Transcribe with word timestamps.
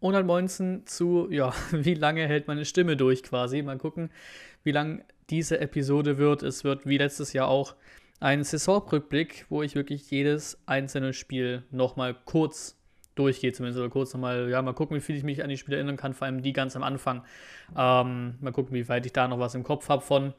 119 0.00 0.86
zu, 0.86 1.28
ja, 1.30 1.52
wie 1.72 1.94
lange 1.94 2.26
hält 2.26 2.48
meine 2.48 2.64
Stimme 2.64 2.96
durch 2.96 3.22
quasi. 3.22 3.62
Mal 3.62 3.78
gucken, 3.78 4.10
wie 4.64 4.72
lang 4.72 5.04
diese 5.30 5.60
Episode 5.60 6.18
wird. 6.18 6.42
Es 6.42 6.64
wird 6.64 6.86
wie 6.86 6.98
letztes 6.98 7.32
Jahr 7.32 7.48
auch 7.48 7.74
ein 8.20 8.42
Saisonrückblick, 8.44 9.46
wo 9.48 9.62
ich 9.62 9.74
wirklich 9.74 10.10
jedes 10.10 10.58
einzelne 10.66 11.12
Spiel 11.12 11.62
nochmal 11.70 12.16
kurz 12.24 12.76
durchgehe, 13.14 13.52
zumindest 13.52 13.80
oder 13.80 13.90
kurz 13.90 14.14
nochmal, 14.14 14.48
ja, 14.48 14.62
mal 14.62 14.72
gucken, 14.72 14.96
wie 14.96 15.00
viel 15.00 15.16
ich 15.16 15.24
mich 15.24 15.42
an 15.42 15.48
die 15.48 15.56
Spiele 15.56 15.76
erinnern 15.76 15.96
kann, 15.96 16.14
vor 16.14 16.26
allem 16.26 16.42
die 16.42 16.52
ganz 16.52 16.76
am 16.76 16.82
Anfang. 16.82 17.24
Ähm, 17.76 18.36
mal 18.40 18.52
gucken, 18.52 18.74
wie 18.74 18.88
weit 18.88 19.06
ich 19.06 19.12
da 19.12 19.26
noch 19.28 19.38
was 19.38 19.54
im 19.54 19.64
Kopf 19.64 19.88
habe 19.88 20.02
von. 20.02 20.34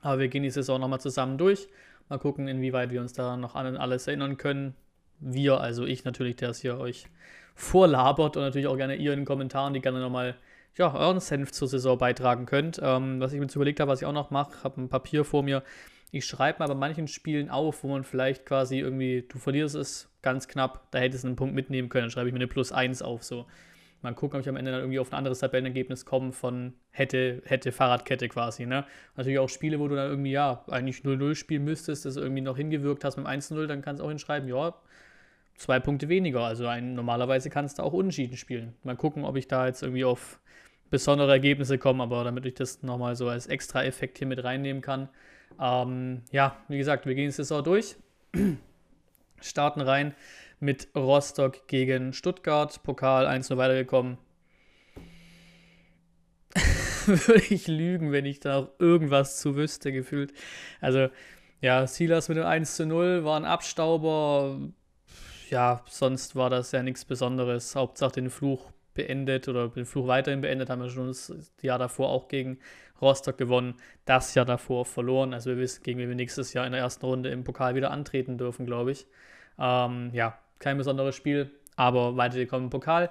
Aber 0.00 0.20
wir 0.20 0.28
gehen 0.28 0.44
die 0.44 0.50
Saison 0.50 0.80
nochmal 0.80 1.00
zusammen 1.00 1.38
durch. 1.38 1.68
Mal 2.08 2.18
gucken, 2.18 2.48
inwieweit 2.48 2.90
wir 2.90 3.00
uns 3.00 3.12
da 3.12 3.36
noch 3.36 3.54
an 3.54 3.76
alles 3.76 4.06
erinnern 4.06 4.36
können. 4.36 4.74
Wir, 5.20 5.60
also 5.60 5.84
ich 5.84 6.04
natürlich, 6.04 6.36
der 6.36 6.50
es 6.50 6.60
hier 6.60 6.78
euch 6.78 7.06
vorlabert 7.58 8.36
und 8.36 8.44
natürlich 8.44 8.68
auch 8.68 8.76
gerne 8.76 8.94
ihr 8.94 9.12
in 9.12 9.20
den 9.20 9.26
Kommentaren, 9.26 9.74
die 9.74 9.80
gerne 9.80 9.98
nochmal 10.00 10.36
ja, 10.76 10.94
euren 10.94 11.18
Senf 11.18 11.50
zur 11.50 11.66
Saison 11.66 11.98
beitragen 11.98 12.46
könnt. 12.46 12.80
Ähm, 12.80 13.18
was 13.20 13.32
ich 13.32 13.38
mir 13.38 13.46
jetzt 13.46 13.56
überlegt 13.56 13.80
habe, 13.80 13.90
was 13.90 14.00
ich 14.00 14.06
auch 14.06 14.12
noch 14.12 14.30
mache, 14.30 14.62
habe 14.62 14.80
ein 14.80 14.88
Papier 14.88 15.24
vor 15.24 15.42
mir. 15.42 15.64
Ich 16.12 16.24
schreibe 16.24 16.60
mal 16.60 16.68
bei 16.68 16.74
manchen 16.74 17.08
Spielen 17.08 17.50
auf, 17.50 17.82
wo 17.82 17.88
man 17.88 18.04
vielleicht 18.04 18.46
quasi 18.46 18.78
irgendwie, 18.78 19.26
du 19.28 19.38
verlierst 19.38 19.74
es 19.74 20.08
ganz 20.22 20.46
knapp, 20.46 20.90
da 20.92 21.00
hättest 21.00 21.24
du 21.24 21.28
einen 21.28 21.36
Punkt 21.36 21.54
mitnehmen 21.54 21.88
können, 21.88 22.04
dann 22.04 22.10
schreibe 22.10 22.28
ich 22.28 22.32
mir 22.32 22.38
eine 22.38 22.46
Plus 22.46 22.70
1 22.70 23.02
auf. 23.02 23.24
So. 23.24 23.46
Mal 24.02 24.14
gucken, 24.14 24.38
ob 24.38 24.42
ich 24.42 24.48
am 24.48 24.56
Ende 24.56 24.70
dann 24.70 24.80
irgendwie 24.80 25.00
auf 25.00 25.12
ein 25.12 25.16
anderes 25.16 25.40
Tabellenergebnis 25.40 26.04
komme 26.06 26.30
von 26.30 26.74
hätte, 26.92 27.42
hätte 27.44 27.72
Fahrradkette 27.72 28.28
quasi. 28.28 28.66
Ne? 28.66 28.86
Natürlich 29.16 29.40
auch 29.40 29.48
Spiele, 29.48 29.80
wo 29.80 29.88
du 29.88 29.96
dann 29.96 30.08
irgendwie, 30.08 30.30
ja, 30.30 30.64
eigentlich 30.68 30.98
0-0 30.98 31.34
spielen 31.34 31.64
müsstest, 31.64 32.04
das 32.04 32.16
irgendwie 32.16 32.42
noch 32.42 32.56
hingewirkt 32.56 33.04
hast 33.04 33.16
mit 33.16 33.26
1-0, 33.26 33.66
dann 33.66 33.82
kannst 33.82 34.00
du 34.00 34.04
auch 34.04 34.10
hinschreiben, 34.10 34.48
ja, 34.48 34.74
zwei 35.58 35.80
Punkte 35.80 36.08
weniger. 36.08 36.44
Also 36.44 36.66
ein, 36.66 36.94
normalerweise 36.94 37.50
kannst 37.50 37.78
du 37.78 37.82
auch 37.82 37.92
unentschieden 37.92 38.36
spielen. 38.36 38.74
Mal 38.84 38.96
gucken, 38.96 39.24
ob 39.24 39.36
ich 39.36 39.48
da 39.48 39.66
jetzt 39.66 39.82
irgendwie 39.82 40.04
auf 40.04 40.40
besondere 40.90 41.32
Ergebnisse 41.32 41.76
komme, 41.76 42.02
aber 42.02 42.24
damit 42.24 42.46
ich 42.46 42.54
das 42.54 42.82
nochmal 42.82 43.14
so 43.16 43.28
als 43.28 43.46
extra 43.46 43.84
Effekt 43.84 44.18
hier 44.18 44.26
mit 44.26 44.42
reinnehmen 44.42 44.80
kann. 44.80 45.08
Ähm, 45.60 46.22
ja, 46.30 46.56
wie 46.68 46.78
gesagt, 46.78 47.04
wir 47.06 47.14
gehen 47.14 47.26
die 47.26 47.32
Saison 47.32 47.62
durch, 47.62 47.96
starten 49.40 49.80
rein 49.80 50.14
mit 50.60 50.88
Rostock 50.94 51.66
gegen 51.68 52.12
Stuttgart, 52.12 52.82
Pokal 52.82 53.26
1-0 53.26 53.56
weitergekommen. 53.56 54.18
Würde 57.06 57.42
ich 57.50 57.66
lügen, 57.66 58.12
wenn 58.12 58.24
ich 58.24 58.40
da 58.40 58.60
noch 58.60 58.70
irgendwas 58.78 59.38
zu 59.38 59.56
wüsste, 59.56 59.92
gefühlt. 59.92 60.32
Also, 60.80 61.08
ja, 61.60 61.86
Silas 61.86 62.28
mit 62.28 62.38
dem 62.38 62.46
1 62.46 62.78
0 62.80 63.24
war 63.24 63.38
ein 63.38 63.44
Abstauber, 63.44 64.58
ja, 65.50 65.82
sonst 65.86 66.36
war 66.36 66.50
das 66.50 66.72
ja 66.72 66.82
nichts 66.82 67.04
Besonderes. 67.04 67.74
Hauptsache 67.76 68.12
den 68.12 68.30
Fluch 68.30 68.70
beendet 68.94 69.48
oder 69.48 69.68
den 69.68 69.86
Fluch 69.86 70.06
weiterhin 70.08 70.40
beendet, 70.40 70.70
haben 70.70 70.82
wir 70.82 70.90
schon 70.90 71.06
das 71.06 71.32
Jahr 71.62 71.78
davor 71.78 72.08
auch 72.08 72.28
gegen 72.28 72.58
Rostock 73.00 73.38
gewonnen, 73.38 73.74
das 74.04 74.34
Jahr 74.34 74.44
davor 74.44 74.84
verloren. 74.84 75.32
Also 75.32 75.50
wir 75.50 75.58
wissen, 75.58 75.82
gegen 75.84 76.00
wen 76.00 76.08
wir 76.08 76.16
nächstes 76.16 76.52
Jahr 76.52 76.66
in 76.66 76.72
der 76.72 76.80
ersten 76.80 77.06
Runde 77.06 77.30
im 77.30 77.44
Pokal 77.44 77.76
wieder 77.76 77.92
antreten 77.92 78.38
dürfen, 78.38 78.66
glaube 78.66 78.90
ich. 78.90 79.06
Ähm, 79.58 80.10
ja, 80.12 80.38
kein 80.58 80.78
besonderes 80.78 81.14
Spiel, 81.14 81.50
aber 81.76 82.16
weitergekommen 82.16 82.64
im 82.66 82.70
Pokal. 82.70 83.10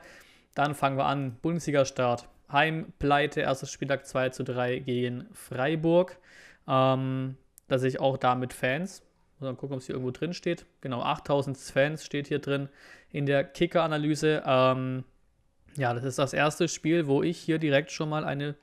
Dann 0.55 0.75
fangen 0.75 0.97
wir 0.97 1.05
an, 1.05 1.37
Bundesliga-Start. 1.41 2.27
Heimpleite, 2.51 3.41
erstes 3.41 3.71
Spieltag 3.71 4.05
2 4.05 4.29
zu 4.29 4.43
3 4.43 4.79
gegen 4.79 5.27
Freiburg. 5.33 6.17
Ähm, 6.67 7.37
da 7.67 7.77
sehe 7.77 7.89
ich 7.89 7.99
auch 7.99 8.17
da 8.17 8.35
mit 8.35 8.53
Fans. 8.53 9.06
Mal 9.39 9.55
gucken, 9.55 9.75
ob 9.75 9.81
es 9.81 9.85
hier 9.85 9.95
irgendwo 9.95 10.11
drin 10.11 10.33
steht. 10.33 10.65
Genau, 10.81 11.01
8000 11.01 11.57
Fans 11.57 12.03
steht 12.03 12.27
hier 12.27 12.39
drin 12.39 12.69
in 13.11 13.25
der 13.25 13.43
Kicker-Analyse. 13.43 14.43
Ähm, 14.45 15.03
ja, 15.75 15.93
das 15.93 16.03
ist 16.03 16.17
das 16.17 16.33
erste 16.33 16.67
Spiel, 16.67 17.07
wo 17.07 17.21
ich 17.21 17.37
hier 17.37 17.59
direkt 17.59 17.91
schon 17.91 18.09
mal 18.09 18.23
eine 18.23 18.55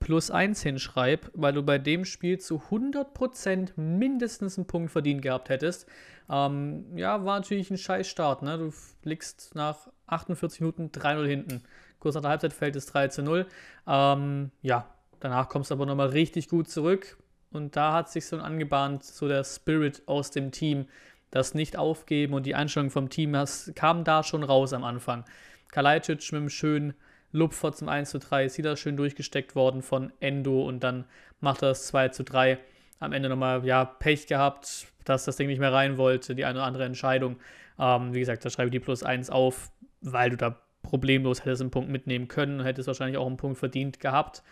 Plus 0.00 0.30
1 0.30 0.62
hinschreibe, 0.62 1.30
weil 1.32 1.52
du 1.52 1.62
bei 1.62 1.78
dem 1.78 2.04
Spiel 2.04 2.38
zu 2.38 2.60
100% 2.70 3.72
mindestens 3.76 4.58
einen 4.58 4.66
Punkt 4.66 4.90
verdient 4.90 5.22
gehabt 5.22 5.48
hättest. 5.48 5.86
Ähm, 6.28 6.84
ja, 6.96 7.24
war 7.24 7.38
natürlich 7.38 7.70
ein 7.70 7.78
scheiß 7.78 8.06
Start. 8.06 8.42
Ne? 8.42 8.58
Du 8.58 8.72
liegst 9.04 9.54
nach 9.54 9.88
48 10.06 10.60
Minuten 10.60 10.88
3-0 10.88 11.26
hinten. 11.26 11.62
Kurz 11.98 12.14
nach 12.14 12.22
der 12.22 12.30
Halbzeit 12.30 12.52
fällt 12.52 12.76
es 12.76 12.86
3 12.86 13.08
0. 13.22 13.46
Ähm, 13.86 14.50
ja, 14.60 14.86
danach 15.20 15.48
kommst 15.48 15.70
du 15.70 15.74
aber 15.74 15.86
nochmal 15.86 16.08
richtig 16.08 16.48
gut 16.48 16.68
zurück. 16.68 17.16
Und 17.50 17.76
da 17.76 17.92
hat 17.92 18.10
sich 18.10 18.26
so 18.26 18.38
angebahnt, 18.38 19.04
so 19.04 19.28
der 19.28 19.44
Spirit 19.44 20.02
aus 20.06 20.30
dem 20.30 20.50
Team, 20.50 20.86
das 21.30 21.54
Nicht-Aufgeben 21.54 22.34
und 22.34 22.46
die 22.46 22.54
Einstellung 22.54 22.90
vom 22.90 23.08
Team, 23.08 23.32
das 23.32 23.72
kam 23.74 24.04
da 24.04 24.22
schon 24.22 24.42
raus 24.42 24.72
am 24.72 24.84
Anfang. 24.84 25.24
Kalajdzic 25.72 26.32
mit 26.32 26.40
einem 26.40 26.50
schönen 26.50 26.94
Lupfer 27.32 27.72
zum 27.72 27.88
1 27.88 28.10
zu 28.10 28.18
3, 28.18 28.44
ist 28.46 28.58
wieder 28.58 28.76
schön 28.76 28.96
durchgesteckt 28.96 29.54
worden 29.54 29.82
von 29.82 30.12
Endo 30.20 30.66
und 30.66 30.80
dann 30.80 31.04
macht 31.40 31.62
er 31.62 31.68
das 31.68 31.86
2 31.88 32.08
zu 32.08 32.24
3. 32.24 32.58
Am 32.98 33.12
Ende 33.12 33.28
nochmal, 33.28 33.64
ja, 33.66 33.84
Pech 33.84 34.26
gehabt, 34.26 34.86
dass 35.04 35.24
das 35.24 35.36
Ding 35.36 35.48
nicht 35.48 35.58
mehr 35.58 35.72
rein 35.72 35.98
wollte, 35.98 36.34
die 36.34 36.44
eine 36.44 36.58
oder 36.58 36.66
andere 36.66 36.84
Entscheidung. 36.84 37.36
Ähm, 37.78 38.14
wie 38.14 38.20
gesagt, 38.20 38.44
da 38.44 38.50
schreibe 38.50 38.68
ich 38.68 38.72
die 38.72 38.80
plus 38.80 39.02
1 39.02 39.28
auf, 39.30 39.70
weil 40.00 40.30
du 40.30 40.36
da 40.36 40.58
problemlos 40.82 41.40
hättest 41.40 41.60
einen 41.60 41.70
Punkt 41.70 41.90
mitnehmen 41.90 42.28
können 42.28 42.60
und 42.60 42.66
hättest 42.66 42.86
wahrscheinlich 42.86 43.18
auch 43.18 43.26
einen 43.26 43.36
Punkt 43.36 43.58
verdient 43.58 44.00
gehabt. 44.00 44.42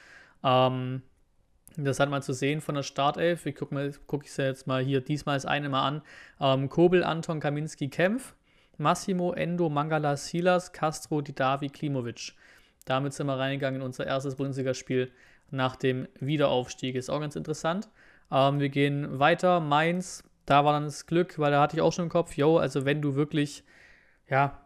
Ähm, 0.43 1.03
Interessant 1.77 2.11
mal 2.11 2.23
zu 2.23 2.33
sehen 2.33 2.61
von 2.61 2.77
der 2.77 2.83
Startelf. 2.85 3.47
Ich 3.47 3.57
gucke 3.57 3.93
guck 4.07 4.25
ich 4.25 4.31
es 4.31 4.37
jetzt 4.37 4.67
mal 4.67 4.83
hier 4.83 5.01
diesmal 5.01 5.37
das 5.37 5.47
eine 5.47 5.69
mal 5.69 5.87
an. 5.87 6.03
Ähm, 6.41 6.69
Kobel, 6.69 7.03
Anton, 7.03 7.41
Kaminski, 7.41 7.89
Kempf, 7.89 8.35
Massimo, 8.79 9.33
Endo, 9.33 9.69
Mangala, 9.69 10.17
Silas, 10.17 10.73
Castro, 10.73 11.21
Didavi, 11.21 11.71
Klimovic. 11.71 12.35
Damit 12.85 13.13
sind 13.15 13.27
wir 13.27 13.39
reingegangen 13.39 13.81
in 13.81 13.87
unser 13.87 14.07
erstes 14.07 14.37
Bundesligaspiel 14.37 15.11
nach 15.51 15.75
dem 15.77 16.07
Wiederaufstieg. 16.21 16.95
Ist 16.95 17.11
auch 17.11 17.21
ganz 17.21 17.35
interessant. 17.35 17.89
Ähm, 18.31 18.61
wir 18.61 18.69
gehen 18.69 19.19
weiter. 19.19 19.61
Mainz, 19.61 20.23
da 20.47 20.65
war 20.65 20.75
dann 20.75 20.85
das 20.85 21.07
Glück, 21.07 21.39
weil 21.39 21.51
da 21.51 21.61
hatte 21.61 21.77
ich 21.77 21.83
auch 21.83 21.93
schon 21.93 22.05
im 22.05 22.11
Kopf, 22.11 22.37
yo, 22.37 22.59
also 22.59 22.85
wenn 22.85 23.03
du 23.03 23.15
wirklich, 23.15 23.65
ja, 24.29 24.64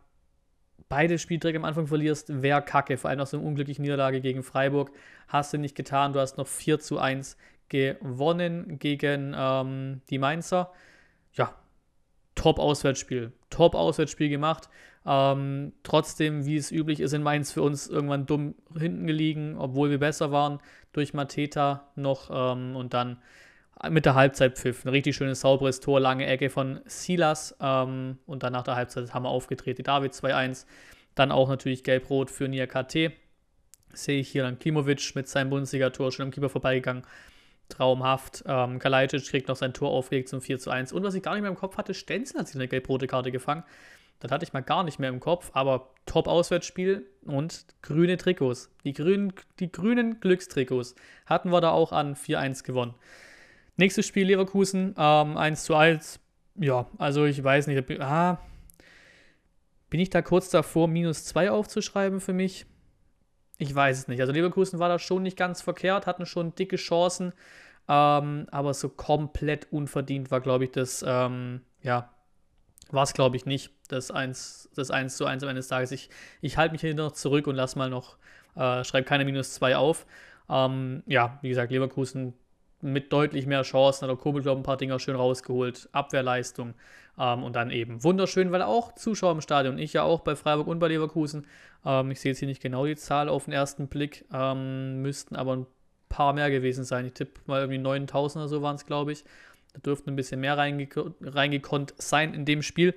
beide 0.88 1.19
Spielträge 1.19 1.59
am 1.59 1.65
Anfang 1.65 1.87
verlierst, 1.87 2.43
wäre 2.43 2.62
kacke. 2.62 2.97
Vor 2.97 3.10
allem 3.10 3.19
nach 3.19 3.26
so 3.26 3.37
einer 3.37 3.47
unglücklichen 3.47 3.82
Niederlage 3.82 4.21
gegen 4.21 4.43
Freiburg. 4.43 4.91
Hast 5.28 5.53
du 5.53 5.59
nicht 5.59 5.75
getan. 5.75 6.12
Du 6.12 6.21
hast 6.21 6.38
noch 6.38 6.47
4 6.47 6.78
zu 6.81 6.99
1 6.99 7.37
gewonnen 7.69 8.78
gegen 8.78 9.34
ähm, 9.37 10.00
die 10.10 10.19
Mainzer. 10.19 10.72
Ja, 11.34 11.54
Top-Auswärtsspiel. 12.34 13.32
Top-Auswärtsspiel 13.50 14.28
gemacht. 14.28 14.69
Ähm, 15.04 15.72
trotzdem, 15.82 16.44
wie 16.44 16.56
es 16.56 16.71
üblich 16.71 17.00
ist 17.00 17.12
in 17.12 17.22
Mainz, 17.22 17.53
für 17.53 17.62
uns 17.62 17.88
irgendwann 17.88 18.26
dumm 18.26 18.55
hinten 18.78 19.06
gelegen, 19.06 19.56
obwohl 19.59 19.91
wir 19.91 19.99
besser 19.99 20.31
waren, 20.32 20.60
durch 20.93 21.15
Mateta 21.15 21.91
noch 21.97 22.31
ähm, 22.32 22.76
und 22.76 22.94
dann 22.94 23.19
mit 23.91 24.06
der 24.06 24.15
Halbzeit 24.15 24.59
pfiff. 24.59 24.84
Ein 24.84 24.91
richtig 24.91 25.16
schönes, 25.16 25.41
sauberes 25.41 25.81
Tor, 25.81 26.00
lange 26.00 26.27
Ecke 26.27 26.50
von 26.50 26.81
Silas. 26.87 27.56
Ähm, 27.61 28.19
und 28.27 28.43
dann 28.43 28.53
nach 28.53 28.65
der 28.65 28.77
Halbzeit 28.77 29.15
haben 29.15 29.25
wir 29.25 29.31
aufgedreht. 29.31 29.78
Die 29.78 29.83
David 29.83 30.12
2-1. 30.12 30.66
Dann 31.15 31.33
auch 31.33 31.49
natürlich 31.49 31.84
Gelb-Rot 31.84 32.31
für 32.31 32.49
Nia 32.49 32.67
KT. 32.67 33.12
Sehe 33.93 34.21
ich 34.21 34.28
hier 34.28 34.43
dann 34.43 34.59
Klimovic 34.59 35.15
mit 35.15 35.28
seinem 35.28 35.50
Bundesliga-Tor 35.50 36.12
schon 36.12 36.27
am 36.27 36.31
Keeper 36.31 36.49
vorbeigegangen. 36.49 37.05
Traumhaft. 37.69 38.44
Ähm, 38.47 38.78
Kalajdzic 38.78 39.25
kriegt 39.27 39.49
noch 39.49 39.56
sein 39.56 39.75
Tor 39.75 39.91
aufgelegt 39.91 40.28
zum 40.28 40.41
4 40.41 40.69
1. 40.69 40.93
Und 40.93 41.03
was 41.03 41.15
ich 41.15 41.22
gar 41.22 41.34
nicht 41.34 41.43
mehr 41.43 41.50
im 41.50 41.56
Kopf 41.56 41.77
hatte, 41.77 41.94
Stenzel 41.94 42.41
hat 42.41 42.49
sich 42.49 42.56
eine 42.56 42.69
gelb-rote 42.69 43.06
Karte 43.06 43.31
gefangen. 43.31 43.65
Das 44.21 44.33
hatte 44.33 44.44
ich 44.44 44.53
mal 44.53 44.62
gar 44.62 44.83
nicht 44.83 44.99
mehr 44.99 45.11
im 45.11 45.21
Kopf, 45.21 45.50
aber 45.55 45.91
Top-Auswärtsspiel 46.06 47.06
und 47.25 47.67
grüne 47.83 48.17
Trikots. 48.17 48.71
Die 48.84 48.93
grünen, 48.93 49.33
die 49.61 49.71
grünen 49.71 50.19
Glückstrikots 50.19 50.97
hatten 51.27 51.50
wir 51.50 51.61
da 51.61 51.71
auch 51.71 51.93
an 51.93 52.17
4-1 52.17 52.65
gewonnen. 52.65 52.94
Nächstes 53.78 54.09
Spiel 54.09 54.27
Leverkusen, 54.27 54.94
ähm, 54.99 55.37
1 55.37 55.62
zu 55.62 55.77
1. 55.77 56.19
Ja, 56.56 56.87
also 56.99 57.25
ich 57.26 57.43
weiß 57.43 57.69
nicht. 57.69 58.00
Ah, 58.00 58.41
bin 59.88 60.00
ich 60.00 60.11
da 60.11 60.20
kurz 60.20 60.50
davor, 60.50 60.88
minus 60.88 61.25
2 61.26 61.53
aufzuschreiben 61.53 62.20
für 62.20 62.32
mich? 62.32 62.67
Ich 63.56 63.73
weiß 63.73 63.97
es 63.97 64.08
nicht. 64.08 64.20
Also 64.20 64.32
Leverkusen 64.32 64.81
war 64.81 64.88
da 64.88 64.99
schon 64.99 65.23
nicht 65.23 65.37
ganz 65.37 65.62
verkehrt, 65.62 66.08
hatten 66.08 66.26
schon 66.26 66.56
dicke 66.56 66.75
Chancen, 66.75 67.32
ähm, 67.88 68.49
aber 68.50 68.75
so 68.75 68.88
komplett 68.88 69.73
unverdient 69.73 70.32
war, 70.32 70.41
glaube 70.41 70.64
ich, 70.64 70.73
das, 70.73 71.05
ähm, 71.06 71.61
ja, 71.81 72.12
war 72.91 73.05
es, 73.05 73.14
glaube 73.14 73.37
ich, 73.37 73.47
nicht. 73.47 73.70
Das 73.87 74.11
1, 74.11 74.70
das 74.75 74.91
1 74.91 75.17
zu 75.17 75.25
1 75.25 75.44
am 75.44 75.50
Ende 75.50 75.61
des 75.61 75.69
Tages. 75.69 75.93
Ich, 75.93 76.11
ich 76.41 76.56
halte 76.56 76.73
mich 76.73 76.81
hier 76.81 76.97
noch 76.97 77.12
zurück 77.12 77.47
und 77.47 77.55
lasse 77.55 77.79
mal 77.79 77.91
noch, 77.91 78.19
äh, 78.56 78.82
schreibe 78.82 79.05
keine 79.05 79.25
minus 79.25 79.55
2 79.55 79.76
auf. 79.76 80.05
Ähm, 80.50 81.05
ja, 81.06 81.38
wie 81.43 81.49
gesagt, 81.49 81.70
Leverkusen 81.70 82.35
mit 82.81 83.13
deutlich 83.13 83.47
mehr 83.47 83.63
Chancen. 83.63 84.09
Hat 84.09 84.19
Kobel, 84.19 84.43
glaube 84.43 84.59
ich, 84.59 84.63
ein 84.63 84.67
paar 84.67 84.77
Dinger 84.77 84.99
schön 84.99 85.17
rausgeholt. 85.17 85.89
Abwehrleistung. 85.93 86.75
Ähm, 87.19 87.43
und 87.43 87.57
dann 87.57 87.71
eben 87.71 88.03
wunderschön, 88.05 88.53
weil 88.53 88.63
auch 88.63 88.95
Zuschauer 88.95 89.33
im 89.33 89.41
Stadion. 89.41 89.79
Ich 89.79 89.93
ja 89.93 90.03
auch 90.03 90.21
bei 90.21 90.37
Freiburg 90.37 90.69
und 90.69 90.79
bei 90.79 90.89
Leverkusen. 90.89 91.47
Ähm, 91.85 92.11
ich 92.11 92.21
sehe 92.21 92.33
jetzt 92.33 92.39
hier 92.39 92.49
nicht 92.49 92.63
genau 92.63 92.87
die 92.87 92.97
Zahl 92.97 93.29
auf 93.29 93.45
den 93.45 93.53
ersten 93.53 93.89
Blick. 93.89 94.25
Ähm, 94.33 95.03
müssten 95.03 95.37
aber 95.37 95.57
ein 95.57 95.67
paar 96.09 96.33
mehr 96.33 96.51
gewesen 96.51 96.85
sein. 96.85 97.07
Ich 97.07 97.15
tippe 97.15 97.41
mal 97.47 97.61
irgendwie 97.61 97.79
9000 97.79 98.43
oder 98.43 98.49
so 98.49 98.63
waren 98.63 98.77
es, 98.77 98.87
glaube 98.87 99.13
ich. 99.13 99.25
Da 99.75 99.81
dürften 99.81 100.11
ein 100.11 100.17
bisschen 100.17 100.41
mehr 100.41 100.57
reingek 100.57 100.97
reingekonnt 101.21 101.95
sein 101.99 102.35
in 102.35 102.45
dem 102.45 102.63
Spiel. 102.63 102.95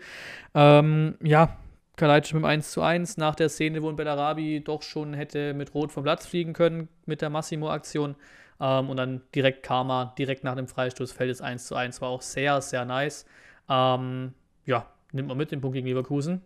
Ähm, 0.53 1.15
ja, 1.21 1.57
Kalajdzic 1.97 2.33
mit 2.35 2.43
dem 2.43 2.45
1 2.45 2.71
zu 2.71 2.81
1 2.81 3.17
nach 3.17 3.35
der 3.35 3.49
Szene, 3.49 3.83
wo 3.83 3.89
ein 3.89 3.95
Bellarabi 3.95 4.63
doch 4.63 4.81
schon 4.81 5.13
hätte 5.13 5.53
mit 5.53 5.73
Rot 5.73 5.91
vom 5.91 6.03
Platz 6.03 6.25
fliegen 6.25 6.53
können 6.53 6.87
mit 7.05 7.21
der 7.21 7.29
Massimo-Aktion. 7.29 8.15
Ähm, 8.61 8.91
und 8.91 8.97
dann 8.97 9.21
direkt 9.33 9.63
Karma, 9.63 10.13
direkt 10.17 10.43
nach 10.43 10.55
dem 10.55 10.67
Freistoß 10.67 11.11
fällt 11.11 11.31
es 11.31 11.41
1 11.41 11.65
zu 11.65 11.75
1. 11.75 11.99
War 12.01 12.09
auch 12.09 12.21
sehr, 12.21 12.61
sehr 12.61 12.85
nice. 12.85 13.25
Ähm, 13.67 14.33
ja, 14.65 14.85
nimmt 15.11 15.27
man 15.27 15.37
mit 15.37 15.51
den 15.51 15.59
Punkt 15.61 15.73
gegen 15.73 15.87
Leverkusen. 15.87 16.41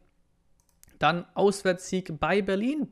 Dann 0.97 1.25
Auswärtssieg 1.33 2.17
bei 2.19 2.41
Berlin. 2.41 2.87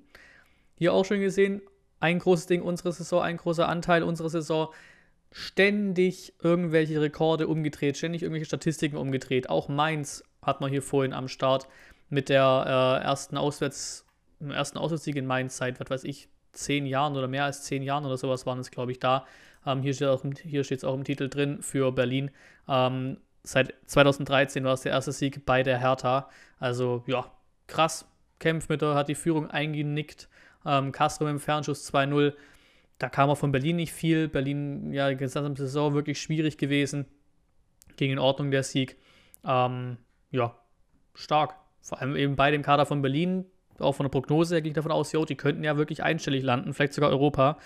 Hier 0.76 0.94
auch 0.94 1.06
schon 1.06 1.22
gesehen, 1.22 1.62
ein 2.02 2.20
großes 2.20 2.48
Ding 2.48 2.62
unserer 2.62 2.92
Saison, 2.92 3.22
ein 3.22 3.38
großer 3.38 3.68
Anteil 3.70 4.04
unserer 4.04 4.30
Saison. 4.30 4.74
Ständig 5.32 6.34
irgendwelche 6.44 7.00
Rekorde 7.00 7.48
umgedreht, 7.48 7.98
ständig 7.98 8.24
irgendwelche 8.24 8.46
Statistiken 8.46 8.98
umgedreht. 8.98 9.50
Auch 9.50 9.70
Mainz 9.70 10.24
hat 10.42 10.60
man 10.60 10.70
hier 10.70 10.82
vorhin 10.82 11.14
am 11.14 11.30
Start 11.30 11.70
mit 12.10 12.28
der 12.28 13.00
äh, 13.02 13.06
ersten 13.06 13.38
Auswärts, 13.38 14.06
ersten 14.42 14.78
Auswärtssieg 14.78 15.16
in 15.16 15.26
Mainz 15.26 15.56
seit, 15.56 15.80
was 15.80 15.90
weiß 15.90 16.04
ich, 16.04 16.28
zehn 16.54 16.86
Jahren 16.86 17.16
oder 17.16 17.28
mehr 17.28 17.46
als 17.46 17.64
zehn 17.64 17.84
Jahren 17.84 18.06
oder 18.06 18.18
sowas 18.18 18.46
waren 18.46 18.60
es, 18.60 18.72
glaube 18.72 18.92
ich, 18.92 19.00
da. 19.00 19.26
Ähm, 19.66 19.82
hier 19.82 19.94
steht 19.94 20.72
es 20.72 20.84
auch 20.84 20.94
im 20.94 21.04
Titel 21.04 21.30
drin 21.30 21.62
für 21.62 21.92
Berlin. 21.92 22.32
Ähm, 22.68 23.18
seit 23.44 23.74
2013 23.88 24.64
war 24.64 24.74
es 24.74 24.82
der 24.82 24.94
erste 24.94 25.12
Sieg 25.12 25.46
bei 25.46 25.64
der 25.64 25.80
Hertha. 25.80 26.30
Also 26.60 27.04
ja, 27.08 27.32
krass. 27.68 28.08
Kämpft 28.40 28.70
mit 28.70 28.82
der, 28.82 28.96
hat 28.96 29.08
die 29.08 29.16
Führung 29.16 29.50
eingenickt. 29.50 30.28
Ähm, 30.66 30.92
Castro 30.92 31.26
mit 31.26 31.32
dem 31.32 31.40
Fernschuss 31.40 31.94
2-0. 31.94 32.34
Da 33.00 33.10
kam 33.10 33.30
auch 33.30 33.38
von 33.38 33.52
Berlin 33.52 33.78
nicht 33.78 33.94
viel. 33.94 34.28
Berlin, 34.28 34.92
ja, 34.92 35.10
die 35.10 35.18
gesamte 35.18 35.64
Saison 35.64 35.94
wirklich 35.94 36.22
schwierig 36.22 36.58
gewesen. 36.58 37.06
Ging 37.96 38.12
in 38.12 38.20
Ordnung 38.20 38.52
der 38.52 38.64
Sieg. 38.64 38.98
Ähm, 39.46 39.98
ja, 40.32 40.56
stark. 41.14 41.56
Vor 41.82 42.00
allem 42.02 42.16
eben 42.16 42.36
bei 42.36 42.52
dem 42.52 42.64
Kader 42.64 42.86
von 42.86 43.02
Berlin, 43.02 43.46
auch 43.80 43.94
von 43.94 44.06
der 44.06 44.12
Prognose 44.12 44.56
her 44.56 44.66
ich 44.66 44.74
davon 44.74 44.92
aus, 44.92 45.12
jo, 45.12 45.26
die 45.26 45.36
könnten 45.36 45.64
ja 45.64 45.78
wirklich 45.78 46.04
einstellig 46.04 46.44
landen, 46.44 46.74
vielleicht 46.74 46.94
sogar 46.94 47.10
Europa. 47.10 47.58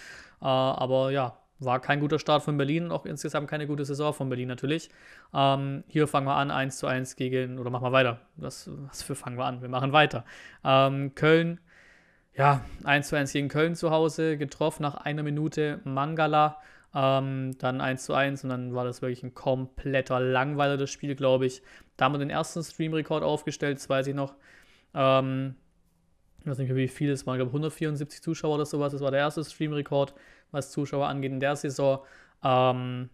Äh, 0.42 0.46
aber 0.46 1.12
ja, 1.12 1.38
war 1.60 1.80
kein 1.80 2.00
guter 2.00 2.20
Start 2.20 2.44
von 2.44 2.58
Berlin, 2.58 2.92
auch 2.92 3.06
insgesamt 3.06 3.50
keine 3.50 3.68
gute 3.68 3.84
Saison 3.86 4.14
von 4.14 4.30
Berlin 4.30 4.48
natürlich. 4.48 4.90
Ähm, 5.34 5.84
hier 5.88 6.08
fangen 6.08 6.28
wir 6.28 6.36
an, 6.36 6.52
1 6.52 6.78
zu 6.78 6.88
1 6.88 7.16
gegen, 7.16 7.60
oder 7.60 7.70
machen 7.70 7.86
wir 7.86 7.92
weiter. 7.92 8.22
Was, 8.36 8.70
was 8.88 9.02
für 9.04 9.16
fangen 9.16 9.38
wir 9.38 9.46
an? 9.46 9.62
Wir 9.62 9.70
machen 9.70 9.92
weiter. 9.92 10.24
Ähm, 10.64 11.16
Köln, 11.16 11.60
ja, 12.36 12.62
1 12.84 13.08
zu 13.08 13.16
1 13.16 13.34
gegen 13.34 13.48
Köln 13.48 13.76
zu 13.76 13.92
Hause, 13.92 14.38
getroffen 14.38 14.84
nach 14.84 14.96
einer 14.96 15.24
Minute 15.24 15.82
Mangala. 15.84 16.60
Ähm, 16.94 17.58
dann 17.60 17.82
1 17.82 18.06
zu 18.06 18.14
1 18.14 18.44
und 18.44 18.50
dann 18.50 18.74
war 18.74 18.86
das 18.86 19.02
wirklich 19.02 19.24
ein 19.24 19.34
kompletter 19.34 20.20
Langweiler, 20.20 20.78
das 20.78 20.90
Spiel, 20.90 21.16
glaube 21.16 21.46
ich. 21.46 21.62
Da 21.98 22.06
haben 22.06 22.14
wir 22.14 22.20
den 22.20 22.30
ersten 22.30 22.64
Stream-Rekord 22.64 23.24
aufgestellt, 23.24 23.78
das 23.78 23.90
weiß 23.90 24.08
ich 24.08 24.16
noch. 24.16 24.36
Ähm, 24.94 25.56
ich 26.48 26.52
weiß 26.52 26.60
nicht 26.60 26.70
mehr, 26.70 26.78
wie 26.78 26.88
viel 26.88 27.12
es 27.12 27.28
waren, 27.28 27.36
ich 27.36 27.40
glaube 27.40 27.50
174 27.50 28.22
Zuschauer 28.22 28.56
oder 28.56 28.66
sowas. 28.66 28.94
Das 28.94 29.02
war 29.02 29.12
der 29.12 29.20
erste 29.20 29.44
Stream-Rekord, 29.44 30.14
was 30.52 30.72
Zuschauer 30.72 31.08
angeht 31.08 31.32
in 31.34 31.42
der 31.42 31.58
Saison. 31.58 32.00
Ähm, 32.42 33.10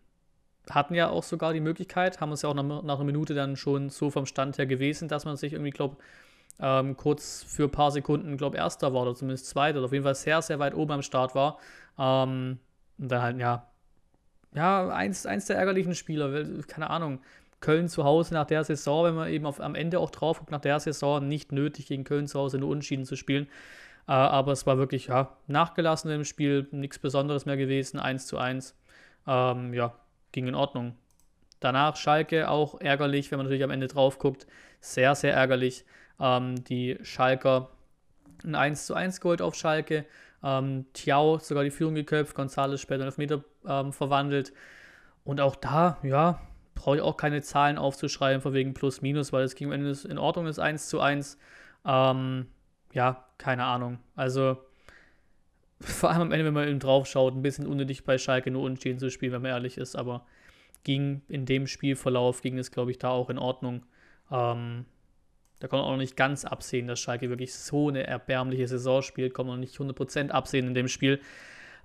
hatten 0.69 0.93
ja 0.93 1.09
auch 1.09 1.23
sogar 1.23 1.51
die 1.51 1.59
Möglichkeit, 1.59 2.21
haben 2.21 2.29
uns 2.29 2.43
ja 2.43 2.49
auch 2.49 2.53
nach, 2.53 2.83
nach, 2.83 2.95
einer 2.95 3.03
Minute 3.03 3.33
dann 3.33 3.55
schon 3.55 3.89
so 3.89 4.11
vom 4.11 4.27
Stand 4.27 4.59
her 4.59 4.67
gewesen, 4.67 5.07
dass 5.07 5.25
man 5.25 5.35
sich 5.35 5.53
irgendwie, 5.53 5.71
glaube 5.71 5.97
ähm, 6.59 6.95
kurz 6.95 7.43
für 7.43 7.63
ein 7.63 7.71
paar 7.71 7.89
Sekunden, 7.89 8.37
glaube 8.37 8.57
Erster 8.57 8.93
war 8.93 9.01
oder 9.01 9.15
zumindest 9.15 9.47
Zweiter 9.47 9.79
oder 9.79 9.85
auf 9.85 9.93
jeden 9.93 10.03
Fall 10.05 10.15
sehr, 10.15 10.41
sehr 10.43 10.59
weit 10.59 10.75
oben 10.75 10.91
am 10.91 11.01
Start 11.01 11.33
war. 11.33 11.57
Ähm, 11.97 12.59
und 12.99 13.11
dann 13.11 13.21
halt, 13.23 13.39
ja, 13.39 13.67
ja, 14.53 14.89
eins, 14.89 15.25
eins 15.25 15.47
der 15.47 15.57
ärgerlichen 15.57 15.95
Spieler, 15.95 16.61
keine 16.67 16.91
Ahnung. 16.91 17.19
Köln 17.63 17.87
zu 17.87 18.03
Hause 18.03 18.33
nach 18.33 18.45
der 18.45 18.65
Saison, 18.65 19.05
wenn 19.05 19.15
man 19.15 19.29
eben 19.29 19.45
auf, 19.45 19.61
am 19.61 19.73
Ende 19.73 19.97
auch 19.99 20.11
drauf 20.11 20.39
guckt, 20.39 20.51
nach 20.51 20.59
der 20.59 20.81
Saison 20.81 21.25
nicht 21.25 21.53
nötig, 21.53 21.87
gegen 21.87 22.03
Köln 22.03 22.27
zu 22.27 22.37
Hause 22.37 22.57
nur 22.57 22.69
Unschieden 22.69 23.05
zu 23.05 23.15
spielen. 23.15 23.47
Äh, 24.05 24.11
aber 24.11 24.51
es 24.51 24.67
war 24.67 24.77
wirklich 24.77 25.07
ja, 25.07 25.37
nachgelassen 25.47 26.11
im 26.11 26.25
Spiel, 26.25 26.67
nichts 26.71 26.99
Besonderes 26.99 27.45
mehr 27.45 27.55
gewesen, 27.55 27.99
1 27.99 28.27
zu 28.27 28.37
1. 28.37 28.75
Ähm, 29.25 29.73
ja, 29.73 29.95
ging 30.33 30.47
in 30.47 30.55
Ordnung. 30.55 30.95
Danach 31.61 31.95
Schalke 31.95 32.49
auch 32.49 32.81
ärgerlich, 32.81 33.31
wenn 33.31 33.37
man 33.37 33.45
natürlich 33.45 33.63
am 33.63 33.71
Ende 33.71 33.87
drauf 33.87 34.19
guckt. 34.19 34.45
Sehr, 34.81 35.15
sehr 35.15 35.33
ärgerlich. 35.33 35.85
Ähm, 36.19 36.65
die 36.65 36.99
Schalker 37.01 37.69
ein 38.43 38.55
1 38.55 38.87
zu 38.87 38.93
1 38.93 39.21
geholt 39.21 39.41
auf 39.41 39.55
Schalke. 39.55 40.05
Ähm, 40.43 40.85
Tiao 40.91 41.39
sogar 41.39 41.63
die 41.63 41.71
Führung 41.71 41.95
geköpft, 41.95 42.35
González 42.35 42.79
später 42.79 43.07
auf 43.07 43.17
Meter 43.17 43.41
ähm, 43.65 43.93
verwandelt. 43.93 44.51
Und 45.23 45.39
auch 45.39 45.55
da, 45.55 45.97
ja, 46.03 46.41
brauche 46.83 46.97
ich 46.97 47.01
auch 47.01 47.15
keine 47.15 47.41
Zahlen 47.41 47.77
aufzuschreiben, 47.77 48.41
von 48.41 48.53
wegen 48.53 48.73
Plus, 48.73 49.01
Minus, 49.01 49.31
weil 49.31 49.45
es 49.45 49.55
ging 49.55 49.67
am 49.67 49.71
Ende 49.71 49.97
in 50.09 50.17
Ordnung 50.17 50.47
ist 50.47 50.59
1 50.59 50.89
zu 50.89 50.99
1. 50.99 51.37
Ähm, 51.85 52.47
ja, 52.91 53.25
keine 53.37 53.63
Ahnung. 53.63 53.99
Also, 54.17 54.57
vor 55.79 56.11
allem 56.11 56.23
am 56.23 56.31
Ende, 56.33 56.43
wenn 56.43 56.53
man 56.53 56.67
eben 56.67 56.79
drauf 56.79 57.07
schaut, 57.07 57.35
ein 57.35 57.41
bisschen 57.41 57.67
unnötig 57.67 58.03
bei 58.03 58.17
Schalke 58.17 58.51
nur 58.51 58.63
unstehen 58.63 58.99
zu 58.99 59.09
spielen, 59.09 59.31
wenn 59.31 59.43
man 59.43 59.51
ehrlich 59.51 59.77
ist, 59.77 59.95
aber 59.95 60.25
ging 60.83 61.21
in 61.29 61.45
dem 61.45 61.67
Spielverlauf, 61.67 62.41
ging 62.41 62.57
es, 62.57 62.69
glaube 62.69 62.91
ich, 62.91 62.99
da 62.99 63.11
auch 63.11 63.29
in 63.29 63.37
Ordnung. 63.37 63.85
Ähm, 64.29 64.83
da 65.61 65.69
kann 65.69 65.79
man 65.79 65.87
auch 65.87 65.91
noch 65.91 65.97
nicht 65.97 66.17
ganz 66.17 66.43
absehen, 66.43 66.87
dass 66.87 66.99
Schalke 66.99 67.29
wirklich 67.29 67.53
so 67.53 67.87
eine 67.87 68.05
erbärmliche 68.05 68.67
Saison 68.67 69.01
spielt, 69.01 69.33
kann 69.33 69.45
man 69.45 69.55
noch 69.55 69.61
nicht 69.61 69.77
100% 69.77 70.31
absehen 70.31 70.67
in 70.67 70.73
dem 70.73 70.89
Spiel. 70.89 71.21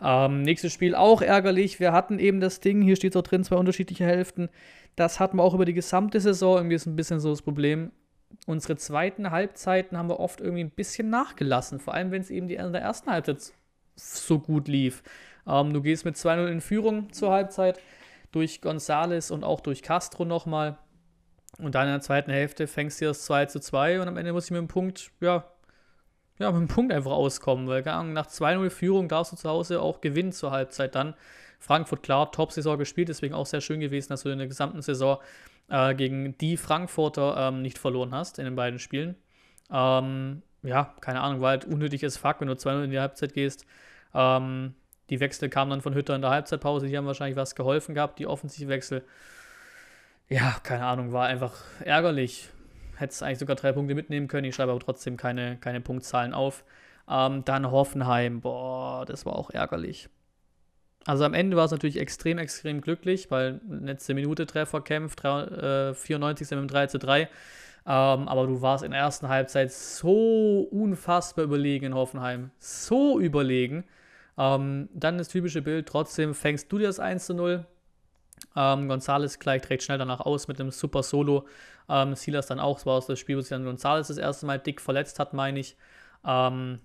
Ähm, 0.01 0.43
nächstes 0.43 0.73
Spiel 0.73 0.95
auch 0.95 1.23
ärgerlich. 1.23 1.81
Wir 1.81 1.93
hatten 1.93 2.19
eben 2.19 2.41
das 2.41 2.61
Ding, 2.61 2.83
hier 2.83 2.97
steht 2.97 3.15
es 3.15 3.17
auch 3.17 3.27
drin, 3.27 3.45
zwei 3.45 3.57
unterschiedliche 3.57 4.05
Hälften. 4.05 4.49
Das 4.97 5.21
hatten 5.21 5.37
wir 5.37 5.43
auch 5.43 5.55
über 5.55 5.65
die 5.65 5.75
gesamte 5.75 6.21
Saison. 6.21 6.59
Irgendwie 6.59 6.77
ist 6.77 6.87
ein 6.87 6.97
bisschen 6.97 7.21
so 7.21 7.31
das 7.31 7.43
Problem. 7.43 7.91
Unsere 8.47 8.77
zweiten 8.77 9.31
Halbzeiten 9.31 9.97
haben 9.97 10.09
wir 10.09 10.21
oft 10.21 10.41
irgendwie 10.41 10.65
ein 10.65 10.71
bisschen 10.71 11.11
nachgelassen. 11.11 11.81
Vor 11.81 11.95
allem, 11.95 12.11
wenn 12.11 12.23
es 12.23 12.31
eben 12.31 12.49
die, 12.49 12.57
in 12.57 12.73
der 12.73 12.83
ersten 12.83 13.11
Halbzeit 13.11 13.53
so 13.97 14.39
gut 14.39 14.69
lief. 14.69 15.03
Ähm, 15.47 15.73
du 15.73 15.83
gehst 15.83 16.05
mit 16.05 16.17
2-0 16.17 16.47
in 16.47 16.61
Führung 16.61 17.13
zur 17.13 17.33
Halbzeit 17.33 17.81
durch 18.31 18.61
Gonzales 18.61 19.31
und 19.31 19.45
auch 19.45 19.61
durch 19.61 19.83
Castro 19.83 20.25
nochmal. 20.25 20.79
Und 21.59 21.75
dann 21.75 21.87
in 21.87 21.95
der 21.95 22.01
zweiten 22.01 22.31
Hälfte 22.31 22.67
fängst 22.67 23.01
du 23.01 23.07
das 23.07 23.25
2 23.25 23.47
zu 23.47 23.61
2 23.61 24.01
und 24.01 24.09
am 24.09 24.17
Ende 24.17 24.33
muss 24.33 24.45
ich 24.45 24.51
mit 24.51 24.61
dem 24.61 24.69
Punkt, 24.69 25.11
ja, 25.21 25.45
ja, 26.39 26.51
mit 26.53 26.61
dem 26.61 26.69
Punkt 26.69 26.93
einfach 26.93 27.11
auskommen, 27.11 27.67
weil 27.67 27.83
nach 27.83 28.27
2-0 28.27 28.71
Führung 28.71 29.09
darfst 29.09 29.33
du 29.33 29.37
zu 29.37 29.49
Hause 29.49 29.83
auch 29.83 30.01
gewinnen 30.01 30.33
zur 30.33 30.51
Halbzeit 30.51 30.95
dann. 30.95 31.15
Frankfurt, 31.59 32.03
klar, 32.03 32.31
Top-Saison 32.31 32.79
gespielt, 32.79 33.09
deswegen 33.09 33.35
auch 33.35 33.47
sehr 33.47 33.61
schön 33.61 33.81
gewesen, 33.81 34.11
dass 34.11 34.23
du 34.23 34.29
in 34.29 34.39
der 34.39 34.47
gesamten 34.47 34.81
Saison 34.81 35.19
äh, 35.69 35.95
gegen 35.95 36.39
die 36.39 36.57
Frankfurter 36.57 37.49
ähm, 37.49 37.63
nicht 37.63 37.79
verloren 37.79 38.15
hast 38.15 38.39
in 38.39 38.45
den 38.45 38.55
beiden 38.55 38.79
Spielen. 38.79 39.17
Ähm, 39.71 40.43
ja, 40.63 40.95
keine 41.01 41.21
Ahnung, 41.21 41.41
war 41.41 41.51
halt 41.51 41.65
unnötiges 41.65 42.17
Fuck, 42.17 42.41
wenn 42.41 42.49
du 42.49 42.55
2-0 42.55 42.85
in 42.85 42.91
die 42.91 43.01
Halbzeit 43.01 43.35
gehst. 43.35 43.67
Ähm, 44.15 44.75
die 45.11 45.21
Wechsel 45.21 45.49
kamen 45.49 45.71
dann 45.71 45.81
von 45.81 45.95
Hütter 45.95 46.15
in 46.15 46.21
der 46.21 46.31
Halbzeitpause, 46.31 46.87
die 46.87 46.97
haben 46.97 47.07
wahrscheinlich 47.07 47.37
was 47.37 47.55
geholfen 47.55 47.95
gehabt, 47.95 48.19
die 48.19 48.27
Offensivwechsel. 48.27 49.05
Ja, 50.29 50.57
keine 50.63 50.85
Ahnung, 50.85 51.13
war 51.13 51.27
einfach 51.27 51.55
ärgerlich 51.81 52.51
hätte 52.99 53.13
es 53.13 53.23
eigentlich 53.23 53.39
sogar 53.39 53.57
drei 53.57 53.73
Punkte 53.73 53.95
mitnehmen 53.95 54.29
können. 54.29 54.45
Ich 54.45 54.55
schreibe 54.55 54.73
aber 54.73 54.81
trotzdem 54.81 55.17
keine, 55.17 55.57
keine 55.57 55.81
Punktzahlen 55.81 56.35
auf. 56.35 56.65
Ähm, 57.09 57.45
dann 57.45 57.71
Hoffenheim, 57.71 58.41
boah, 58.41 59.05
das 59.07 59.25
war 59.25 59.37
auch 59.37 59.51
ärgerlich. 59.51 60.09
Also 61.07 61.25
am 61.25 61.33
Ende 61.33 61.57
war 61.57 61.65
es 61.65 61.71
natürlich 61.71 61.99
extrem, 61.99 62.39
extrem 62.39 62.81
glücklich, 62.83 63.31
weil 63.31 63.61
letzte 63.69 64.13
Minute 64.15 64.47
Treffer 64.47 64.83
kämpft, 64.83 65.25
äh, 65.25 65.95
94. 65.95 66.51
mit 66.51 66.61
dem 66.61 66.69
3 66.69 66.87
zu 66.89 66.99
3. 66.99 67.23
Ähm, 67.23 67.29
aber 67.87 68.47
du 68.47 68.61
warst 68.61 68.85
in 68.85 68.91
der 68.91 69.01
ersten 69.01 69.29
Halbzeit 69.29 69.73
so 69.73 70.69
unfassbar 70.71 71.47
überlegen 71.47 71.87
in 71.87 71.95
Hoffenheim. 71.95 72.51
So 72.59 73.19
überlegen. 73.19 73.85
Ähm, 74.37 74.91
dann 74.93 75.17
das 75.17 75.29
typische 75.29 75.63
Bild, 75.63 75.89
trotzdem 75.89 76.35
fängst 76.35 76.71
du 76.71 76.79
dir 76.79 76.89
das 76.89 77.01
1 77.01 77.25
zu 77.25 77.35
0. 77.35 77.65
Ähm, 78.59 78.89
Gonzales 78.89 79.39
gleicht 79.39 79.71
recht 79.71 79.85
schnell 79.85 79.99
danach 79.99 80.19
aus 80.19 80.49
mit 80.49 80.61
einem 80.61 80.73
super 80.73 81.05
Solo. 81.05 81.47
Ähm, 81.89 82.17
Silas 82.17 82.49
dann 82.49 82.59
auch. 82.59 82.79
Es 82.79 82.87
war 82.87 82.95
aus 82.95 83.07
das 83.07 83.21
Spiel, 83.21 83.37
wo 83.37 83.41
sich 83.41 83.51
dann 83.51 83.65
Gonzales 83.65 84.09
das 84.09 84.19
erste 84.19 84.47
Mal 84.47 84.59
dick 84.59 84.81
verletzt 84.81 85.21
hat, 85.21 85.33
meine 85.33 85.61
ich. 85.61 85.77
Ähm, 86.27 86.81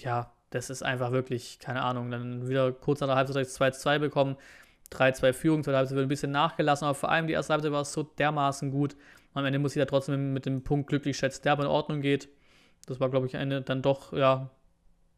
ja, 0.00 0.30
das 0.50 0.68
ist 0.68 0.82
einfach 0.82 1.12
wirklich, 1.12 1.58
keine 1.58 1.82
Ahnung. 1.82 2.10
Dann 2.10 2.48
wieder 2.48 2.70
kurz 2.70 3.00
nach 3.00 3.08
der 3.08 3.16
Halbzeit 3.16 3.46
2-2 3.46 3.98
bekommen. 3.98 4.36
3-2 4.92 5.32
Führung, 5.32 5.64
zweite 5.64 5.78
Halbzeit 5.78 5.96
wird 5.96 6.06
ein 6.06 6.10
bisschen 6.10 6.32
nachgelassen, 6.32 6.84
aber 6.84 6.94
vor 6.94 7.10
allem 7.10 7.26
die 7.26 7.32
erste 7.32 7.54
Halbzeit 7.54 7.72
war 7.72 7.80
es 7.80 7.92
so 7.92 8.02
dermaßen 8.02 8.70
gut. 8.70 8.94
Am 9.32 9.44
Ende 9.44 9.58
muss 9.58 9.74
ich 9.74 9.80
da 9.80 9.86
trotzdem 9.86 10.34
mit 10.34 10.44
dem 10.44 10.64
Punkt 10.64 10.88
glücklich 10.88 11.16
schätzen, 11.16 11.42
der 11.44 11.52
aber 11.52 11.64
in 11.64 11.70
Ordnung 11.70 12.02
geht. 12.02 12.28
Das 12.86 13.00
war, 13.00 13.08
glaube 13.08 13.26
ich, 13.26 13.34
Ende 13.34 13.62
dann 13.62 13.82
doch, 13.82 14.12
ja, 14.12 14.50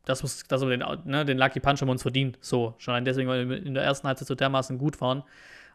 das 0.05 0.23
muss, 0.23 0.45
dass 0.45 0.62
wir 0.62 0.71
den, 0.71 0.85
ne, 1.05 1.25
den 1.25 1.38
Lucky 1.38 1.61
Punch 1.61 1.81
haben 1.81 1.88
wir 1.88 1.93
uns 1.93 2.02
verdient. 2.02 2.38
So, 2.40 2.75
schon 2.78 3.05
deswegen, 3.05 3.28
weil 3.28 3.49
wir 3.49 3.62
in 3.62 3.75
der 3.75 3.83
ersten 3.83 4.07
Halbzeit 4.07 4.28
so 4.28 4.35
dermaßen 4.35 4.78
gut 4.78 5.00
waren. 5.00 5.23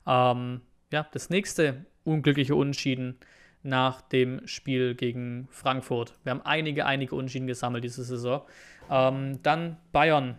Ähm, 0.07 0.61
ja, 0.91 1.07
das 1.11 1.29
nächste 1.29 1.85
unglückliche 2.03 2.55
Unschieden 2.55 3.17
nach 3.63 4.01
dem 4.01 4.45
Spiel 4.45 4.93
gegen 4.95 5.47
Frankfurt. 5.49 6.13
Wir 6.23 6.31
haben 6.31 6.41
einige, 6.41 6.85
einige 6.85 7.15
Unschieden 7.15 7.47
gesammelt 7.47 7.83
diese 7.83 8.03
Saison. 8.03 8.41
Ähm, 8.89 9.41
dann 9.41 9.77
Bayern. 9.91 10.37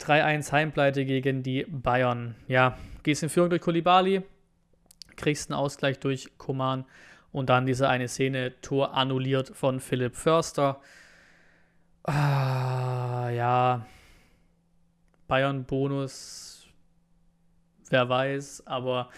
3-1 0.00 0.52
Heimpleite 0.52 1.04
gegen 1.04 1.42
die 1.42 1.64
Bayern. 1.68 2.34
Ja, 2.48 2.78
gehst 3.02 3.22
in 3.22 3.28
Führung 3.28 3.50
durch 3.50 3.62
Kolibali, 3.62 4.22
kriegst 5.16 5.50
einen 5.50 5.58
Ausgleich 5.58 5.98
durch 5.98 6.30
Koman 6.38 6.84
Und 7.32 7.48
dann 7.48 7.66
diese 7.66 7.88
eine 7.88 8.08
Szene, 8.08 8.60
Tor 8.60 8.94
annulliert 8.94 9.48
von 9.54 9.80
Philipp 9.80 10.16
Förster. 10.16 10.80
Ah, 12.04 13.30
ja. 13.30 13.86
Bayern-Bonus, 15.28 16.61
wer 17.92 18.08
weiß, 18.08 18.66
aber 18.66 19.08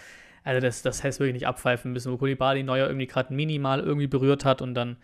also 0.43 0.61
das, 0.61 0.83
das 0.83 1.03
heißt 1.03 1.19
wirklich 1.19 1.33
nicht 1.33 1.47
abpfeifen 1.47 1.91
müssen, 1.91 2.11
wo 2.11 2.17
Kulibali 2.17 2.61
Neuer 2.61 2.87
irgendwie 2.87 3.07
gerade 3.07 3.33
minimal 3.33 3.79
irgendwie 3.79 4.07
berührt 4.07 4.45
hat 4.45 4.61
und 4.61 4.75
dann, 4.75 4.97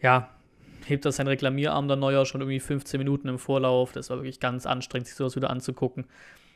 ja, 0.00 0.28
hebt 0.84 1.06
er 1.06 1.12
seinen 1.12 1.28
Reklamierarm 1.28 1.88
der 1.88 1.96
Neuer 1.96 2.26
schon 2.26 2.42
irgendwie 2.42 2.60
15 2.60 2.98
Minuten 2.98 3.28
im 3.28 3.38
Vorlauf. 3.38 3.92
Das 3.92 4.10
war 4.10 4.18
wirklich 4.18 4.40
ganz 4.40 4.66
anstrengend, 4.66 5.06
sich 5.06 5.16
sowas 5.16 5.34
wieder 5.34 5.48
anzugucken. 5.48 6.06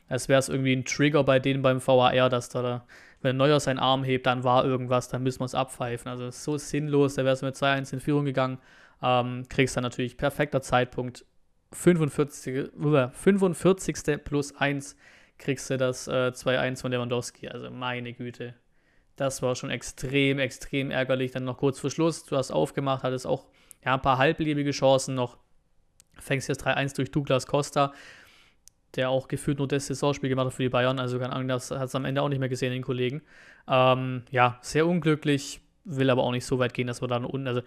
Als 0.09 0.29
wäre 0.29 0.39
es 0.39 0.51
irgendwie 0.51 0.75
ein 0.75 0.85
Trigger 0.85 1.25
bei 1.25 1.39
denen 1.39 1.63
beim 1.63 1.81
VAR, 1.87 2.29
dass 2.29 2.51
da, 2.51 2.85
wenn 3.23 3.39
Neuer 3.39 3.59
seinen 3.59 3.79
Arm 3.79 4.05
hebt, 4.05 4.27
dann 4.27 4.45
war 4.45 4.67
irgendwas, 4.67 5.09
dann 5.09 5.23
müssen 5.23 5.41
wir 5.41 5.47
es 5.47 5.55
abpfeifen. 5.55 6.11
Also 6.11 6.31
so 6.31 6.59
sinnlos, 6.59 7.15
da 7.15 7.25
wäre 7.25 7.35
es 7.35 7.43
mit 7.43 7.57
2-1 7.57 7.95
in 7.95 8.01
Führung 8.01 8.25
gegangen. 8.27 8.59
Ähm, 9.03 9.45
kriegst 9.49 9.77
dann 9.77 9.83
natürlich 9.85 10.17
perfekter 10.17 10.61
Zeitpunkt. 10.61 11.25
45, 11.73 12.71
45. 13.13 14.25
plus 14.25 14.57
1 14.57 14.97
kriegst 15.39 15.71
du 15.71 15.77
das 15.77 16.09
äh, 16.09 16.33
2-1 16.35 16.81
von 16.81 16.93
Lewandowski. 16.93 17.49
Also 17.49 17.71
meine 17.71 18.13
Güte. 18.13 18.55
Das 19.17 19.43
war 19.43 19.55
schon 19.57 19.71
extrem, 19.71 20.39
extrem 20.39 20.91
ärgerlich. 20.91 21.33
Dann 21.33 21.45
noch 21.45 21.59
kurz 21.59 21.81
vor 21.81 21.91
Schluss. 21.91 22.25
Du 22.25 22.37
hast 22.37 22.51
aufgemacht, 22.51 23.03
hattest 23.03 23.27
auch 23.27 23.47
ja, 23.85 23.95
ein 23.95 24.03
paar 24.03 24.19
halblebige 24.19 24.71
Chancen 24.71 25.15
noch. 25.15 25.39
Fängst 26.19 26.49
jetzt 26.49 26.67
3-1 26.67 26.97
durch 26.97 27.11
Douglas 27.11 27.47
Costa, 27.47 27.93
der 28.97 29.11
auch 29.11 29.29
gefühlt 29.29 29.59
nur 29.59 29.69
das 29.69 29.87
Saisonspiel 29.87 30.29
gemacht 30.29 30.47
hat 30.47 30.55
für 30.55 30.63
die 30.63 30.69
Bayern. 30.69 30.99
Also 30.99 31.19
keine 31.19 31.33
Ahnung, 31.33 31.49
das 31.49 31.71
hat 31.71 31.89
es 31.89 31.95
am 31.95 32.05
Ende 32.05 32.23
auch 32.23 32.29
nicht 32.29 32.41
mehr 32.41 32.49
gesehen, 32.49 32.73
den 32.73 32.83
Kollegen. 32.83 33.23
Ähm, 33.69 34.23
ja, 34.31 34.59
sehr 34.63 34.87
unglücklich, 34.87 35.61
will 35.85 36.11
aber 36.11 36.25
auch 36.25 36.33
nicht 36.33 36.45
so 36.45 36.59
weit 36.59 36.75
gehen, 36.75 36.87
dass 36.89 37.01
wir 37.01 37.09
dann 37.09 37.25
unten, 37.25 37.47
also 37.47 37.63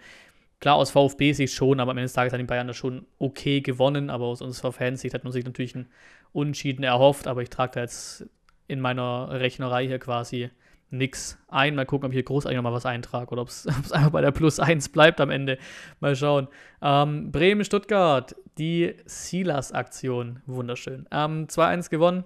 klar, 0.62 0.76
aus 0.76 0.92
VfB-Sicht 0.92 1.52
schon, 1.52 1.80
aber 1.80 1.90
am 1.90 1.98
Ende 1.98 2.04
des 2.04 2.12
Tages 2.12 2.32
hat 2.32 2.40
die 2.40 2.44
Bayern 2.44 2.68
da 2.68 2.72
schon 2.72 3.04
okay 3.18 3.60
gewonnen, 3.60 4.10
aber 4.10 4.26
aus 4.26 4.40
unserer 4.40 4.72
Fansicht 4.72 5.12
hat 5.12 5.24
man 5.24 5.32
sich 5.32 5.44
natürlich 5.44 5.74
einen 5.74 5.88
Unentschieden 6.32 6.84
erhofft, 6.84 7.26
aber 7.26 7.42
ich 7.42 7.50
trage 7.50 7.72
da 7.74 7.80
jetzt 7.80 8.26
in 8.68 8.80
meiner 8.80 9.28
Rechnerei 9.32 9.88
hier 9.88 9.98
quasi 9.98 10.50
nix 10.88 11.36
ein. 11.48 11.74
Mal 11.74 11.84
gucken, 11.84 12.06
ob 12.06 12.12
ich 12.12 12.16
hier 12.16 12.22
großartig 12.22 12.56
nochmal 12.56 12.72
was 12.72 12.86
eintrage 12.86 13.32
oder 13.32 13.42
ob 13.42 13.48
es 13.48 13.66
einfach 13.92 14.10
bei 14.10 14.20
der 14.20 14.30
Plus 14.30 14.60
1 14.60 14.90
bleibt 14.90 15.20
am 15.20 15.30
Ende. 15.30 15.58
Mal 15.98 16.14
schauen. 16.14 16.46
Ähm, 16.80 17.32
Bremen-Stuttgart, 17.32 18.36
die 18.56 18.94
Silas-Aktion. 19.04 20.42
Wunderschön. 20.46 21.08
Ähm, 21.10 21.48
2-1 21.48 21.90
gewonnen. 21.90 22.22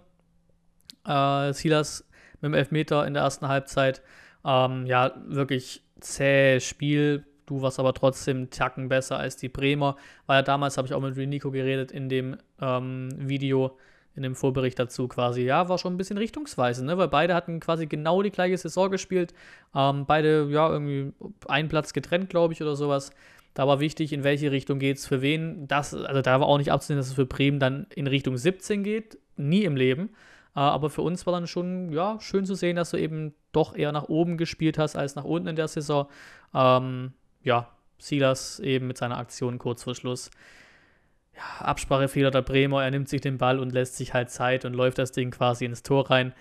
Äh, 1.06 1.54
Silas 1.54 2.06
mit 2.42 2.50
dem 2.50 2.54
Elfmeter 2.54 3.06
in 3.06 3.14
der 3.14 3.22
ersten 3.22 3.48
Halbzeit. 3.48 4.02
Ähm, 4.44 4.84
ja, 4.84 5.14
wirklich 5.24 5.82
zäh 6.00 6.60
Spiel. 6.60 7.24
Du 7.46 7.62
warst 7.62 7.78
aber 7.78 7.94
trotzdem 7.94 8.50
Tacken 8.50 8.88
besser 8.88 9.18
als 9.18 9.36
die 9.36 9.48
Bremer. 9.48 9.96
Weil 10.26 10.38
ja 10.38 10.42
damals 10.42 10.76
habe 10.76 10.86
ich 10.86 10.94
auch 10.94 11.00
mit 11.00 11.16
Nico 11.16 11.50
geredet 11.50 11.92
in 11.92 12.08
dem 12.08 12.36
ähm, 12.60 13.08
Video 13.16 13.76
in 14.16 14.22
dem 14.22 14.34
Vorbericht 14.34 14.78
dazu 14.78 15.08
quasi, 15.08 15.42
ja, 15.42 15.68
war 15.68 15.76
schon 15.76 15.94
ein 15.94 15.98
bisschen 15.98 16.16
richtungsweisend, 16.16 16.86
ne? 16.86 16.96
weil 16.96 17.08
beide 17.08 17.34
hatten 17.34 17.60
quasi 17.60 17.86
genau 17.86 18.22
die 18.22 18.30
gleiche 18.30 18.56
Saison 18.56 18.90
gespielt. 18.90 19.34
Ähm, 19.74 20.06
beide, 20.06 20.48
ja, 20.50 20.70
irgendwie 20.70 21.12
einen 21.46 21.68
Platz 21.68 21.92
getrennt, 21.92 22.30
glaube 22.30 22.54
ich, 22.54 22.62
oder 22.62 22.76
sowas. 22.76 23.10
Da 23.52 23.68
war 23.68 23.78
wichtig, 23.78 24.12
in 24.12 24.24
welche 24.24 24.50
Richtung 24.50 24.78
geht 24.78 24.96
es 24.96 25.06
für 25.06 25.20
wen. 25.20 25.68
Das, 25.68 25.94
also 25.94 26.22
da 26.22 26.40
war 26.40 26.46
auch 26.46 26.58
nicht 26.58 26.72
abzusehen, 26.72 26.98
dass 26.98 27.08
es 27.08 27.14
für 27.14 27.26
Bremen 27.26 27.60
dann 27.60 27.86
in 27.94 28.06
Richtung 28.06 28.36
17 28.36 28.82
geht. 28.82 29.18
Nie 29.36 29.64
im 29.64 29.76
Leben. 29.76 30.10
Äh, 30.54 30.60
aber 30.60 30.88
für 30.88 31.02
uns 31.02 31.26
war 31.26 31.34
dann 31.34 31.46
schon, 31.46 31.92
ja, 31.92 32.18
schön 32.20 32.46
zu 32.46 32.54
sehen, 32.54 32.76
dass 32.76 32.90
du 32.90 32.96
eben 32.96 33.34
doch 33.52 33.76
eher 33.76 33.92
nach 33.92 34.08
oben 34.08 34.38
gespielt 34.38 34.78
hast 34.78 34.96
als 34.96 35.14
nach 35.14 35.24
unten 35.24 35.48
in 35.48 35.56
der 35.56 35.68
Saison. 35.68 36.06
Ähm, 36.54 37.12
ja, 37.46 37.70
Silas 37.98 38.60
eben 38.60 38.88
mit 38.88 38.98
seiner 38.98 39.16
Aktion 39.16 39.58
kurz 39.58 39.84
vor 39.84 39.94
Schluss 39.94 40.30
ja, 41.34 41.64
Absprachefehler 41.64 42.30
der 42.30 42.42
Bremer, 42.42 42.84
er 42.84 42.90
nimmt 42.90 43.08
sich 43.08 43.20
den 43.20 43.38
Ball 43.38 43.58
und 43.58 43.72
lässt 43.72 43.96
sich 43.96 44.14
halt 44.14 44.30
Zeit 44.30 44.64
und 44.64 44.74
läuft 44.74 44.98
das 44.98 45.12
Ding 45.12 45.30
quasi 45.30 45.64
ins 45.64 45.82
Tor 45.82 46.10
rein. 46.10 46.34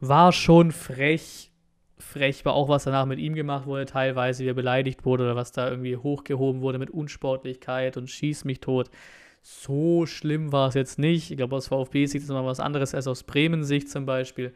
War 0.00 0.32
schon 0.32 0.72
frech. 0.72 1.50
Frech 1.98 2.44
war 2.44 2.54
auch, 2.54 2.68
was 2.68 2.84
danach 2.84 3.06
mit 3.06 3.18
ihm 3.18 3.34
gemacht 3.34 3.66
wurde, 3.66 3.86
teilweise, 3.86 4.44
wie 4.44 4.48
er 4.48 4.54
beleidigt 4.54 5.04
wurde 5.04 5.24
oder 5.24 5.36
was 5.36 5.52
da 5.52 5.68
irgendwie 5.68 5.96
hochgehoben 5.96 6.60
wurde 6.60 6.78
mit 6.78 6.90
Unsportlichkeit 6.90 7.96
und 7.96 8.10
schieß 8.10 8.44
mich 8.44 8.60
tot. 8.60 8.90
So 9.42 10.06
schlimm 10.06 10.52
war 10.52 10.68
es 10.68 10.74
jetzt 10.74 10.98
nicht. 10.98 11.30
Ich 11.30 11.36
glaube, 11.36 11.56
aus 11.56 11.68
VfB-Sicht 11.68 12.22
ist 12.22 12.28
es 12.28 12.34
mal 12.34 12.44
was 12.44 12.60
anderes 12.60 12.94
als 12.94 13.06
aus 13.06 13.22
Bremen-Sicht 13.22 13.88
zum 13.88 14.04
Beispiel. 14.04 14.54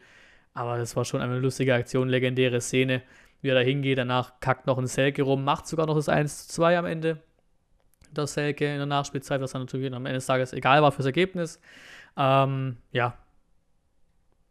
Aber 0.53 0.77
das 0.77 0.95
war 0.95 1.05
schon 1.05 1.21
eine 1.21 1.39
lustige 1.39 1.73
Aktion, 1.73 2.09
legendäre 2.09 2.61
Szene, 2.61 3.01
wie 3.41 3.49
er 3.49 3.55
da 3.55 3.61
hingeht. 3.61 3.97
Danach 3.97 4.39
kackt 4.39 4.67
noch 4.67 4.77
ein 4.77 4.87
Selke 4.87 5.23
rum, 5.23 5.43
macht 5.43 5.67
sogar 5.67 5.87
noch 5.87 5.95
das 5.95 6.09
1 6.09 6.47
zu 6.47 6.53
2 6.55 6.77
am 6.77 6.85
Ende 6.85 7.19
der 8.11 8.27
Selke 8.27 8.65
in 8.65 8.77
der 8.77 8.85
Nachspielzeit, 8.85 9.41
was 9.41 9.51
dann 9.51 9.61
natürlich 9.61 9.93
am 9.93 10.05
Ende 10.05 10.17
des 10.17 10.25
Tages 10.25 10.53
egal 10.53 10.81
war 10.81 10.91
fürs 10.91 11.05
Ergebnis. 11.05 11.59
Ähm, 12.17 12.77
ja. 12.91 13.17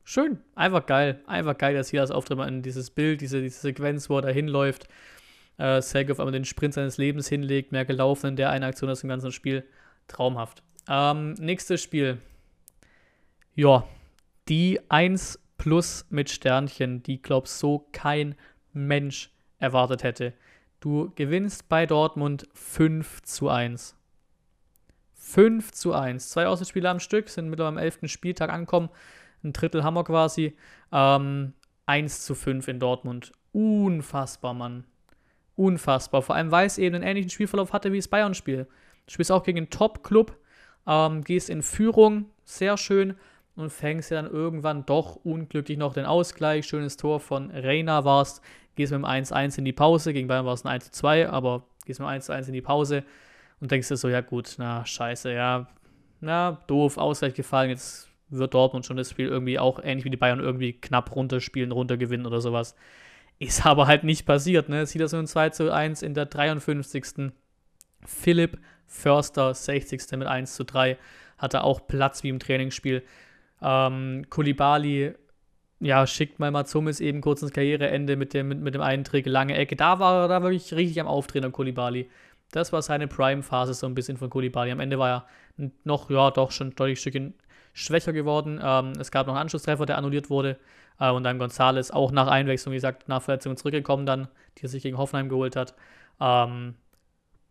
Schön, 0.02 0.38
einfach 0.54 0.86
geil. 0.86 1.20
Einfach 1.26 1.56
geil, 1.56 1.74
dass 1.74 1.90
hier 1.90 2.00
das 2.00 2.10
Auftritt 2.10 2.38
in 2.40 2.62
dieses 2.62 2.90
Bild, 2.90 3.20
diese, 3.20 3.42
diese 3.42 3.60
Sequenz, 3.60 4.10
wo 4.10 4.16
er 4.16 4.22
da 4.22 4.28
hinläuft. 4.28 4.88
Äh, 5.58 5.82
Selke 5.82 6.12
auf 6.12 6.20
einmal 6.20 6.32
den 6.32 6.44
Sprint 6.44 6.74
seines 6.74 6.96
Lebens 6.96 7.28
hinlegt, 7.28 7.70
mehr 7.70 7.84
gelaufen 7.84 8.28
in 8.28 8.36
der 8.36 8.50
einen 8.50 8.64
Aktion 8.64 8.90
aus 8.90 9.00
dem 9.00 9.10
ganzen 9.10 9.30
Spiel. 9.30 9.64
Traumhaft. 10.08 10.62
Ähm, 10.88 11.34
nächstes 11.34 11.82
Spiel. 11.82 12.18
Ja, 13.54 13.86
die 14.48 14.80
1 14.88 15.38
plus 15.58 16.06
mit 16.08 16.30
Sternchen, 16.30 17.02
die, 17.02 17.20
glaub 17.20 17.46
so 17.46 17.86
kein 17.92 18.34
Mensch 18.72 19.30
erwartet 19.58 20.02
hätte. 20.02 20.32
Du 20.80 21.12
gewinnst 21.14 21.68
bei 21.68 21.86
Dortmund 21.86 22.48
5 22.54 23.22
zu 23.22 23.48
1. 23.48 23.96
5 25.14 25.72
zu 25.72 25.92
1. 25.92 26.30
Zwei 26.30 26.46
Auswärtsspiele 26.46 26.88
am 26.88 27.00
Stück, 27.00 27.28
sind 27.28 27.50
mittlerweile 27.50 27.76
am 27.76 27.82
11. 27.82 28.00
Spieltag 28.10 28.50
angekommen. 28.50 28.88
Ein 29.44 29.52
Drittel 29.52 29.84
Hammer 29.84 30.04
quasi. 30.04 30.56
Ähm, 30.90 31.52
1 31.86 32.24
zu 32.24 32.34
5 32.34 32.68
in 32.68 32.80
Dortmund. 32.80 33.32
Unfassbar, 33.52 34.54
Mann. 34.54 34.84
Unfassbar. 35.56 36.22
Vor 36.22 36.34
allem, 36.34 36.50
weil 36.50 36.66
es 36.66 36.78
eben 36.78 36.94
einen 36.94 37.04
ähnlichen 37.04 37.30
Spielverlauf 37.30 37.72
hatte 37.72 37.92
wie 37.92 37.98
das 37.98 38.08
Bayern-Spiel. 38.08 38.64
Du 39.06 39.12
spielst 39.12 39.32
auch 39.32 39.42
gegen 39.42 39.58
einen 39.58 39.70
Top-Club, 39.70 40.36
ähm, 40.86 41.22
gehst 41.22 41.50
in 41.50 41.62
Führung, 41.62 42.26
sehr 42.44 42.76
schön, 42.76 43.16
und 43.56 43.70
fängst 43.70 44.10
ja 44.10 44.22
dann 44.22 44.30
irgendwann 44.30 44.86
doch 44.86 45.16
unglücklich 45.16 45.76
noch 45.76 45.92
den 45.92 46.06
Ausgleich. 46.06 46.66
Schönes 46.66 46.96
Tor 46.96 47.20
von 47.20 47.50
Reina 47.50 48.04
warst, 48.04 48.42
gehst 48.76 48.92
mit 48.92 49.02
dem 49.02 49.06
1-1 49.06 49.58
in 49.58 49.64
die 49.64 49.72
Pause. 49.72 50.12
Gegen 50.12 50.28
Bayern 50.28 50.46
war 50.46 50.54
es 50.54 50.64
ein 50.64 50.80
1-2, 50.80 51.28
aber 51.28 51.64
gehst 51.84 52.00
mit 52.00 52.08
dem 52.08 52.20
1-1 52.20 52.48
in 52.48 52.52
die 52.52 52.62
Pause 52.62 53.04
und 53.60 53.70
denkst 53.70 53.88
dir 53.88 53.96
so, 53.96 54.08
ja 54.08 54.20
gut, 54.20 54.54
na 54.58 54.84
scheiße, 54.84 55.32
ja, 55.32 55.68
na 56.20 56.62
doof, 56.66 56.98
Ausgleich 56.98 57.34
gefallen, 57.34 57.70
jetzt 57.70 58.08
wird 58.30 58.54
Dortmund 58.54 58.86
schon 58.86 58.96
das 58.96 59.10
Spiel 59.10 59.26
irgendwie 59.26 59.58
auch 59.58 59.80
ähnlich 59.82 60.04
wie 60.04 60.10
die 60.10 60.16
Bayern 60.16 60.40
irgendwie 60.40 60.72
knapp 60.72 61.14
runterspielen, 61.14 61.72
runtergewinnen 61.72 62.26
oder 62.26 62.40
sowas. 62.40 62.74
Ist 63.38 63.66
aber 63.66 63.86
halt 63.86 64.04
nicht 64.04 64.26
passiert, 64.26 64.68
ne? 64.68 64.86
Sieht 64.86 65.02
das 65.02 65.10
so 65.10 65.18
ein 65.18 65.26
2 65.26 65.50
zu 65.50 65.72
1 65.72 66.02
in 66.02 66.14
der 66.14 66.26
53. 66.26 67.32
Philipp 68.04 68.58
Förster, 68.86 69.54
60. 69.54 70.00
mit 70.18 70.26
1 70.26 70.54
zu 70.54 70.64
3, 70.64 70.98
hatte 71.38 71.62
auch 71.62 71.86
Platz 71.86 72.22
wie 72.22 72.28
im 72.28 72.38
Trainingsspiel. 72.38 73.02
Ähm, 73.62 74.26
Kulibali 74.30 75.14
ja, 75.80 76.06
schickt 76.06 76.38
mal 76.38 76.50
Matsumis 76.50 77.00
eben 77.00 77.20
kurz 77.20 77.42
ins 77.42 77.52
Karriereende 77.52 78.16
mit 78.16 78.34
dem, 78.34 78.48
mit, 78.48 78.60
mit 78.60 78.74
dem 78.74 78.82
einen 78.82 79.04
lange 79.24 79.56
Ecke. 79.56 79.76
Da 79.76 79.98
war 79.98 80.24
er 80.24 80.28
da 80.28 80.42
wirklich 80.42 80.74
richtig 80.74 81.00
am 81.00 81.06
Auftreten, 81.06 81.52
Kulibali. 81.52 82.08
Das 82.52 82.72
war 82.72 82.82
seine 82.82 83.08
Prime-Phase 83.08 83.74
so 83.74 83.86
ein 83.86 83.94
bisschen 83.94 84.16
von 84.16 84.28
Kulibali. 84.28 84.70
Am 84.70 84.80
Ende 84.80 84.98
war 84.98 85.08
er 85.56 85.70
noch, 85.84 86.10
ja, 86.10 86.30
doch 86.30 86.50
schon 86.50 86.74
deutlich 86.74 86.98
ein 86.98 87.00
Stückchen 87.00 87.34
schwächer 87.72 88.12
geworden. 88.12 88.60
Ähm, 88.62 88.92
es 88.98 89.10
gab 89.10 89.26
noch 89.26 89.34
einen 89.34 89.42
Anschlusstreffer, 89.42 89.86
der 89.86 89.98
annulliert 89.98 90.30
wurde. 90.30 90.58
Äh, 90.98 91.10
und 91.10 91.24
dann 91.24 91.38
Gonzales 91.38 91.90
auch 91.90 92.12
nach 92.12 92.26
Einwechslung, 92.26 92.72
wie 92.72 92.76
gesagt, 92.76 93.08
nach 93.08 93.22
Verletzung 93.22 93.56
zurückgekommen 93.56 94.06
dann, 94.06 94.28
die 94.58 94.64
er 94.64 94.68
sich 94.68 94.82
gegen 94.82 94.98
Hoffenheim 94.98 95.28
geholt 95.28 95.56
hat. 95.56 95.74
Ähm, 96.20 96.74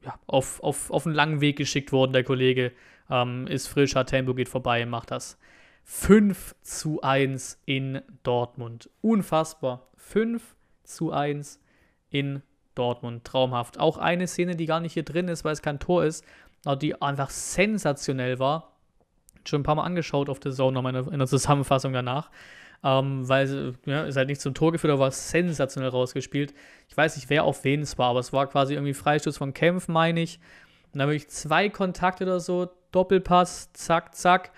ja, 0.04 0.20
auf, 0.28 0.62
auf, 0.64 0.92
auf 0.92 1.06
einen 1.06 1.16
langen 1.16 1.42
Weg 1.42 1.58
geschickt 1.58 1.92
worden, 1.92 2.14
der 2.14 2.24
Kollege. 2.24 2.72
Ähm, 3.10 3.48
ist 3.48 3.68
frisch, 3.68 3.96
hat 3.96 4.08
Tempo, 4.08 4.34
geht 4.34 4.50
vorbei, 4.50 4.86
macht 4.86 5.12
das. 5.12 5.40
5 5.92 6.56
zu 6.62 7.02
1 7.02 7.64
in 7.66 8.04
Dortmund. 8.22 8.92
Unfassbar. 9.02 9.88
5 9.98 10.56
zu 10.84 11.12
1 11.12 11.60
in 12.12 12.44
Dortmund. 12.76 13.24
Traumhaft. 13.24 13.80
Auch 13.80 13.98
eine 13.98 14.28
Szene, 14.28 14.56
die 14.56 14.68
gar 14.68 14.82
nicht 14.82 14.94
hier 14.94 15.02
drin 15.02 15.28
ist, 15.28 15.44
weil 15.44 15.54
es 15.54 15.64
kein 15.64 15.80
Tor 15.80 16.06
ist, 16.06 16.24
aber 16.64 16.76
die 16.76 17.02
einfach 17.02 17.32
sensationell 17.32 18.38
war. 18.38 18.78
Schon 19.46 19.62
ein 19.62 19.64
paar 19.64 19.74
Mal 19.74 19.84
angeschaut 19.84 20.30
auf 20.30 20.40
der 20.40 20.52
Zone 20.52 20.74
nochmal 20.74 20.96
in 20.96 21.18
der 21.18 21.28
Zusammenfassung 21.28 21.92
danach. 21.92 22.30
Ähm, 22.84 23.28
weil 23.28 23.74
ja, 23.86 24.04
ist 24.04 24.16
halt 24.16 24.30
nicht 24.30 24.42
zum 24.42 24.54
Tor 24.54 24.72
geführt, 24.72 24.94
aber 24.94 25.06
war 25.06 25.12
sensationell 25.12 25.90
rausgespielt. 25.90 26.54
Ich 26.88 26.96
weiß 26.96 27.16
nicht, 27.16 27.32
wer 27.32 27.46
auf 27.46 27.64
wen 27.64 27.82
es 27.82 27.98
war, 27.98 28.12
aber 28.12 28.20
es 28.20 28.32
war 28.32 28.46
quasi 28.46 28.76
irgendwie 28.76 28.94
Freistoß 28.94 29.38
von 29.38 29.54
Kempf, 29.54 29.88
meine 29.88 30.22
ich. 30.22 30.40
Und 30.94 31.00
dann 31.00 31.02
habe 31.02 31.16
ich 31.16 31.30
zwei 31.30 31.68
Kontakte 31.68 32.26
oder 32.26 32.40
so, 32.40 32.70
Doppelpass, 32.92 33.74
zack, 33.74 34.14
zack. 34.14 34.52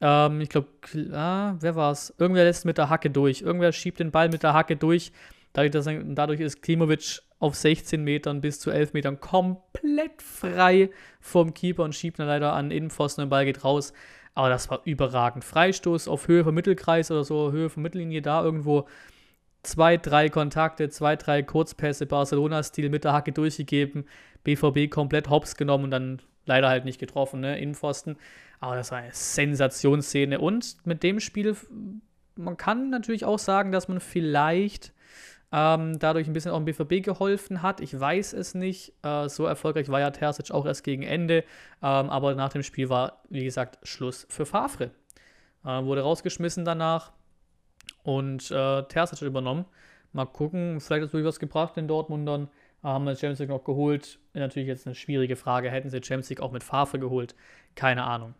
Ähm, 0.00 0.40
ich 0.40 0.48
glaube, 0.48 0.68
ah, 1.12 1.56
wer 1.60 1.76
war 1.76 1.92
es? 1.92 2.14
Irgendwer 2.18 2.44
lässt 2.44 2.64
mit 2.64 2.78
der 2.78 2.90
Hacke 2.90 3.10
durch. 3.10 3.42
Irgendwer 3.42 3.72
schiebt 3.72 4.00
den 4.00 4.10
Ball 4.10 4.28
mit 4.28 4.42
der 4.42 4.54
Hacke 4.54 4.76
durch. 4.76 5.12
Dadurch, 5.52 5.86
dadurch 6.14 6.40
ist 6.40 6.62
Klimovic 6.62 7.22
auf 7.38 7.54
16 7.54 8.02
Metern 8.02 8.40
bis 8.40 8.58
zu 8.58 8.70
11 8.70 8.92
Metern 8.92 9.20
komplett 9.20 10.22
frei 10.22 10.90
vom 11.20 11.54
Keeper 11.54 11.84
und 11.84 11.94
schiebt 11.94 12.18
dann 12.18 12.26
leider 12.26 12.52
an 12.52 12.70
Innenpfosten 12.70 13.22
und 13.22 13.30
der 13.30 13.36
Ball 13.36 13.44
geht 13.44 13.64
raus. 13.64 13.92
Aber 14.34 14.48
das 14.48 14.68
war 14.68 14.80
überragend. 14.84 15.44
Freistoß 15.44 16.08
auf 16.08 16.26
Höhe 16.26 16.42
vom 16.42 16.54
Mittelkreis 16.54 17.10
oder 17.10 17.22
so, 17.22 17.52
Höhe 17.52 17.70
von 17.70 17.82
Mittellinie 17.82 18.20
da 18.20 18.42
irgendwo. 18.42 18.88
Zwei, 19.62 19.96
drei 19.96 20.28
Kontakte, 20.28 20.90
zwei, 20.90 21.16
drei 21.16 21.42
Kurzpässe, 21.42 22.06
Barcelona-Stil 22.06 22.90
mit 22.90 23.04
der 23.04 23.12
Hacke 23.12 23.32
durchgegeben, 23.32 24.06
BVB 24.42 24.90
komplett 24.90 25.30
hops 25.30 25.56
genommen 25.56 25.84
und 25.84 25.90
dann 25.90 26.20
leider 26.46 26.68
halt 26.68 26.84
nicht 26.84 26.98
getroffen, 26.98 27.40
ne? 27.40 27.58
Innenpfosten. 27.58 28.16
Aber 28.64 28.76
das 28.76 28.90
war 28.90 28.98
eine 28.98 29.12
Sensationsszene. 29.12 30.40
Und 30.40 30.78
mit 30.86 31.02
dem 31.02 31.20
Spiel, 31.20 31.54
man 32.34 32.56
kann 32.56 32.88
natürlich 32.88 33.26
auch 33.26 33.38
sagen, 33.38 33.72
dass 33.72 33.88
man 33.88 34.00
vielleicht 34.00 34.94
ähm, 35.52 35.98
dadurch 35.98 36.26
ein 36.28 36.32
bisschen 36.32 36.50
auch 36.50 36.56
dem 36.56 36.64
BVB 36.64 37.04
geholfen 37.04 37.60
hat. 37.60 37.82
Ich 37.82 38.00
weiß 38.00 38.32
es 38.32 38.54
nicht. 38.54 38.94
Äh, 39.02 39.28
so 39.28 39.44
erfolgreich 39.44 39.90
war 39.90 40.00
ja 40.00 40.10
Terzic 40.12 40.50
auch 40.50 40.64
erst 40.64 40.82
gegen 40.82 41.02
Ende. 41.02 41.44
Ähm, 41.82 42.08
aber 42.08 42.34
nach 42.36 42.48
dem 42.48 42.62
Spiel 42.62 42.88
war, 42.88 43.20
wie 43.28 43.44
gesagt, 43.44 43.86
Schluss 43.86 44.26
für 44.30 44.46
Favre. 44.46 44.92
Äh, 45.62 45.84
wurde 45.84 46.00
rausgeschmissen 46.00 46.64
danach 46.64 47.12
und 48.02 48.50
äh, 48.50 48.82
Terzic 48.84 49.20
hat 49.20 49.28
übernommen. 49.28 49.66
Mal 50.14 50.24
gucken, 50.24 50.80
vielleicht 50.80 51.02
hat 51.02 51.12
es 51.12 51.24
was 51.26 51.38
gebracht 51.38 51.76
in 51.76 51.86
Dortmundern. 51.86 52.48
Äh, 52.82 52.86
haben 52.86 53.04
wir 53.04 53.14
Champions 53.14 53.40
League 53.40 53.50
noch 53.50 53.64
geholt? 53.64 54.20
Natürlich 54.32 54.68
jetzt 54.68 54.86
eine 54.86 54.94
schwierige 54.94 55.36
Frage. 55.36 55.70
Hätten 55.70 55.90
sie 55.90 55.98
Champions 56.02 56.30
League 56.30 56.40
auch 56.40 56.50
mit 56.50 56.64
Favre 56.64 56.98
geholt? 56.98 57.34
Keine 57.74 58.04
Ahnung. 58.04 58.34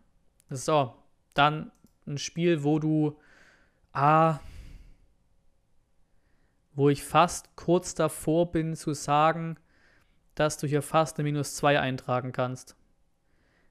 So, 0.57 0.95
dann 1.35 1.73
ein 2.07 2.19
Spiel, 2.19 2.63
wo 2.63 2.79
du 2.79 3.19
ah, 3.93 4.39
wo 6.75 6.89
ich 6.89 7.03
fast 7.03 7.55
kurz 7.57 7.95
davor 7.95 8.53
bin 8.53 8.77
zu 8.77 8.95
sagen, 8.95 9.57
dass 10.35 10.59
du 10.59 10.67
hier 10.67 10.83
fast 10.83 11.19
eine 11.19 11.25
Minus 11.25 11.55
2 11.57 11.81
eintragen 11.81 12.33
kannst. 12.33 12.77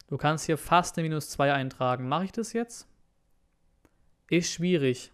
Du 0.08 0.18
kannst 0.18 0.46
hier 0.46 0.58
fast 0.58 0.98
eine 0.98 1.08
Minus 1.08 1.30
2 1.30 1.54
eintragen. 1.54 2.08
Mache 2.08 2.25
ich 2.25 2.32
das 2.32 2.54
jetzt? 2.54 2.88
Ist 4.30 4.52
schwierig. 4.52 5.12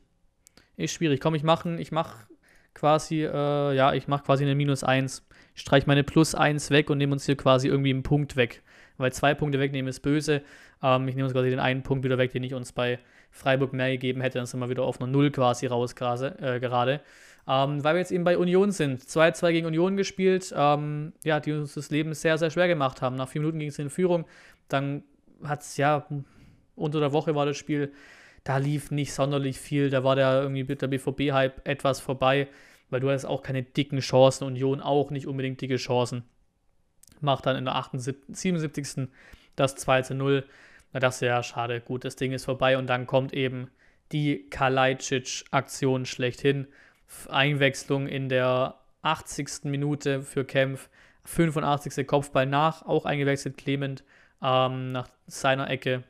Ist 0.75 0.93
schwierig. 0.93 1.19
Komm, 1.19 1.35
ich 1.35 1.43
mache 1.43 1.75
ich 1.79 1.91
mach 1.91 2.25
quasi, 2.73 3.23
äh, 3.23 3.73
ja, 3.75 3.93
ich 3.93 4.07
mache 4.07 4.23
quasi 4.23 4.43
eine 4.43 4.55
Minus 4.55 4.83
1. 4.83 5.25
Ich 5.55 5.61
streiche 5.61 5.87
meine 5.87 6.03
Plus 6.03 6.35
1 6.35 6.69
weg 6.69 6.89
und 6.89 6.97
nehme 6.97 7.13
uns 7.13 7.25
hier 7.25 7.37
quasi 7.37 7.67
irgendwie 7.67 7.91
einen 7.91 8.03
Punkt 8.03 8.35
weg. 8.35 8.63
Weil 8.99 9.11
zwei 9.13 9.33
Punkte 9.33 9.59
wegnehmen 9.59 9.89
ist 9.89 10.01
böse. 10.01 10.43
Ähm, 10.83 11.07
ich 11.07 11.15
nehme 11.15 11.25
uns 11.25 11.33
quasi 11.33 11.49
den 11.49 11.59
einen 11.59 11.81
Punkt 11.81 12.03
wieder 12.03 12.17
weg, 12.17 12.31
den 12.31 12.43
ich 12.43 12.53
uns 12.53 12.71
bei 12.71 12.99
Freiburg 13.31 13.73
mehr 13.73 13.89
gegeben 13.89 14.21
hätte. 14.21 14.37
Dann 14.37 14.45
sind 14.45 14.59
wir 14.59 14.69
wieder 14.69 14.83
auf 14.83 15.01
einer 15.01 15.09
Null 15.09 15.31
quasi 15.31 15.65
raus 15.65 15.93
äh, 15.93 16.59
gerade. 16.59 17.01
Ähm, 17.47 17.83
weil 17.83 17.95
wir 17.95 17.99
jetzt 17.99 18.11
eben 18.11 18.23
bei 18.23 18.37
Union 18.37 18.71
sind. 18.71 19.01
2-2 19.01 19.51
gegen 19.51 19.65
Union 19.65 19.97
gespielt, 19.97 20.53
ähm, 20.55 21.13
ja, 21.23 21.39
die 21.39 21.53
uns 21.53 21.73
das 21.73 21.89
Leben 21.89 22.13
sehr, 22.13 22.37
sehr 22.37 22.51
schwer 22.51 22.67
gemacht 22.67 23.01
haben. 23.01 23.15
Nach 23.15 23.27
vier 23.27 23.41
Minuten 23.41 23.57
ging 23.57 23.69
es 23.69 23.79
in 23.79 23.89
Führung. 23.89 24.25
Dann 24.67 25.03
hat 25.43 25.61
es, 25.61 25.77
ja, 25.77 26.05
unter 26.75 26.99
der 26.99 27.11
Woche 27.13 27.33
war 27.33 27.45
das 27.45 27.57
Spiel, 27.57 27.91
da 28.43 28.57
lief 28.57 28.91
nicht 28.91 29.13
sonderlich 29.13 29.59
viel. 29.59 29.89
Da 29.89 30.03
war 30.03 30.15
der 30.15 30.41
irgendwie 30.41 30.63
der 30.63 30.87
BVB-Hype 30.87 31.67
etwas 31.67 31.99
vorbei, 31.99 32.47
weil 32.89 32.99
du 32.99 33.09
hast 33.09 33.25
auch 33.25 33.41
keine 33.41 33.63
dicken 33.63 33.99
Chancen. 33.99 34.45
Union 34.45 34.81
auch 34.81 35.09
nicht 35.09 35.25
unbedingt 35.25 35.61
dicke 35.61 35.77
Chancen. 35.77 36.23
Macht 37.21 37.45
dann 37.45 37.55
in 37.55 37.65
der 37.65 37.75
78, 37.75 38.23
77. 38.29 39.09
das 39.55 39.75
2 39.75 40.13
0. 40.13 40.45
Na, 40.93 40.99
das 40.99 41.15
ist 41.15 41.21
ja 41.21 41.43
schade. 41.43 41.81
Gut, 41.81 42.05
das 42.05 42.15
Ding 42.15 42.31
ist 42.31 42.45
vorbei 42.45 42.77
und 42.77 42.87
dann 42.87 43.07
kommt 43.07 43.33
eben 43.33 43.69
die 44.11 44.49
Kalajdzic-Aktion 44.49 46.05
schlechthin. 46.05 46.67
Einwechslung 47.27 48.07
in 48.07 48.29
der 48.29 48.75
80. 49.01 49.65
Minute 49.65 50.21
für 50.21 50.45
Kempf, 50.45 50.89
85. 51.25 52.07
Kopfball 52.07 52.45
nach, 52.45 52.85
auch 52.85 53.05
eingewechselt 53.05 53.57
Clement 53.57 54.03
ähm, 54.41 54.91
nach 54.91 55.09
seiner 55.27 55.69
Ecke, 55.69 56.03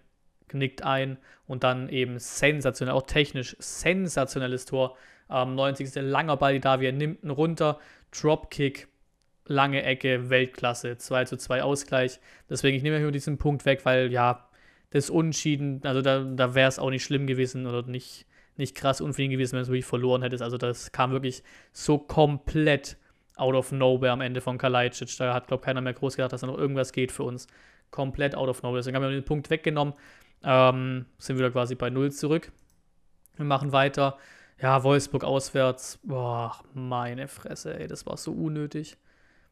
knickt 0.48 0.84
ein 0.84 1.18
und 1.48 1.64
dann 1.64 1.90
eben 1.90 2.20
sensationell, 2.20 2.96
auch 2.96 3.06
technisch 3.06 3.56
sensationelles 3.60 4.66
Tor. 4.66 4.98
Ähm, 5.30 5.56
90. 5.56 5.96
langer 5.96 6.38
Ball, 6.38 6.54
die 6.54 6.60
Davier 6.60 6.92
nimmt 6.92 7.24
ihn 7.24 7.30
runter, 7.30 7.80
Dropkick, 8.12 8.88
lange 9.50 9.84
Ecke, 9.84 10.30
Weltklasse, 10.30 10.98
2 10.98 11.26
zu 11.26 11.38
2 11.38 11.64
Ausgleich. 11.64 12.20
Deswegen, 12.50 12.78
ich 12.78 12.84
nehme 12.84 13.00
hier 13.00 13.12
diesen 13.12 13.38
Punkt 13.38 13.66
weg, 13.66 13.82
weil 13.84 14.12
ja, 14.12 14.48
das 14.92 15.10
Unschieden, 15.10 15.82
also 15.84 16.02
da, 16.02 16.20
da 16.24 16.56
wäre 16.56 16.70
es 16.70 16.80
auch 16.80 16.90
nicht 16.90 17.04
schlimm 17.04 17.28
gewesen 17.28 17.68
oder 17.68 17.84
nicht, 17.84 18.26
nicht 18.58 18.76
krass 18.76 19.02
unverdient 19.02 19.34
gewesen, 19.34 19.54
wenn 19.54 19.60
du 19.60 19.64
es 19.64 19.70
wirklich 19.70 19.86
verloren 19.86 20.22
hättest. 20.22 20.44
Also 20.44 20.58
das 20.58 20.92
kam 20.92 21.12
wirklich 21.12 21.44
so 21.74 21.98
komplett 21.98 22.98
out 23.36 23.56
of 23.56 23.72
nowhere 23.72 24.12
am 24.12 24.22
Ende 24.22 24.42
von 24.42 24.58
Kalajdzic. 24.58 25.18
Da 25.18 25.34
hat, 25.34 25.48
glaube 25.48 25.62
ich, 25.62 25.66
keiner 25.66 25.82
mehr 25.82 25.94
groß 25.94 26.16
gedacht, 26.16 26.34
dass 26.34 26.42
da 26.42 26.48
noch 26.48 26.58
irgendwas 26.58 26.92
geht 26.92 27.12
für 27.12 27.24
uns. 27.24 27.48
Komplett 27.92 28.36
out 28.36 28.50
of 28.50 28.62
nowhere. 28.64 28.80
Deswegen 28.80 28.96
haben 28.96 29.04
wir 29.04 29.12
den 29.12 29.26
Punkt 29.26 29.50
weggenommen. 29.50 29.94
Ähm, 30.44 31.06
sind 31.18 31.38
wieder 31.38 31.52
quasi 31.52 31.76
bei 31.76 31.90
Null 31.90 32.12
zurück. 32.12 32.52
Wir 33.36 33.46
machen 33.46 33.72
weiter. 33.72 34.18
Ja, 34.62 34.84
Wolfsburg 34.84 35.24
auswärts. 35.24 36.00
Boah, 36.04 36.60
meine 36.74 37.28
Fresse, 37.28 37.80
ey, 37.80 37.88
das 37.88 38.06
war 38.06 38.18
so 38.18 38.32
unnötig. 38.34 38.98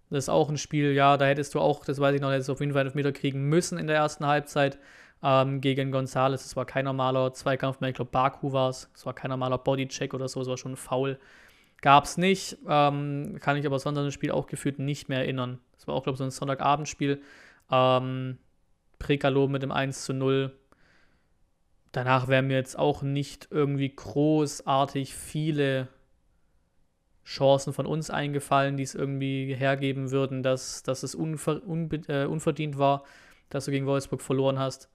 Das 0.09 0.25
ist 0.25 0.29
auch 0.29 0.49
ein 0.49 0.57
Spiel, 0.57 0.93
ja, 0.93 1.17
da 1.17 1.25
hättest 1.25 1.53
du 1.53 1.59
auch, 1.59 1.83
das 1.83 1.99
weiß 1.99 2.15
ich 2.15 2.21
noch, 2.21 2.31
hättest 2.31 2.47
du 2.47 2.53
auf 2.53 2.59
jeden 2.61 2.71
Fall 2.71 2.81
einen 2.85 2.95
Meter 2.95 3.11
kriegen 3.11 3.49
müssen 3.49 3.77
in 3.77 3.87
der 3.87 3.97
ersten 3.97 4.25
Halbzeit 4.25 4.77
ähm, 5.21 5.61
gegen 5.61 5.91
Gonzales. 5.91 6.45
Es 6.45 6.55
war 6.55 6.65
kein 6.65 6.85
normaler 6.85 7.33
Zweikampf 7.33 7.79
mehr. 7.79 7.89
Ich 7.89 7.95
glaube, 7.95 8.11
Baku 8.11 8.53
war 8.53 8.69
es. 8.69 8.89
Es 8.93 9.05
war 9.05 9.13
kein 9.13 9.31
normaler 9.31 9.57
Bodycheck 9.57 10.13
oder 10.13 10.27
so. 10.27 10.41
Es 10.41 10.47
war 10.47 10.57
schon 10.57 10.75
faul. 10.75 11.19
Gab 11.81 12.05
es 12.05 12.17
nicht. 12.17 12.57
Ähm, 12.67 13.37
kann 13.39 13.57
ich 13.57 13.65
aber 13.65 13.79
sonst 13.79 13.97
an 13.97 14.05
das 14.05 14.13
Spiel 14.13 14.31
auch 14.31 14.47
gefühlt 14.47 14.79
nicht 14.79 15.09
mehr 15.09 15.19
erinnern. 15.19 15.59
Es 15.77 15.87
war 15.87 15.95
auch, 15.95 16.03
glaube 16.03 16.15
ich, 16.15 16.19
so 16.19 16.23
ein 16.23 16.31
Sonntagabendspiel. 16.31 17.21
Ähm, 17.71 18.37
Prekalo 18.99 19.47
mit 19.47 19.63
dem 19.63 19.71
1 19.71 20.05
zu 20.05 20.13
0. 20.13 20.55
Danach 21.91 22.27
wären 22.27 22.47
mir 22.47 22.57
jetzt 22.57 22.77
auch 22.77 23.01
nicht 23.01 23.47
irgendwie 23.51 23.93
großartig 23.95 25.15
viele 25.15 25.87
Chancen 27.27 27.73
von 27.73 27.85
uns 27.85 28.09
eingefallen, 28.09 28.77
die 28.77 28.83
es 28.83 28.95
irgendwie 28.95 29.53
hergeben 29.53 30.11
würden, 30.11 30.43
dass, 30.43 30.81
dass 30.83 31.03
es 31.03 31.13
unver, 31.13 31.61
unbe, 31.65 31.97
äh, 32.07 32.25
unverdient 32.25 32.77
war, 32.77 33.03
dass 33.49 33.65
du 33.65 33.71
gegen 33.71 33.85
Wolfsburg 33.85 34.21
verloren 34.21 34.57
hast. 34.57 34.89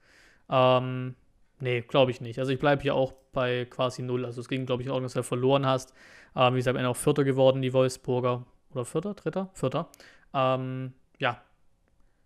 Ähm, 0.49 1.15
nee, 1.61 1.83
glaube 1.83 2.11
ich 2.11 2.23
nicht. 2.23 2.39
Also 2.39 2.51
ich 2.51 2.59
bleibe 2.59 2.81
hier 2.81 2.95
auch 2.95 3.13
bei 3.33 3.67
quasi 3.67 4.01
null. 4.03 4.25
Also 4.25 4.41
es 4.41 4.49
ging, 4.49 4.65
glaube 4.65 4.83
ich, 4.83 4.89
Ordnung, 4.89 5.05
dass 5.05 5.13
du 5.13 5.23
verloren 5.23 5.67
hast. 5.67 5.93
Ähm, 6.35 6.55
wie 6.55 6.59
gesagt, 6.59 6.79
am 6.79 6.87
auch 6.87 6.97
Vierter 6.97 7.25
geworden, 7.25 7.61
die 7.61 7.75
Wolfsburger. 7.75 8.47
Oder 8.73 8.87
Vierter, 8.87 9.13
Dritter? 9.13 9.51
Vierter. 9.53 9.91
Ähm, 10.33 10.95
ja, 11.19 11.43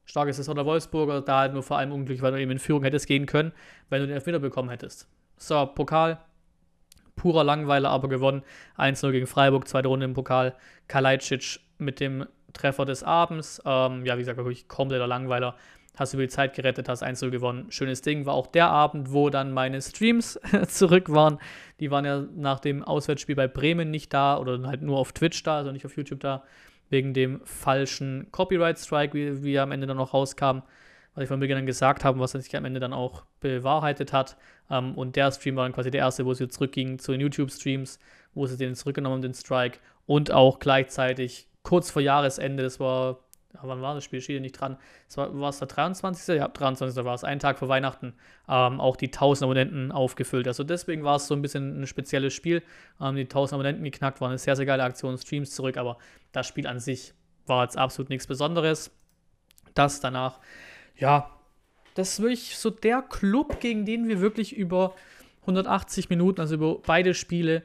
stark 0.05 0.29
ist 0.29 0.39
es 0.39 0.47
der 0.47 0.65
Wolfsburger, 0.65 1.21
da 1.21 1.41
halt 1.41 1.53
nur 1.53 1.65
vor 1.65 1.79
allem 1.79 1.91
unglücklich, 1.91 2.23
weil 2.23 2.31
du 2.31 2.41
eben 2.41 2.53
in 2.53 2.61
Führung 2.61 2.85
hättest 2.85 3.09
gehen 3.09 3.27
können, 3.27 3.51
wenn 3.89 4.03
du 4.03 4.07
den 4.07 4.15
Elfmeter 4.15 4.39
bekommen 4.39 4.71
hättest. 4.71 5.09
So, 5.37 5.67
Pokal. 5.67 6.21
Purer 7.17 7.45
Langweiler, 7.45 7.91
aber 7.91 8.09
gewonnen. 8.09 8.43
1-0 8.79 9.11
gegen 9.11 9.27
Freiburg, 9.27 9.67
zweite 9.67 9.89
Runde 9.89 10.05
im 10.05 10.15
Pokal. 10.15 10.55
Kalajdzic 10.89 11.61
mit 11.79 12.01
dem 12.01 12.27
Treffer 12.53 12.85
des 12.85 13.03
Abends. 13.03 13.61
Ähm, 13.65 14.05
ja, 14.05 14.15
wie 14.17 14.21
gesagt, 14.21 14.37
wirklich 14.37 14.69
kompletter 14.69 15.07
Langweiler 15.07 15.57
hast 15.97 16.13
du 16.13 16.19
die 16.19 16.29
Zeit 16.29 16.55
gerettet, 16.55 16.89
hast 16.89 17.03
1 17.03 17.21
gewonnen. 17.21 17.67
Schönes 17.71 18.03
Ding. 18.03 18.27
War 18.27 18.35
auch 18.35 18.47
der 18.47 18.69
Abend, 18.69 19.13
wo 19.13 19.31
dann 19.31 19.53
meine 19.53 19.81
Streams 19.81 20.39
zurück 20.69 21.11
waren. 21.11 21.39
Die 21.81 21.91
waren 21.91 22.05
ja 22.05 22.25
nach 22.37 22.61
dem 22.61 22.85
Auswärtsspiel 22.85 23.35
bei 23.35 23.49
Bremen 23.49 23.91
nicht 23.91 24.13
da 24.13 24.39
oder 24.39 24.63
halt 24.67 24.83
nur 24.83 24.99
auf 24.99 25.13
Twitch 25.13 25.43
da, 25.43 25.57
also 25.57 25.73
nicht 25.73 25.87
auf 25.87 25.97
YouTube 25.97 26.21
da, 26.21 26.45
wegen 26.91 27.15
dem 27.15 27.41
falschen 27.45 28.29
Copyright-Strike, 28.31 29.15
wie, 29.15 29.43
wie 29.43 29.55
er 29.55 29.65
am 29.65 29.73
Ende 29.73 29.87
dann 29.87 29.97
noch 29.97 30.15
rauskam, 30.15 30.63
was 31.17 31.25
ich 31.25 31.29
von 31.29 31.41
Beginn 31.41 31.57
an 31.59 31.67
gesagt 31.67 32.05
habe, 32.05 32.21
was 32.21 32.33
sich 32.33 32.55
am 32.55 32.65
Ende 32.65 32.79
dann 32.79 32.93
auch 32.93 33.25
bewahrheitet 33.41 34.13
hat. 34.13 34.37
Ähm, 34.71 34.95
und 34.95 35.17
der 35.17 35.33
Stream 35.33 35.57
war 35.57 35.65
dann 35.65 35.73
quasi 35.73 35.91
der 35.91 36.03
erste, 36.03 36.25
wo 36.25 36.33
wieder 36.33 36.49
zurückging 36.49 37.01
zu 37.01 37.11
den 37.11 37.21
YouTube-Streams, 37.23 37.99
wo 38.35 38.47
sie 38.47 38.57
den 38.57 38.77
zurückgenommen 38.77 39.17
haben, 39.17 39.23
den 39.23 39.35
Strike. 39.35 39.81
Und 40.07 40.31
auch 40.31 40.61
gleichzeitig 40.61 41.49
kurz 41.65 41.91
vor 41.91 42.03
Jahresende, 42.03 42.63
das 42.63 42.79
war 42.79 43.19
wann 43.63 43.81
war 43.81 43.95
das 43.95 44.05
Spiel? 44.05 44.21
Steht 44.21 44.43
nicht 44.43 44.61
dran. 44.61 44.77
Es 45.09 45.17
war, 45.17 45.39
war 45.39 45.51
es 45.51 45.59
der 45.59 45.69
23. 45.69 46.37
Ja, 46.37 46.49
23. 46.49 47.05
war 47.05 47.15
es, 47.15 47.25
ein 47.25 47.39
Tag 47.39 47.59
vor 47.59 47.69
Weihnachten, 47.69 48.15
ähm, 48.49 48.81
auch 48.81 48.97
die 48.97 49.07
1000 49.07 49.45
Abonnenten 49.45 49.93
aufgefüllt. 49.93 50.47
Also 50.49 50.65
deswegen 50.65 51.05
war 51.05 51.17
es 51.17 51.27
so 51.27 51.35
ein 51.35 51.43
bisschen 51.43 51.81
ein 51.81 51.87
spezielles 51.87 52.35
Spiel. 52.35 52.63
Ähm, 53.01 53.17
die 53.17 53.23
1000 53.23 53.55
Abonnenten 53.55 53.85
geknackt 53.85 54.21
waren 54.21 54.31
eine 54.31 54.39
sehr, 54.39 54.57
sehr 54.57 54.67
geile 54.67 54.83
Aktion, 54.83 55.17
Streams 55.19 55.55
zurück, 55.55 55.77
aber 55.77 55.99
das 56.33 56.47
Spiel 56.47 56.67
an 56.67 56.81
sich 56.81 57.15
war 57.47 57.63
jetzt 57.65 57.79
absolut 57.79 58.11
nichts 58.11 58.27
Besonderes. 58.27 58.91
Das 59.75 60.01
danach, 60.01 60.41
ja, 60.97 61.31
das 61.95 62.13
ist 62.13 62.21
wirklich 62.21 62.59
so 62.59 62.71
der 62.71 63.03
Club, 63.03 63.61
gegen 63.61 63.87
den 63.87 64.09
wir 64.09 64.21
wirklich 64.21 64.55
über 64.55 64.95
180 65.43 66.11
Minuten, 66.11 66.41
also 66.41 66.57
über 66.57 66.79
beide 66.85 67.15
Spiele, 67.15 67.63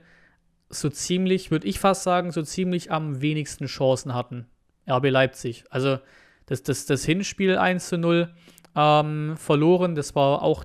so 0.70 0.90
ziemlich, 0.90 1.52
würde 1.52 1.68
ich 1.68 1.80
fast 1.80 2.04
sagen, 2.04 2.32
so 2.32 2.42
ziemlich 2.42 2.92
am 2.92 3.22
wenigsten 3.22 3.66
Chancen 3.66 4.14
hatten. 4.14 4.48
RB 4.90 5.10
Leipzig. 5.10 5.66
Also 5.70 6.00
das, 6.46 6.64
das, 6.64 6.86
das 6.86 7.04
Hinspiel 7.04 7.58
1 7.58 7.90
zu 7.90 7.98
0 7.98 8.34
ähm, 8.76 9.36
verloren, 9.38 9.96
das 9.96 10.16
war 10.16 10.42
auch, 10.42 10.64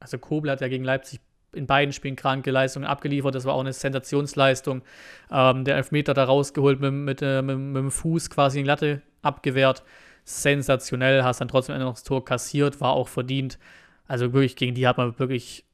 also 0.00 0.18
Kobel 0.18 0.50
hat 0.50 0.60
ja 0.60 0.68
gegen 0.68 0.84
Leipzig 0.84 1.20
in 1.54 1.66
beiden 1.66 1.92
Spielen 1.92 2.16
kranke 2.16 2.50
Leistungen 2.50 2.86
abgeliefert. 2.86 3.34
Das 3.34 3.44
war 3.44 3.54
auch 3.54 3.60
eine 3.60 3.72
Sensationsleistung. 3.72 4.82
Ähm, 5.30 5.64
der 5.64 5.76
Elfmeter 5.76 6.14
da 6.14 6.24
rausgeholt 6.24 6.80
mit, 6.80 6.92
mit, 6.92 7.22
äh, 7.22 7.42
mit, 7.42 7.58
mit, 7.58 7.76
dem 7.76 7.90
Fuß 7.90 8.30
quasi 8.30 8.60
in 8.60 8.66
Latte 8.66 9.02
abgewehrt. 9.22 9.82
Sensationell, 10.24 11.24
hast 11.24 11.40
dann 11.40 11.48
trotzdem 11.48 11.78
noch 11.78 11.94
das 11.94 12.04
Tor 12.04 12.24
kassiert, 12.24 12.80
war 12.80 12.92
auch 12.92 13.08
verdient. 13.08 13.58
Also 14.06 14.32
wirklich, 14.32 14.56
gegen 14.56 14.74
die 14.74 14.86
hat 14.86 14.98
man 14.98 15.18
wirklich, 15.18 15.64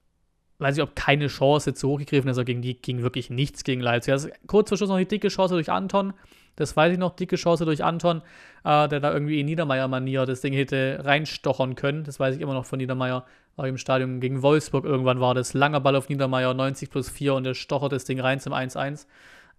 weiß 0.58 0.76
ich, 0.76 0.82
ob 0.82 0.96
keine 0.96 1.26
Chance 1.26 1.74
zu 1.74 1.88
hochgegriffen 1.88 2.30
ist, 2.30 2.38
aber 2.38 2.44
gegen 2.44 2.62
die 2.62 2.80
ging 2.80 3.02
wirklich 3.02 3.30
nichts 3.30 3.64
gegen 3.64 3.80
Leipzig. 3.80 4.12
Also 4.12 4.28
kurz 4.46 4.68
vor 4.68 4.78
Schluss 4.78 4.90
noch 4.90 4.98
die 4.98 5.08
dicke 5.08 5.28
Chance 5.28 5.54
durch 5.54 5.70
Anton. 5.70 6.14
Das 6.56 6.76
weiß 6.76 6.92
ich 6.92 6.98
noch, 6.98 7.14
dicke 7.14 7.36
Chance 7.36 7.64
durch 7.64 7.84
Anton, 7.84 8.22
äh, 8.64 8.88
der 8.88 9.00
da 9.00 9.12
irgendwie 9.12 9.40
in 9.40 9.46
Niedermeyer-Manier 9.46 10.26
das 10.26 10.40
Ding 10.40 10.52
hätte 10.52 11.00
reinstochern 11.04 11.74
können. 11.74 12.04
Das 12.04 12.18
weiß 12.18 12.34
ich 12.36 12.40
immer 12.40 12.54
noch 12.54 12.64
von 12.64 12.78
Niedermeyer. 12.78 13.24
War 13.56 13.68
im 13.68 13.78
Stadion 13.78 14.20
gegen 14.20 14.42
Wolfsburg 14.42 14.84
irgendwann 14.84 15.20
war 15.20 15.34
das. 15.34 15.52
Langer 15.52 15.80
Ball 15.80 15.96
auf 15.96 16.08
Niedermeyer, 16.08 16.54
90 16.54 16.90
plus 16.90 17.10
4 17.10 17.34
und 17.34 17.44
der 17.44 17.54
stochert 17.54 17.92
das 17.92 18.04
Ding 18.04 18.18
rein 18.20 18.40
zum 18.40 18.52
1-1. 18.52 19.06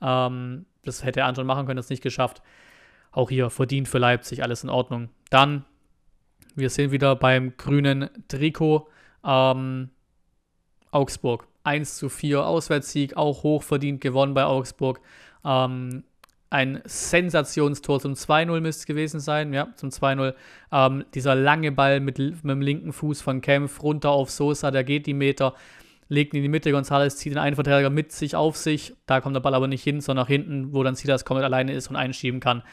Ähm, 0.02 0.66
das 0.84 1.04
hätte 1.04 1.24
Anton 1.24 1.46
machen 1.46 1.66
können, 1.66 1.78
das 1.78 1.90
nicht 1.90 2.04
geschafft. 2.04 2.42
Auch 3.12 3.30
hier 3.30 3.50
verdient 3.50 3.88
für 3.88 3.98
Leipzig, 3.98 4.44
alles 4.44 4.64
in 4.64 4.70
Ordnung. 4.70 5.10
Dann, 5.30 5.66
wir 6.56 6.70
sind 6.70 6.92
wieder 6.92 7.16
beim 7.16 7.58
grünen 7.58 8.10
Trikot. 8.28 8.88
Ähm, 9.24 9.90
Augsburg 10.92 11.48
1 11.64 11.98
zu 11.98 12.10
4 12.10 12.46
Auswärtssieg, 12.46 13.18
auch 13.18 13.44
hoch 13.44 13.64
verdient 13.64 14.02
gewonnen 14.02 14.34
bei 14.34 14.46
Augsburg. 14.46 15.02
Ähm, 15.46 16.04
ein 16.50 16.82
Sensationstor 16.86 18.00
zum 18.00 18.14
2-0 18.14 18.60
müsste 18.60 18.82
es 18.82 18.86
gewesen 18.88 19.20
sein, 19.20 19.54
ja, 19.54 19.70
zum 19.76 19.90
2-0. 19.90 20.34
Ähm, 20.72 21.06
dieser 21.14 21.36
lange 21.36 21.72
Ball 21.72 22.00
mit, 22.00 22.18
mit 22.18 22.44
dem 22.44 22.62
linken 22.62 22.92
Fuß 22.92 23.22
von 23.22 23.42
Kempf 23.42 23.84
runter 23.84 24.10
auf 24.10 24.32
Sosa, 24.32 24.72
der 24.72 24.84
geht 24.84 25.06
die 25.06 25.14
Meter, 25.14 25.54
legt 26.08 26.34
ihn 26.34 26.38
in 26.38 26.44
die 26.44 26.50
Mitte, 26.50 26.72
González 26.72 27.18
zieht 27.18 27.34
den 27.34 27.38
einen 27.38 27.56
Verteidiger 27.56 27.92
mit 27.92 28.12
sich 28.12 28.36
auf 28.36 28.58
sich, 28.58 28.96
da 29.06 29.22
kommt 29.22 29.36
der 29.36 29.42
Ball 29.42 29.54
aber 29.54 29.68
nicht 29.68 29.84
hin, 29.84 30.02
sondern 30.02 30.24
nach 30.24 30.30
hinten, 30.30 30.74
wo 30.74 30.82
dann 30.82 30.96
Silas 30.96 31.24
komplett 31.24 31.46
alleine 31.46 31.74
ist 31.74 31.90
und 31.90 31.96
einschieben 31.96 32.40
kann 32.40 32.64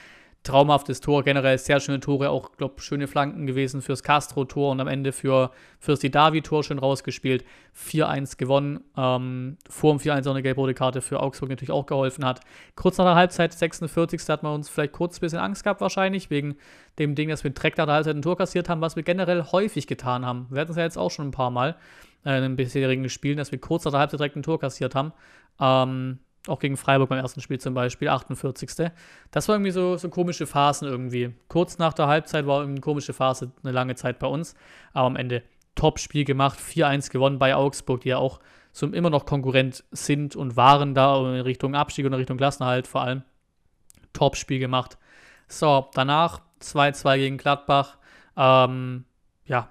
traumhaftes 0.47 1.01
Tor, 1.01 1.23
generell 1.23 1.59
sehr 1.59 1.81
schöne 1.81 2.01
Tore, 2.01 2.31
auch, 2.31 2.53
glaube 2.57 2.81
schöne 2.81 3.07
Flanken 3.07 3.47
gewesen 3.47 3.83
fürs 3.83 4.03
Castro-Tor 4.03 4.73
und 4.73 4.81
am 4.81 4.89
Ende 4.89 5.13
für, 5.13 5.51
fürs 5.79 6.01
Didavi-Tor 6.01 6.65
schön 6.65 6.79
rausgespielt. 6.79 7.45
4-1 7.77 8.39
gewonnen, 8.39 8.81
ähm, 8.97 9.59
vor 9.69 9.93
dem 9.93 10.01
4-1 10.01 10.27
auch 10.27 10.31
eine 10.31 10.43
gelb-rote 10.43 10.75
Karte 10.75 11.03
für 11.03 11.21
Augsburg 11.21 11.51
natürlich 11.51 11.71
auch 11.73 11.87
geholfen 11.87 12.25
hat. 12.25 12.41
Kurz 12.75 12.97
nach 12.97 13.05
der 13.05 13.17
Halbzeit, 13.17 13.53
46. 13.53 14.29
hat 14.29 14.43
man 14.43 14.55
uns 14.55 14.69
vielleicht 14.69 14.93
kurz 14.93 15.19
ein 15.19 15.21
bisschen 15.21 15.41
Angst 15.41 15.65
gehabt 15.65 15.81
wahrscheinlich, 15.81 16.31
wegen 16.31 16.57
dem 16.99 17.15
Ding, 17.15 17.29
dass 17.29 17.45
wir 17.45 17.51
direkt 17.51 17.79
nach 17.79 17.87
der 17.87 17.97
Halbzeit 17.97 18.17
ein 18.17 18.23
Tor 18.23 18.39
kassiert 18.39 18.69
haben, 18.69 18.81
was 18.81 18.97
wir 18.97 19.03
generell 19.03 19.45
häufig 19.53 19.87
getan 19.87 20.25
haben. 20.25 20.47
Wir 20.51 20.63
hatten 20.63 20.71
es 20.71 20.77
ja 20.79 20.85
jetzt 20.85 20.97
auch 20.97 21.11
schon 21.11 21.29
ein 21.29 21.33
paar 21.33 21.51
Mal 21.51 21.77
äh, 22.25 22.37
in 22.37 22.43
den 22.43 22.57
bisherigen 22.57 23.09
Spielen, 23.09 23.37
dass 23.37 23.53
wir 23.53 23.61
kurz 23.61 23.85
nach 23.85 23.93
der 23.93 24.01
Halbzeit 24.01 24.21
direkt 24.21 24.37
ein 24.37 24.43
Tor 24.43 24.59
kassiert 24.59 24.95
haben. 24.95 25.13
Ähm, 25.61 26.19
auch 26.49 26.59
gegen 26.59 26.77
Freiburg 26.77 27.09
beim 27.09 27.19
ersten 27.19 27.41
Spiel 27.41 27.59
zum 27.59 27.75
Beispiel, 27.75 28.09
48. 28.09 28.91
Das 29.31 29.49
war 29.49 29.57
irgendwie 29.57 29.71
so, 29.71 29.97
so 29.97 30.09
komische 30.09 30.47
Phasen 30.47 30.89
irgendwie. 30.89 31.35
Kurz 31.49 31.79
nach 31.79 31.93
der 31.93 32.07
Halbzeit 32.07 32.47
war 32.47 32.63
eine 32.63 32.81
komische 32.81 33.13
Phase, 33.13 33.53
eine 33.63 33.73
lange 33.73 33.95
Zeit 33.95 34.19
bei 34.19 34.27
uns. 34.27 34.55
Aber 34.93 35.07
am 35.07 35.17
Ende 35.17 35.43
Top-Spiel 35.75 36.25
gemacht, 36.25 36.59
4-1 36.59 37.11
gewonnen 37.11 37.39
bei 37.39 37.55
Augsburg, 37.55 38.01
die 38.01 38.11
ja 38.11 38.19
auch 38.19 38.41
so 38.73 38.87
immer 38.87 39.11
noch 39.11 39.25
Konkurrent 39.25 39.85
sind 39.91 40.37
und 40.37 40.57
waren 40.57 40.95
da 40.95 41.17
in 41.19 41.41
Richtung 41.41 41.75
Abstieg 41.75 42.05
und 42.05 42.13
in 42.13 42.19
Richtung 42.19 42.37
Klassenhalt 42.37 42.87
vor 42.87 43.03
allem. 43.03 43.23
Top-Spiel 44.13 44.59
gemacht. 44.59 44.99
So, 45.49 45.89
danach 45.95 46.41
2-2 46.61 47.17
gegen 47.17 47.37
Gladbach. 47.39 47.99
Ähm, 48.37 49.05
ja. 49.45 49.71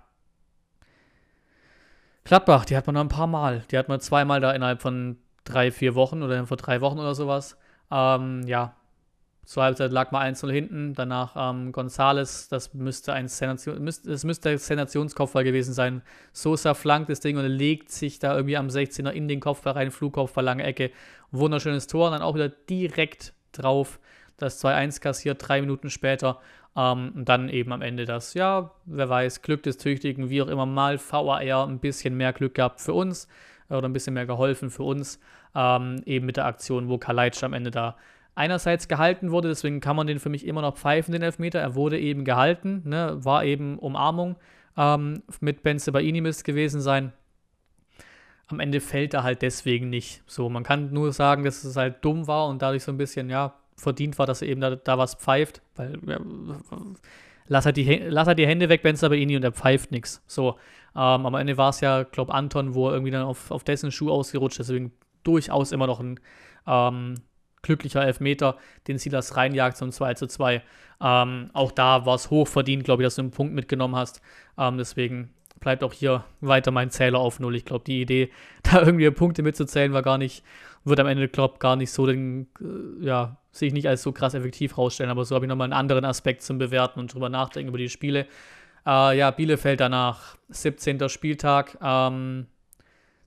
Gladbach, 2.24 2.66
die 2.66 2.76
hat 2.76 2.88
man 2.88 2.96
noch 2.96 3.02
ein 3.02 3.10
paar 3.10 3.28
Mal. 3.28 3.64
Die 3.70 3.78
hat 3.78 3.90
man 3.90 4.00
zweimal 4.00 4.42
da 4.42 4.52
innerhalb 4.52 4.82
von 4.82 5.18
drei, 5.46 5.72
vier 5.72 5.96
Wochen 5.96 6.22
oder 6.22 6.46
vor 6.46 6.58
drei 6.58 6.82
Wochen 6.82 7.00
oder 7.00 7.16
sowas. 7.16 7.58
Ähm, 7.92 8.44
ja, 8.46 8.76
zur 9.46 9.62
Halbzeit 9.64 9.92
lag 9.92 10.12
mal 10.12 10.28
1-0 10.28 10.52
hinten, 10.52 10.94
danach 10.96 11.36
ähm, 11.38 11.72
Gonzales, 11.72 12.50
das 12.50 12.74
müsste 12.74 13.14
ein 13.14 13.28
Sensation, 13.28 13.84
müsste, 13.84 14.10
das 14.10 14.24
müsste 14.24 14.50
der 14.50 14.58
Sensationskopfball 14.58 15.44
gewesen 15.44 15.74
sein. 15.74 16.02
Sosa 16.34 16.74
flankt 16.74 17.10
das 17.10 17.20
Ding 17.20 17.38
und 17.38 17.46
legt 17.46 17.92
sich 17.92 18.18
da 18.18 18.36
irgendwie 18.36 18.58
am 18.58 18.68
16er 18.68 19.12
in 19.12 19.28
den 19.28 19.40
Kopfball 19.40 19.74
rein, 19.74 19.92
Flugkopfball, 19.92 20.44
lange 20.44 20.64
Ecke. 20.64 20.92
Wunderschönes 21.32 21.86
Tor 21.86 22.08
und 22.08 22.14
dann 22.14 22.22
auch 22.24 22.34
wieder 22.34 22.50
direkt 22.50 23.34
drauf 23.52 24.00
das 24.38 24.64
2-1 24.64 25.00
kassiert, 25.00 25.48
drei 25.48 25.62
Minuten 25.62 25.90
später. 25.92 26.40
Ähm, 26.76 27.14
und 27.16 27.30
dann 27.30 27.48
eben 27.50 27.72
am 27.72 27.84
Ende 27.84 28.06
das, 28.06 28.34
ja, 28.34 28.72
wer 28.86 29.10
weiß, 29.10 29.44
Glück 29.44 29.62
des 29.62 29.78
Tüchtigen, 29.78 30.30
wie 30.30 30.42
auch 30.42 30.48
immer 30.48 30.66
mal, 30.66 30.98
VAR 30.98 31.68
ein 31.68 31.80
bisschen 31.80 32.18
mehr 32.18 32.34
Glück 32.34 32.56
gehabt 32.56 32.82
für 32.82 32.94
uns 32.94 33.28
oder 33.70 33.88
ein 33.88 33.94
bisschen 33.94 34.14
mehr 34.14 34.26
geholfen 34.26 34.70
für 34.70 34.84
uns, 34.84 35.20
ähm, 35.56 36.02
eben 36.06 36.26
mit 36.26 36.38
der 36.38 36.46
Aktion, 36.46 36.90
wo 36.90 36.98
Kalajdzic 36.98 37.44
am 37.44 37.54
Ende 37.54 37.72
da 37.72 37.96
einerseits 38.36 38.88
gehalten 38.88 39.32
wurde, 39.32 39.48
deswegen 39.48 39.80
kann 39.80 39.96
man 39.96 40.08
den 40.08 40.20
für 40.20 40.30
mich 40.30 40.46
immer 40.46 40.62
noch 40.62 40.76
pfeifen, 40.76 41.14
den 41.14 41.22
Elfmeter. 41.22 41.60
Er 41.60 41.76
wurde 41.76 42.00
eben 42.00 42.26
gehalten, 42.26 42.82
ne, 42.86 43.18
war 43.24 43.46
eben 43.46 43.80
Umarmung 43.80 44.36
ähm, 44.78 45.24
mit 45.40 45.64
Ben 45.64 45.80
Sebaini 45.80 46.22
müsste 46.22 46.44
gewesen 46.44 46.82
sein. 46.82 47.14
Am 48.48 48.60
Ende 48.60 48.80
fällt 48.80 49.14
er 49.14 49.24
halt 49.24 49.42
deswegen 49.42 49.90
nicht. 49.90 50.22
So, 50.28 50.50
man 50.50 50.64
kann 50.64 50.94
nur 50.94 51.14
sagen, 51.14 51.44
dass 51.44 51.64
es 51.64 51.76
halt 51.76 52.04
dumm 52.06 52.28
war 52.28 52.48
und 52.48 52.62
dadurch 52.62 52.84
so 52.84 52.92
ein 52.92 52.98
bisschen, 52.98 53.30
ja, 53.30 53.56
verdient 53.76 54.20
war, 54.20 54.26
dass 54.26 54.42
er 54.42 54.50
eben 54.50 54.62
da, 54.62 54.76
da 54.76 54.98
was 54.98 55.16
pfeift, 55.16 55.62
weil 55.76 55.98
ja, 56.06 56.20
lass, 57.48 57.66
halt 57.66 57.78
die, 57.78 58.04
lass 58.08 58.28
halt 58.28 58.38
die 58.38 58.48
Hände 58.48 58.70
weg, 58.70 58.84
Ben 58.84 58.96
Sabaini 58.96 59.36
und 59.36 59.44
er 59.44 59.52
pfeift 59.52 59.92
nichts. 59.92 60.24
So, 60.28 60.58
ähm, 60.96 61.26
am 61.26 61.36
Ende 61.36 61.58
war 61.58 61.70
es 61.70 61.82
ja, 61.82 62.04
glaube 62.04 62.34
Anton, 62.34 62.74
wo 62.74 62.88
er 62.88 62.94
irgendwie 62.94 63.12
dann 63.12 63.24
auf, 63.24 63.52
auf 63.52 63.64
dessen 63.64 63.92
Schuh 63.92 64.10
ausgerutscht 64.10 64.60
ist. 64.60 64.70
Deswegen 64.70 64.94
durchaus 65.24 65.72
immer 65.72 65.88
noch 65.88 66.00
ein 66.00 66.20
ähm, 66.68 67.16
glücklicher 67.62 68.06
Elfmeter, 68.06 68.58
den 68.88 68.98
Silas 68.98 69.36
reinjagt 69.36 69.76
zum 69.76 69.92
2 69.92 70.14
zu 70.14 70.28
2. 70.28 70.62
Ähm, 71.02 71.50
auch 71.54 71.72
da 71.72 72.06
war 72.06 72.16
es 72.16 72.30
hoch 72.30 72.48
verdient, 72.48 72.86
glaube 72.86 73.04
ich, 73.04 73.08
dass 73.08 73.16
du 73.16 73.24
einen 73.24 73.32
Punkt 73.32 73.54
mitgenommen 73.54 73.96
hast. 73.96 74.22
Ähm, 74.58 74.78
deswegen 74.78 75.34
bleibt 75.60 75.84
auch 75.84 75.94
hier 75.94 76.24
weiter 76.42 76.72
mein 76.72 76.92
Zähler 76.92 77.20
auf 77.20 77.40
Null. 77.40 77.56
Ich 77.56 77.66
glaube, 77.66 77.84
die 77.86 78.02
Idee, 78.02 78.32
da 78.64 78.82
irgendwie 78.82 79.10
Punkte 79.12 79.44
mitzuzählen, 79.44 79.92
war 79.92 80.04
gar 80.04 80.18
nicht, 80.18 80.44
wird 80.86 81.00
am 81.00 81.08
Ende, 81.08 81.28
glaube 81.28 81.56
ich, 81.56 81.60
gar 81.60 81.76
nicht 81.76 81.92
so 81.92 82.06
den, 82.06 82.48
äh, 82.62 83.06
ja, 83.06 83.38
sich 83.52 83.74
nicht 83.74 83.88
als 83.88 84.04
so 84.04 84.12
krass 84.12 84.34
effektiv 84.34 84.78
rausstellen. 84.78 85.10
Aber 85.10 85.26
so 85.26 85.36
habe 85.36 85.46
ich 85.46 85.50
nochmal 85.50 85.66
einen 85.66 85.74
anderen 85.74 86.06
Aspekt 86.06 86.44
zum 86.44 86.58
Bewerten 86.58 87.00
und 87.00 87.14
drüber 87.14 87.30
nachdenken 87.30 87.70
über 87.70 87.78
die 87.78 87.90
Spiele. 87.90 88.28
Äh, 88.86 89.18
ja, 89.18 89.32
Bielefeld 89.32 89.80
danach, 89.80 90.38
17. 90.50 91.10
Spieltag. 91.10 91.78
Ähm, 91.82 92.48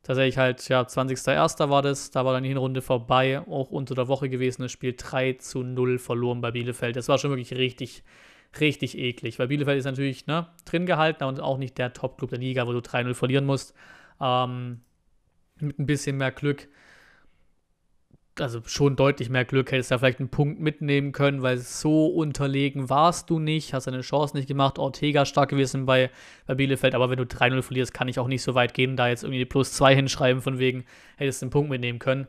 tatsächlich 0.03 0.39
halt, 0.39 0.67
ja, 0.69 0.83
20.01. 0.83 1.69
war 1.69 1.83
das. 1.83 2.11
Da 2.11 2.25
war 2.25 2.33
dann 2.33 2.45
die 2.45 2.49
Hinrunde 2.51 2.83
vorbei, 2.83 3.41
auch 3.41 3.71
unter 3.71 3.95
der 3.95 4.09
Woche 4.09 4.29
gewesen. 4.29 4.63
Das 4.63 4.73
Spiel 4.73 4.95
3 4.97 5.35
zu 5.35 5.63
0 5.63 5.99
verloren 5.99 6.41
bei 6.41 6.51
Bielefeld. 6.51 6.97
Das 6.97 7.09
war 7.09 7.19
schon 7.19 7.31
wirklich 7.31 7.53
richtig, 7.55 8.05
richtig 8.61 8.97
eklig, 8.97 9.39
weil 9.39 9.49
Bielefeld 9.49 9.79
ist 9.79 9.85
natürlich 9.85 10.27
ne, 10.27 10.47
drin 10.65 10.87
gehalten 10.87 11.25
und 11.25 11.41
auch 11.41 11.59
nicht 11.59 11.77
der 11.79 11.93
Top-Club 11.93 12.31
der 12.31 12.39
Liga, 12.39 12.67
wo 12.67 12.73
du 12.73 12.79
3-0 12.79 13.15
verlieren 13.15 13.45
musst. 13.47 13.75
Ähm, 14.21 14.81
mit 15.61 15.79
ein 15.79 15.87
bisschen 15.87 16.17
mehr 16.17 16.31
Glück 16.31 16.69
also 18.41 18.61
schon 18.67 18.97
deutlich 18.97 19.31
mehr 19.31 19.45
Glück, 19.45 19.73
hättest 19.73 19.91
da 19.91 19.99
vielleicht 19.99 20.21
einen 20.21 20.29
Punkt 20.29 20.61
mitnehmen 20.61 21.13
können, 21.13 21.43
weil 21.43 21.59
so 21.59 22.07
unterlegen 22.07 22.89
warst 22.89 23.31
du 23.31 23.39
nicht, 23.39 23.75
hast 23.75 23.87
deine 23.87 24.01
Chance 24.01 24.37
nicht 24.37 24.49
gemacht. 24.49 24.79
Ortega 24.79 25.25
stark 25.25 25.51
gewesen 25.51 25.87
bei, 25.87 26.11
bei 26.47 26.55
Bielefeld, 26.55 26.95
aber 26.95 27.11
wenn 27.11 27.19
du 27.19 27.25
3-0 27.25 27.63
verlierst, 27.63 27.95
kann 27.95 28.09
ich 28.09 28.19
auch 28.19 28.29
nicht 28.29 28.43
so 28.43 28.55
weit 28.55 28.75
gehen, 28.75 28.97
da 28.97 29.09
jetzt 29.09 29.25
irgendwie 29.25 29.45
plus 29.45 29.73
2 29.73 29.95
hinschreiben, 29.95 30.43
von 30.43 30.59
wegen, 30.59 30.85
hättest 31.17 31.43
du 31.43 31.47
einen 31.47 31.51
Punkt 31.51 31.71
mitnehmen 31.71 31.99
können 31.99 32.27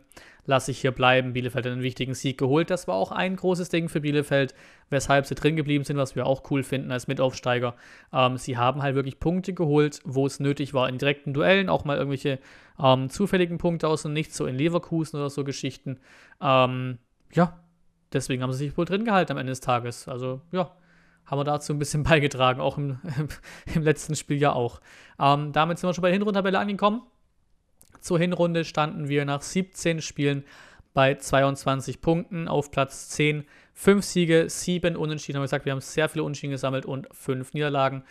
lasse 0.50 0.72
ich 0.72 0.82
hier 0.82 0.92
bleiben. 0.92 1.34
Bielefeld 1.34 1.66
hat 1.66 1.72
einen 1.72 1.84
wichtigen 1.84 2.16
Sieg 2.16 2.40
geholt. 2.40 2.72
Das 2.72 2.88
war 2.88 2.96
auch 2.96 3.12
ein 3.12 3.36
großes 3.36 3.70
Ding 3.70 3.88
für 3.88 4.02
Bielefeld, 4.02 4.56
weshalb 4.90 5.28
sie 5.28 5.36
drin 5.36 5.56
geblieben 5.56 5.84
sind, 5.84 5.96
was 5.98 6.16
wir 6.16 6.26
auch 6.26 6.50
cool 6.50 6.64
finden 6.64 6.92
als 6.92 7.08
Mitaufsteiger. 7.08 7.76
Ähm, 8.12 8.36
sie 8.38 8.58
haben 8.58 8.82
halt 8.82 8.96
wirklich 8.96 9.20
Punkte 9.20 9.54
geholt, 9.54 10.02
wo 10.06 10.26
es 10.26 10.40
nötig 10.40 10.74
war, 10.74 10.90
in 10.90 10.98
direkten 10.98 11.34
Duellen, 11.34 11.70
auch 11.70 11.86
mal 11.86 11.98
irgendwelche 11.98 12.40
ähm, 12.80 13.12
zufälligen 13.12 13.60
Punkte 13.60 13.88
aus 13.88 14.06
und 14.06 14.14
nicht 14.14 14.34
so 14.34 14.48
in 14.48 14.56
Leverkusen 14.56 15.20
oder 15.20 15.30
so 15.30 15.44
Geschichten. 15.44 16.00
Ähm, 16.42 16.98
ja, 17.32 17.60
deswegen 18.12 18.42
haben 18.42 18.52
sie 18.52 18.66
sich 18.66 18.76
wohl 18.76 18.86
drin 18.86 19.06
gehalten 19.06 19.34
am 19.34 19.38
Ende 19.38 19.52
des 19.52 19.62
Tages. 19.62 20.08
Also, 20.08 20.42
ja, 20.52 20.76
haben 21.28 21.40
wir 21.40 21.44
dazu 21.44 21.74
ein 21.74 21.80
bisschen 21.80 22.02
beigetragen, 22.10 22.60
auch 22.60 22.80
im, 22.80 22.98
im 23.76 23.84
letzten 23.84 24.16
Spiel 24.16 24.38
ja 24.38 24.54
auch. 24.54 24.82
Ähm, 25.20 25.52
damit 25.52 25.78
sind 25.78 25.88
wir 25.88 25.94
schon 25.94 26.02
bei 26.02 26.10
der 26.10 26.18
Hinrundentabelle 26.18 26.58
angekommen. 26.58 27.04
Zur 28.02 28.20
Hinrunde 28.20 28.66
standen 28.66 29.10
wir 29.10 29.26
nach 29.26 29.42
17 29.42 30.02
Spielen 30.02 30.44
bei 30.94 31.16
22 31.16 32.02
Punkten 32.02 32.48
auf 32.48 32.72
Platz 32.72 33.10
10. 33.10 33.46
Fünf 33.74 34.04
Siege, 34.04 34.50
sieben 34.50 34.96
Unentschieden. 34.96 35.38
Haben 35.38 35.44
wir 35.44 35.46
gesagt, 35.46 35.66
wir 35.66 35.72
haben 35.72 35.82
sehr 35.82 36.10
viele 36.10 36.24
Unentschieden 36.24 36.52
gesammelt 36.52 36.86
und 36.86 37.08
fünf 37.12 37.54
Niederlagen. 37.54 38.04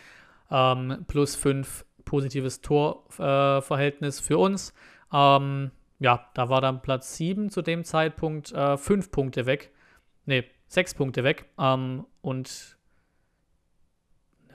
Ähm, 0.51 1.05
plus 1.07 1.37
fünf 1.37 1.85
positives 2.05 2.63
Torverhältnis 2.63 4.21
äh, 4.21 4.23
für 4.23 4.39
uns. 4.39 4.73
Ähm, 5.13 5.71
ja, 5.99 6.31
da 6.35 6.49
war 6.49 6.61
dann 6.61 6.81
Platz 6.81 7.17
7 7.17 7.51
zu 7.51 7.61
dem 7.61 7.85
Zeitpunkt 7.85 8.53
äh, 8.53 8.77
Punkte 9.11 9.47
weg. 9.47 9.73
Ne, 10.25 10.45
sechs 10.69 10.95
Punkte 10.95 11.25
weg. 11.25 11.47
Ähm, 11.59 12.07
und 12.23 12.79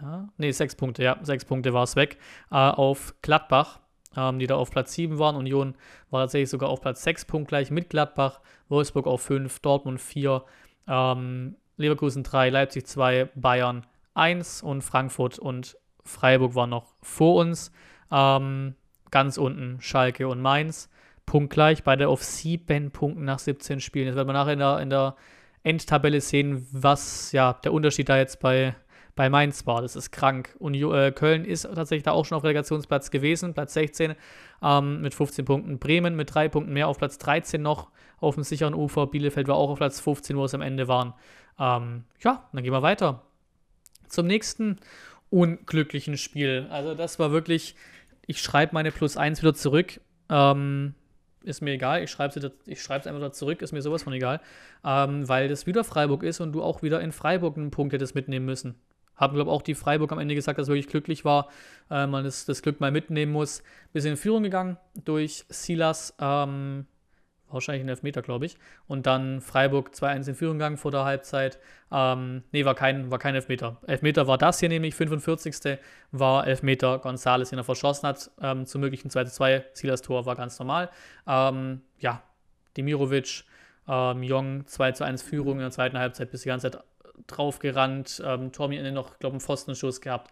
ja, 0.02 0.30
nee, 0.38 0.52
sechs 0.52 0.76
Punkte, 0.76 1.04
ja, 1.04 1.20
sechs 1.22 1.46
Punkte 1.46 1.74
war 1.74 1.84
es 1.84 1.96
weg. 1.96 2.18
Äh, 2.50 2.56
auf 2.56 3.14
Gladbach 3.22 3.80
ähm, 4.16 4.40
die 4.40 4.48
da 4.48 4.56
auf 4.56 4.72
Platz 4.72 4.94
7 4.94 5.20
waren. 5.20 5.36
Union 5.36 5.76
war 6.10 6.22
tatsächlich 6.22 6.50
sogar 6.50 6.70
auf 6.70 6.82
Platz 6.82 7.04
6 7.04 7.26
punktgleich 7.26 7.72
mit 7.72 7.90
Gladbach, 7.90 8.40
Wolfsburg 8.70 9.08
auf 9.08 9.22
5, 9.22 9.60
Dortmund 9.60 10.02
4, 10.02 10.44
ähm, 10.88 11.56
Leverkusen 11.78 12.24
3, 12.24 12.50
Leipzig 12.50 12.88
2, 12.88 13.30
Bayern 13.36 13.86
1 14.14 14.62
und 14.62 14.82
Frankfurt 14.84 15.40
und 15.40 15.78
Freiburg 16.04 16.56
waren 16.56 16.70
noch 16.70 16.94
vor 17.02 17.36
uns. 17.36 17.72
Ähm, 18.12 18.76
ganz 19.12 19.38
unten 19.38 19.80
Schalke 19.82 20.28
und 20.28 20.42
Mainz. 20.42 20.90
Punktgleich, 21.26 21.84
beide 21.84 22.10
auf 22.10 22.24
7 22.24 22.92
Punkten 22.92 23.26
nach 23.26 23.40
17 23.40 23.80
Spielen. 23.80 24.08
Jetzt 24.08 24.16
wird 24.16 24.28
man 24.28 24.36
nachher 24.36 24.54
in 24.54 24.60
der, 24.60 24.80
in 24.80 24.90
der 24.90 25.16
Endtabelle 25.64 26.20
sehen, 26.20 26.68
was 26.72 27.32
ja 27.32 27.54
der 27.54 27.74
Unterschied 27.74 28.10
da 28.10 28.18
jetzt 28.18 28.40
bei, 28.40 28.76
bei 29.16 29.30
Mainz 29.30 29.66
war. 29.68 29.82
Das 29.82 29.96
ist 29.96 30.12
krank. 30.12 30.56
Und 30.60 30.76
äh, 30.76 31.12
Köln 31.12 31.46
ist 31.46 31.64
tatsächlich 31.64 32.04
da 32.04 32.12
auch 32.12 32.26
schon 32.26 32.38
auf 32.38 32.44
Relegationsplatz 32.44 33.12
gewesen, 33.12 33.54
Platz 33.54 33.74
16 33.74 34.16
ähm, 34.62 35.02
mit 35.02 35.14
15 35.14 35.46
Punkten. 35.46 35.80
Bremen 35.80 36.16
mit 36.16 36.34
3 36.34 36.50
Punkten 36.50 36.74
mehr 36.74 36.88
auf 36.88 36.98
Platz 36.98 37.18
13 37.18 37.62
noch 37.62 37.90
auf 38.20 38.36
dem 38.36 38.44
sicheren 38.44 38.74
Ufer. 38.74 39.08
Bielefeld 39.08 39.48
war 39.48 39.56
auch 39.56 39.70
auf 39.70 39.78
Platz 39.78 40.00
15, 40.00 40.38
wo 40.38 40.46
es 40.46 40.54
am 40.54 40.62
Ende 40.62 40.88
waren. 40.88 41.14
Ähm, 41.60 42.06
ja, 42.22 42.48
dann 42.52 42.64
gehen 42.64 42.74
wir 42.74 42.82
weiter 42.82 43.22
zum 44.14 44.28
nächsten 44.28 44.78
unglücklichen 45.30 46.18
Spiel. 46.18 46.68
Also 46.70 46.94
das 46.94 47.20
war 47.20 47.32
wirklich, 47.32 47.76
ich 48.28 48.42
schreibe 48.42 48.74
meine 48.74 48.92
Plus 48.92 49.18
1 49.18 49.42
wieder 49.42 49.54
zurück. 49.54 50.00
Ähm, 50.30 50.94
ist 51.44 51.62
mir 51.62 51.72
egal, 51.72 52.04
ich 52.04 52.12
schreibe 52.12 52.40
es 52.40 53.08
einfach 53.08 53.20
da 53.20 53.32
zurück, 53.34 53.62
ist 53.62 53.74
mir 53.74 53.82
sowas 53.82 54.04
von 54.04 54.14
egal, 54.14 54.40
ähm, 54.86 55.28
weil 55.28 55.50
das 55.50 55.68
wieder 55.68 55.84
Freiburg 55.84 56.24
ist 56.24 56.40
und 56.40 56.54
du 56.54 56.64
auch 56.64 56.84
wieder 56.84 57.02
in 57.02 57.12
Freiburg 57.12 57.58
einen 57.58 57.72
Punkt 57.72 57.94
hättest 57.94 58.16
mitnehmen 58.16 58.46
müssen. 58.46 58.76
Haben, 59.16 59.36
glaube 59.36 59.50
ich, 59.50 59.56
auch 59.56 59.62
die 59.62 59.76
Freiburg 59.76 60.12
am 60.12 60.20
Ende 60.20 60.36
gesagt, 60.36 60.58
dass 60.58 60.66
es 60.66 60.70
wirklich 60.70 60.88
glücklich 60.88 61.26
war, 61.26 61.50
äh, 61.90 62.08
man 62.08 62.24
das, 62.24 62.46
das 62.46 62.62
Glück 62.62 62.80
mal 62.80 62.92
mitnehmen 62.92 63.32
muss. 63.32 63.64
Sind 63.94 64.12
in 64.12 64.18
Führung 64.18 64.44
gegangen 64.44 64.78
durch 65.06 65.46
Silas, 65.50 66.16
ähm, 66.20 66.88
wahrscheinlich 67.54 67.84
ein 67.84 67.90
Elfmeter, 67.90 68.22
glaube 68.22 68.46
ich. 68.46 68.58
Und 68.88 69.06
dann 69.06 69.42
Freiburg 69.42 69.92
2-1 69.94 70.30
in 70.30 70.36
Führung 70.36 70.58
gegangen 70.58 70.78
vor 70.78 70.92
der 70.92 71.06
Halbzeit. 71.06 71.60
Ähm, 71.92 72.44
nee, 72.52 72.66
war 72.66 72.76
kein, 72.76 73.12
war 73.12 73.20
kein 73.20 73.36
Elfmeter. 73.36 73.78
Elfmeter 73.88 74.28
war 74.28 74.38
das 74.38 74.60
hier 74.60 74.70
nämlich, 74.70 74.96
45. 74.96 75.80
war 76.12 76.48
Elfmeter 76.48 77.00
Gonzales, 77.00 77.52
den 77.52 77.60
er 77.60 77.64
verschossen 77.64 78.08
hat, 78.08 78.32
ähm, 78.42 78.66
zum 78.66 78.82
möglichen 78.82 79.10
2-2. 79.10 79.64
Silas 79.74 80.02
Tor 80.02 80.26
war 80.26 80.36
ganz 80.36 80.58
normal. 80.60 80.90
Ähm, 81.28 81.82
ja, 82.00 82.24
Demirovic, 82.76 83.44
ähm, 83.88 84.24
Jong 84.24 84.66
2-1 84.66 85.24
Führung 85.24 85.54
in 85.54 85.60
der 85.60 85.72
zweiten 85.72 85.98
Halbzeit, 85.98 86.32
bis 86.32 86.42
die 86.42 86.50
ganze 86.50 86.72
Zeit 86.72 86.84
draufgerannt. 87.28 88.22
Ähm, 88.26 88.52
Tommy 88.52 88.78
Ende 88.78 88.92
noch, 88.92 89.20
glaube 89.20 89.36
ich, 89.36 89.42
einen 89.42 89.46
Pfostenschuss 89.46 90.02
gehabt. 90.02 90.32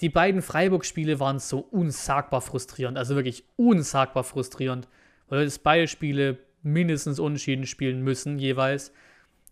Die 0.00 0.10
beiden 0.10 0.42
Freiburg-Spiele 0.42 1.20
waren 1.20 1.38
so 1.38 1.58
unsagbar 1.58 2.40
frustrierend, 2.42 2.98
also 2.98 3.14
wirklich 3.14 3.44
unsagbar 3.56 4.24
frustrierend 4.24 4.88
weil 5.30 5.46
wir 5.46 5.52
beide 5.62 5.88
Spiele 5.88 6.38
mindestens 6.62 7.18
unentschieden 7.18 7.64
spielen 7.64 8.02
müssen, 8.02 8.38
jeweils. 8.38 8.92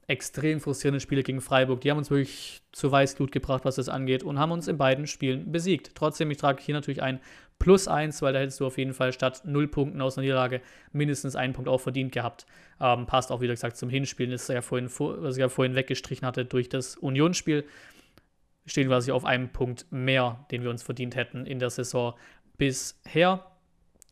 Extrem 0.07 0.61
frustrierende 0.61 1.01
Spiele 1.01 1.23
gegen 1.23 1.41
Freiburg. 1.41 1.81
Die 1.83 1.91
haben 1.91 1.99
uns 1.99 2.11
wirklich 2.11 2.63
zu 2.73 2.91
Weißglut 2.91 3.31
gebracht, 3.31 3.65
was 3.65 3.77
das 3.77 3.89
angeht, 3.89 4.23
und 4.23 4.39
haben 4.39 4.53
uns 4.53 4.67
in 4.67 4.79
beiden 4.79 5.07
Spielen 5.07 5.53
besiegt. 5.53 5.93
Trotzdem, 5.95 6.31
ich 6.31 6.39
trage 6.39 6.63
hier 6.63 6.75
natürlich 6.75 7.03
ein 7.03 7.21
Plus 7.59 7.89
1, 7.89 8.23
weil 8.23 8.33
da 8.33 8.39
hättest 8.39 8.61
du 8.61 8.67
auf 8.67 8.79
jeden 8.79 8.95
Fall 8.95 9.13
statt 9.13 9.43
0 9.45 9.67
Punkten 9.69 10.01
aus 10.01 10.17
einer 10.17 10.23
Niederlage 10.23 10.61
mindestens 10.93 11.35
einen 11.35 11.53
Punkt 11.53 11.69
auch 11.69 11.81
verdient 11.81 12.13
gehabt. 12.13 12.47
Ähm, 12.81 13.07
passt 13.07 13.33
auch, 13.33 13.41
wie 13.41 13.49
gesagt, 13.49 13.77
zum 13.77 13.89
Hinspielen, 13.89 14.31
das 14.31 14.49
ja 14.49 14.63
vorhin, 14.63 14.89
was 14.89 15.37
ich 15.37 15.41
ja 15.41 15.49
vorhin 15.49 15.75
weggestrichen 15.75 16.27
hatte 16.27 16.45
durch 16.45 16.69
das 16.69 16.97
Unionsspiel. 16.97 17.65
Stehen 18.67 18.89
wir 18.89 19.01
sich 19.01 19.13
auf 19.13 19.25
einem 19.25 19.49
Punkt 19.49 19.87
mehr, 19.91 20.45
den 20.51 20.63
wir 20.63 20.71
uns 20.71 20.83
verdient 20.83 21.17
hätten 21.17 21.47
in 21.47 21.59
der 21.59 21.71
Saison 21.71 22.15
bisher. 22.59 23.45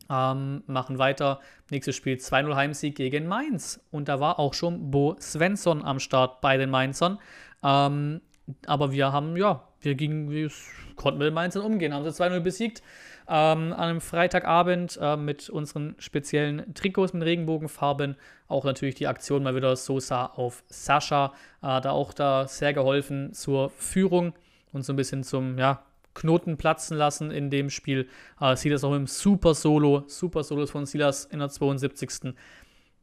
Ähm, 0.09 0.63
machen 0.67 0.97
weiter. 0.99 1.39
Nächstes 1.69 1.95
Spiel 1.95 2.15
2-0 2.15 2.55
Heimsieg 2.55 2.95
gegen 2.95 3.27
Mainz. 3.27 3.85
Und 3.91 4.07
da 4.07 4.19
war 4.19 4.39
auch 4.39 4.53
schon 4.53 4.89
Bo 4.89 5.15
Svensson 5.19 5.83
am 5.83 5.99
Start 5.99 6.41
bei 6.41 6.57
den 6.57 6.69
Mainzern. 6.69 7.19
Ähm, 7.63 8.21
aber 8.65 8.91
wir 8.91 9.11
haben, 9.11 9.35
ja, 9.35 9.67
wir, 9.81 9.95
gingen, 9.95 10.29
wir 10.29 10.49
konnten 10.95 11.19
mit 11.19 11.27
den 11.27 11.33
Mainzern 11.33 11.63
umgehen, 11.63 11.93
haben 11.93 12.09
sie 12.09 12.23
2-0 12.23 12.39
besiegt. 12.39 12.81
Ähm, 13.29 13.73
an 13.73 13.89
einem 13.89 14.01
Freitagabend 14.01 14.97
äh, 15.01 15.17
mit 15.17 15.49
unseren 15.49 15.95
speziellen 15.99 16.73
Trikots 16.73 17.13
mit 17.13 17.23
Regenbogenfarben. 17.23 18.15
Auch 18.47 18.63
natürlich 18.63 18.95
die 18.95 19.07
Aktion 19.07 19.43
mal 19.43 19.55
wieder 19.55 19.75
Sosa 19.75 20.27
auf 20.27 20.63
Sascha. 20.67 21.33
Äh, 21.61 21.81
da 21.81 21.91
auch 21.91 22.13
da 22.13 22.47
sehr 22.47 22.73
geholfen 22.73 23.33
zur 23.33 23.69
Führung 23.71 24.33
und 24.71 24.83
so 24.83 24.93
ein 24.93 24.95
bisschen 24.95 25.23
zum, 25.23 25.57
ja, 25.57 25.83
Knoten 26.17 26.57
platzen 26.57 26.97
lassen 26.97 27.31
in 27.31 27.49
dem 27.49 27.69
Spiel. 27.69 28.09
Äh, 28.41 28.55
Silas 28.55 28.83
auch 28.83 28.93
im 28.93 29.07
Super 29.07 29.53
Solo, 29.53 30.03
Super 30.07 30.43
Solos 30.43 30.71
von 30.71 30.85
Silas 30.85 31.25
in 31.25 31.39
der 31.39 31.49
72. 31.49 32.33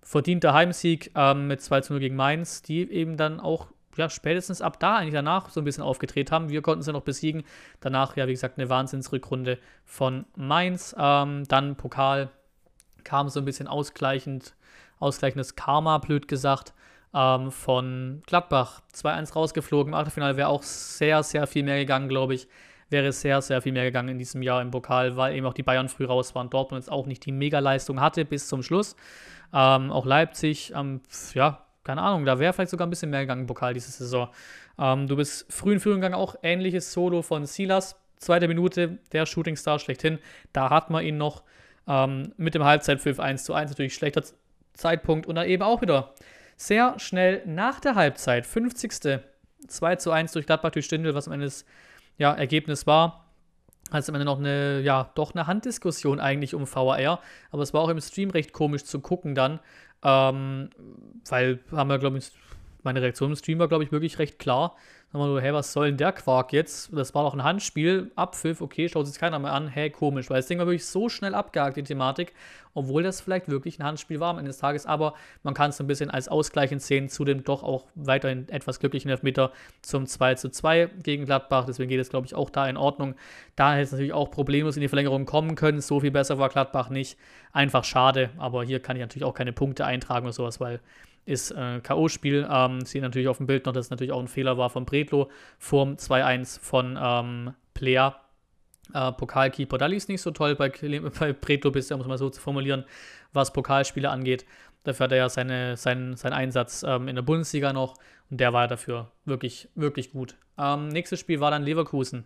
Verdienter 0.03 0.53
Heimsieg 0.53 1.13
ähm, 1.15 1.47
mit 1.47 1.63
2 1.63 1.83
0 1.89 2.01
gegen 2.01 2.17
Mainz, 2.17 2.61
die 2.61 2.91
eben 2.91 3.17
dann 3.17 3.41
auch 3.41 3.69
ja, 3.97 4.09
spätestens 4.09 4.61
ab 4.61 4.81
da 4.81 4.97
eigentlich 4.97 5.15
danach 5.15 5.51
so 5.51 5.61
ein 5.61 5.65
bisschen 5.65 5.83
aufgedreht 5.83 6.33
haben. 6.33 6.49
Wir 6.49 6.63
konnten 6.63 6.83
sie 6.83 6.93
noch 6.93 7.03
besiegen. 7.03 7.45
Danach, 7.81 8.17
ja, 8.17 8.27
wie 8.27 8.33
gesagt, 8.33 8.59
eine 8.59 8.69
Wahnsinnsrückrunde 8.69 9.59
von 9.85 10.27
Mainz. 10.37 10.95
Ähm, 10.99 11.45
dann 11.49 11.77
Pokal 11.77 12.31
kam 13.05 13.29
so 13.29 13.41
ein 13.41 13.45
bisschen 13.45 13.69
ausgleichend, 13.69 14.55
ausgleichendes 14.99 15.57
Karma, 15.57 15.99
blöd 15.99 16.29
gesagt, 16.29 16.73
ähm, 17.15 17.51
von 17.51 18.23
Gladbach. 18.27 18.81
2-1 18.95 19.35
rausgeflogen. 19.35 19.93
Im 19.93 19.99
Achtelfinale 19.99 20.37
wäre 20.37 20.49
auch 20.49 20.63
sehr, 20.63 21.23
sehr 21.23 21.47
viel 21.47 21.63
mehr 21.63 21.79
gegangen, 21.79 22.09
glaube 22.09 22.35
ich 22.35 22.49
wäre 22.95 23.13
sehr, 23.13 23.43
sehr 23.43 23.63
viel 23.63 23.73
mehr 23.73 23.85
gegangen 23.85 24.11
in 24.11 24.19
diesem 24.19 24.43
Jahr 24.43 24.63
im 24.63 24.71
Pokal, 24.71 25.17
weil 25.17 25.35
eben 25.35 25.47
auch 25.47 25.55
die 25.55 25.63
Bayern 25.63 25.89
früh 25.89 26.05
raus 26.05 26.35
waren. 26.35 26.51
Dortmund 26.51 26.83
jetzt 26.83 26.93
auch 26.93 27.07
nicht 27.07 27.25
die 27.27 27.33
Mega-Leistung 27.33 28.01
hatte 28.01 28.25
bis 28.25 28.49
zum 28.49 28.63
Schluss. 28.63 28.97
Ähm, 29.53 29.91
auch 29.91 30.07
Leipzig, 30.07 30.73
ja, 31.35 31.64
keine 31.85 32.03
Ahnung, 32.03 32.25
da 32.25 32.39
wäre 32.39 32.53
vielleicht 32.53 32.71
sogar 32.71 32.87
ein 32.87 32.91
bisschen 32.91 33.11
mehr 33.11 33.21
gegangen 33.21 33.43
im 33.43 33.47
Pokal 33.47 33.75
diese 33.75 33.91
Saison. 33.91 34.29
Ähm, 34.79 35.07
du 35.07 35.17
bist 35.17 35.47
früh 35.53 35.75
in 35.75 35.81
Führung 35.81 36.01
gegangen, 36.01 36.15
auch 36.15 36.35
ähnliches 36.43 36.93
Solo 36.93 37.23
von 37.23 37.47
Silas. 37.47 37.97
Zweite 38.17 38.49
Minute, 38.49 38.99
der 39.13 39.27
Shootingstar 39.27 39.79
schlechthin. 39.79 40.19
Da 40.53 40.71
hat 40.71 40.91
man 40.91 41.05
ihn 41.05 41.19
noch 41.19 41.43
ähm, 41.87 42.33
mit 42.37 42.55
dem 42.55 42.65
Halbzeitpfiff 42.65 43.21
1 43.21 43.45
zu 43.45 43.55
1. 43.55 43.71
Natürlich 43.71 43.95
schlechter 43.95 44.25
Zeitpunkt 44.73 45.27
und 45.27 45.35
dann 45.35 45.47
eben 45.47 45.63
auch 45.63 45.83
wieder 45.83 46.15
sehr 46.57 46.99
schnell 46.99 47.43
nach 47.47 47.81
der 47.81 47.95
Halbzeit, 47.95 48.47
50. 48.47 49.21
2 49.67 49.97
zu 49.97 50.11
1 50.11 50.33
durch 50.33 50.47
Gladbach 50.47 50.71
durch 50.71 50.85
Stindl, 50.87 51.15
was 51.15 51.27
am 51.27 51.35
Ende 51.35 51.47
ist 51.47 51.67
ja, 52.17 52.33
Ergebnis 52.33 52.87
war, 52.87 53.24
als 53.95 54.09
am 54.09 54.15
Ende 54.15 54.25
noch 54.25 54.39
eine, 54.39 54.81
ja, 54.81 55.11
doch 55.15 55.35
eine 55.35 55.47
Handdiskussion 55.47 56.21
eigentlich 56.21 56.55
um 56.55 56.67
VAR. 56.67 57.21
Aber 57.51 57.63
es 57.63 57.75
war 57.75 57.81
auch 57.83 57.89
im 57.89 58.01
Stream 58.01 58.31
recht 58.31 58.53
komisch 58.53 58.85
zu 58.85 59.01
gucken 59.01 59.35
dann, 59.35 59.61
ähm, 60.03 60.71
weil 61.29 61.61
haben 61.73 61.89
wir, 61.89 61.99
glaube 61.99 62.19
ich, 62.19 62.31
meine 62.85 63.03
Reaktion 63.03 63.31
im 63.31 63.37
Stream 63.37 63.59
war, 63.59 63.69
glaube 63.69 63.85
ich, 63.85 63.93
wirklich 63.93 64.19
recht 64.19 64.39
klar. 64.39 64.77
Dann 65.15 65.21
war 65.21 65.29
so, 65.29 65.39
hey, 65.39 65.53
was 65.55 65.73
soll 65.73 65.87
denn 65.87 65.97
der 65.97 66.11
Quark 66.11 66.53
jetzt? 66.53 66.91
Das 66.93 67.15
war 67.15 67.23
doch 67.23 67.35
ein 67.35 67.45
Handspiel, 67.45 68.11
Abpfiff, 68.17 68.61
okay, 68.61 68.89
schaut 68.89 69.07
sich 69.07 69.17
keiner 69.17 69.39
mehr 69.39 69.53
an, 69.53 69.69
hey, 69.69 69.89
komisch, 69.89 70.29
weil 70.29 70.39
das 70.39 70.49
Ding 70.49 70.59
war 70.59 70.67
wirklich 70.67 70.87
so 70.87 71.09
schnell 71.09 71.37
abgehakt, 71.37 71.77
die 71.77 71.85
Thematik, 71.85 72.33
obwohl 72.75 73.05
das 73.05 73.21
vielleicht 73.21 73.49
wirklich 73.49 73.79
ein 73.79 73.85
Handspiel 73.85 74.19
war 74.19 74.31
am 74.31 74.39
Ende 74.39 74.49
des 74.49 74.59
Tages, 74.59 74.87
aber 74.87 75.15
man 75.45 75.55
kann 75.55 75.71
es 75.71 75.81
ein 75.81 75.87
bisschen 75.87 76.11
als 76.11 76.27
Ausgleich 76.27 76.75
sehen 76.83 77.09
zu 77.09 77.25
dem 77.25 77.45
doch 77.45 77.63
auch 77.63 77.87
weiterhin 77.95 78.49
etwas 78.49 78.81
glücklichen 78.81 79.09
Elfmeter 79.09 79.53
zum 79.83 80.07
2 80.07 80.35
zu 80.35 80.51
2 80.51 80.91
gegen 81.05 81.27
Gladbach, 81.27 81.65
deswegen 81.65 81.91
geht 81.91 82.01
es, 82.01 82.11
glaube 82.11 82.27
ich, 82.27 82.35
auch 82.35 82.51
da 82.51 82.69
in 82.69 82.77
Ordnung. 82.77 83.15
Da 83.55 83.75
hätte 83.75 83.83
es 83.83 83.93
natürlich 83.93 84.15
auch 84.15 84.33
problemlos 84.33 84.77
in 84.77 84.81
die 84.81 84.89
Verlängerung 84.89 85.27
kommen 85.27 85.55
können, 85.55 85.81
so 85.81 86.01
viel 86.01 86.11
besser 86.11 86.39
war 86.39 86.49
Gladbach 86.49 86.89
nicht, 86.89 87.17
einfach 87.53 87.85
schade, 87.85 88.31
aber 88.37 88.65
hier 88.65 88.81
kann 88.81 88.97
ich 88.97 89.01
natürlich 89.01 89.25
auch 89.25 89.35
keine 89.35 89.53
Punkte 89.53 89.85
eintragen 89.85 90.27
oder 90.27 90.33
sowas, 90.33 90.59
weil 90.59 90.81
ist 91.27 91.51
äh, 91.51 91.81
K.O.-Spiel. 91.81 92.49
Ähm, 92.51 92.85
sieht 92.85 93.03
natürlich 93.03 93.29
auf 93.29 93.39
dem 93.39 93.47
Bild 93.47 93.67
noch, 93.67 93.73
dass 93.73 93.87
es 93.87 93.91
natürlich 93.91 94.13
auch 94.13 94.21
ein 94.21 94.29
Fehler 94.29 94.59
war 94.59 94.71
von 94.71 94.85
Bredlo 94.85 95.31
vorm 95.59 95.95
2-1 95.95 96.61
von 96.61 96.99
ähm, 97.01 97.55
Player. 97.75 98.21
Äh, 98.93 99.13
Pokalkeeper, 99.13 99.79
da 99.79 99.87
es 99.89 100.09
nicht 100.09 100.21
so 100.21 100.31
toll 100.31 100.57
bei, 100.57 100.69
bei 101.19 101.33
Bredlo 101.33 101.71
bisher, 101.71 101.97
muss 101.97 102.07
man 102.07 102.19
so 102.19 102.29
zu 102.29 102.41
formulieren, 102.41 102.85
was 103.33 103.53
Pokalspiele 103.53 104.11
angeht. 104.11 104.45
Dafür 104.85 105.05
hat 105.05 105.13
er 105.13 105.19
ja 105.19 105.29
seine, 105.31 105.77
seinen, 105.79 106.17
seinen 106.17 106.35
Einsatz 106.35 106.85
ähm, 106.87 107.09
in 107.09 107.17
der 107.17 107.23
Bundesliga 107.23 107.73
noch 107.73 107.95
und 108.31 108.39
der 108.39 108.53
war 108.53 108.69
dafür 108.69 109.11
wirklich, 109.25 109.69
wirklich 109.75 110.13
gut. 110.13 110.37
Ähm, 110.59 110.89
nächstes 110.89 111.21
Spiel 111.21 111.41
war 111.41 111.51
dann 111.51 111.63
Leverkusen. 111.63 112.25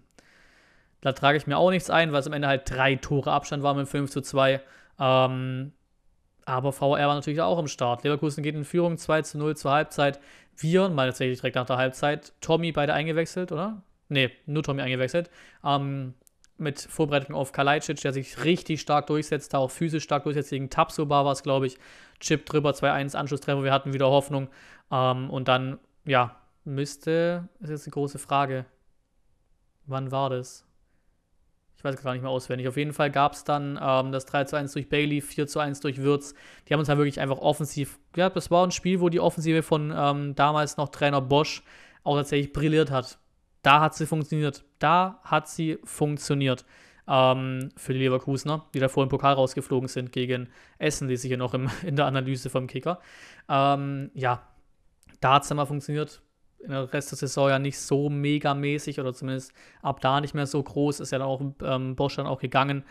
Da 1.01 1.13
trage 1.13 1.39
ich 1.39 1.47
mir 1.47 1.57
auch 1.57 1.71
nichts 1.71 1.91
ein, 1.91 2.13
weil 2.13 2.21
es 2.21 2.27
am 2.27 2.33
Ende 2.33 2.49
halt 2.49 2.69
drei 2.69 2.97
Tore 2.97 3.31
Abstand 3.31 3.63
war 3.63 3.75
mit 3.75 3.89
5 3.89 4.11
zu 4.11 4.21
2. 4.21 4.61
Ähm, 4.99 5.73
aber 6.49 6.73
VR 6.73 7.09
war 7.09 7.15
natürlich 7.15 7.43
auch 7.43 7.59
am 7.59 7.69
Start. 7.69 8.05
Leverkusen 8.05 8.43
geht 8.43 8.55
in 8.55 8.65
Führung 8.65 8.97
2 8.97 9.23
zu 9.23 9.39
0 9.39 9.57
zur 9.57 9.71
Halbzeit. 9.71 10.19
Wir, 10.57 10.89
mal 10.89 11.07
tatsächlich 11.07 11.41
direkt 11.41 11.57
nach 11.57 11.67
der 11.67 11.77
Halbzeit, 11.77 12.33
Tommy 12.41 12.73
beide 12.73 12.95
eingewechselt, 12.95 13.53
oder? 13.53 13.83
Ne, 14.09 14.31
nur 14.47 14.63
Tommy 14.63 14.81
eingewechselt. 14.81 15.31
Ähm, 15.63 16.15
mit 16.57 16.81
Vorbereitung 16.81 17.35
auf 17.37 17.53
Kalajdzic, 17.53 18.01
der 18.01 18.15
sich 18.15 18.45
richtig 18.45 18.81
stark 18.81 19.07
durchsetzt, 19.09 19.55
auch 19.55 19.71
physisch 19.71 20.05
stark 20.05 20.25
durchsetzt. 20.25 20.49
Gegen 20.49 20.71
Tapsoba 20.71 21.25
war 21.25 21.33
es, 21.33 21.43
glaube 21.43 21.67
ich. 21.67 21.79
Chip 22.19 22.47
drüber, 22.47 22.71
2-1, 22.71 23.15
Anschlusstreffer. 23.15 23.63
Wir 23.63 23.73
hatten 23.73 23.93
wieder 23.93 24.09
Hoffnung. 24.09 24.49
Ähm, 24.91 25.29
und 25.29 25.49
dann, 25.49 25.79
ja, 26.07 26.35
müsste, 26.65 27.49
ist 27.61 27.69
jetzt 27.69 27.85
eine 27.85 27.93
große 27.93 28.19
Frage. 28.19 28.65
Wann 29.85 30.11
war 30.11 30.31
das? 30.31 30.65
Ich 31.79 31.85
weiß 31.85 32.03
gar 32.03 32.13
nicht 32.13 32.23
mehr 32.23 32.31
auswendig. 32.31 32.67
Auf 32.67 32.77
jeden 32.77 32.93
Fall 32.93 33.09
gab 33.09 33.35
es 33.35 33.45
dann 33.45 33.79
ähm, 33.81 34.11
das 34.11 34.27
3 34.27 34.45
zu 34.45 34.57
1 34.57 34.73
durch 34.73 34.89
Bailey, 34.89 35.21
4 35.21 35.47
zu 35.47 35.61
1 35.61 35.79
durch 35.79 35.99
Würz. 35.99 36.35
Die 36.67 36.73
haben 36.73 36.81
uns 36.81 36.89
dann 36.89 36.99
wirklich 36.99 37.21
einfach 37.21 37.39
offensiv, 37.39 38.01
ja, 38.17 38.29
das 38.29 38.51
war 38.51 38.67
ein 38.67 38.73
Spiel, 38.73 39.01
wo 39.01 39.09
die 39.09 39.21
Offensive 39.21 39.63
von 39.63 39.95
ähm, 39.97 40.35
damals 40.35 40.77
noch 40.77 40.89
Trainer 40.89 41.21
Bosch 41.21 41.63
auch 42.03 42.17
tatsächlich 42.17 42.53
brilliert 42.53 42.91
hat. 42.91 43.19
Da 43.63 43.81
hat 43.81 43.95
sie 43.95 44.07
funktioniert. 44.07 44.65
Da 44.81 45.21
hat 45.23 45.49
sie 45.49 45.79
funktioniert 45.85 46.65
ähm, 47.07 47.71
für 47.77 47.93
die 47.93 48.01
Leverkusener, 48.01 48.67
die 48.75 48.81
davor 48.81 49.05
im 49.05 49.09
Pokal 49.09 49.35
rausgeflogen 49.35 49.89
sind 49.89 50.11
gegen 50.11 50.49
Essen, 50.79 51.07
die 51.07 51.17
sich 51.17 51.29
hier 51.29 51.39
noch 51.39 51.55
im, 51.55 51.71
in 51.87 51.95
der 51.95 52.07
Analyse 52.07 52.51
vom 52.51 52.67
Kicker. 52.67 52.99
Ähm, 53.49 54.11
ja, 54.15 54.43
da 55.21 55.35
hat 55.35 55.43
es 55.43 55.49
dann 55.49 55.57
mal 55.57 55.67
funktioniert. 55.67 56.23
In 56.61 56.71
der 56.71 56.93
Rest 56.93 57.13
der 57.13 57.19
Saison 57.19 57.49
ja 57.49 57.59
nicht 57.59 57.79
so 57.79 58.11
megamäßig 58.11 59.01
oder 59.01 59.15
zumindest 59.15 59.53
ab 59.83 60.01
da 60.01 60.21
nicht 60.21 60.35
mehr 60.35 60.47
so 60.47 60.63
groß. 60.63 61.01
Ist 61.01 61.13
ja 61.13 61.19
dann 61.19 61.29
auch 61.29 61.41
ähm, 61.63 61.97
Bosch 61.97 62.17
dann 62.17 62.27
auch 62.27 62.41
gegangen. 62.41 62.85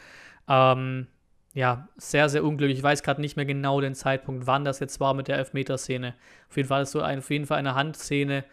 Ähm, 0.47 1.08
ja, 1.53 1.88
sehr, 1.97 2.30
sehr 2.30 2.43
unglücklich. 2.43 2.77
Ich 2.77 2.84
weiß 2.84 3.03
gerade 3.03 3.21
nicht 3.21 3.36
mehr 3.36 3.45
genau 3.45 3.82
den 3.82 3.95
Zeitpunkt, 3.95 4.47
wann 4.47 4.63
das 4.63 4.80
jetzt 4.80 4.99
war 4.99 5.13
mit 5.13 5.27
der 5.27 5.38
Elfmeterszene. 5.38 6.15
Auf 6.49 6.58
jeden 6.58 6.69
Fall 6.69 6.84
ist 6.84 6.91
so 6.91 7.01
ein, 7.01 7.19
auf 7.19 7.30
jeden 7.30 7.45
Fall 7.45 7.58
eine 7.58 7.75
Handszene, 7.75 8.45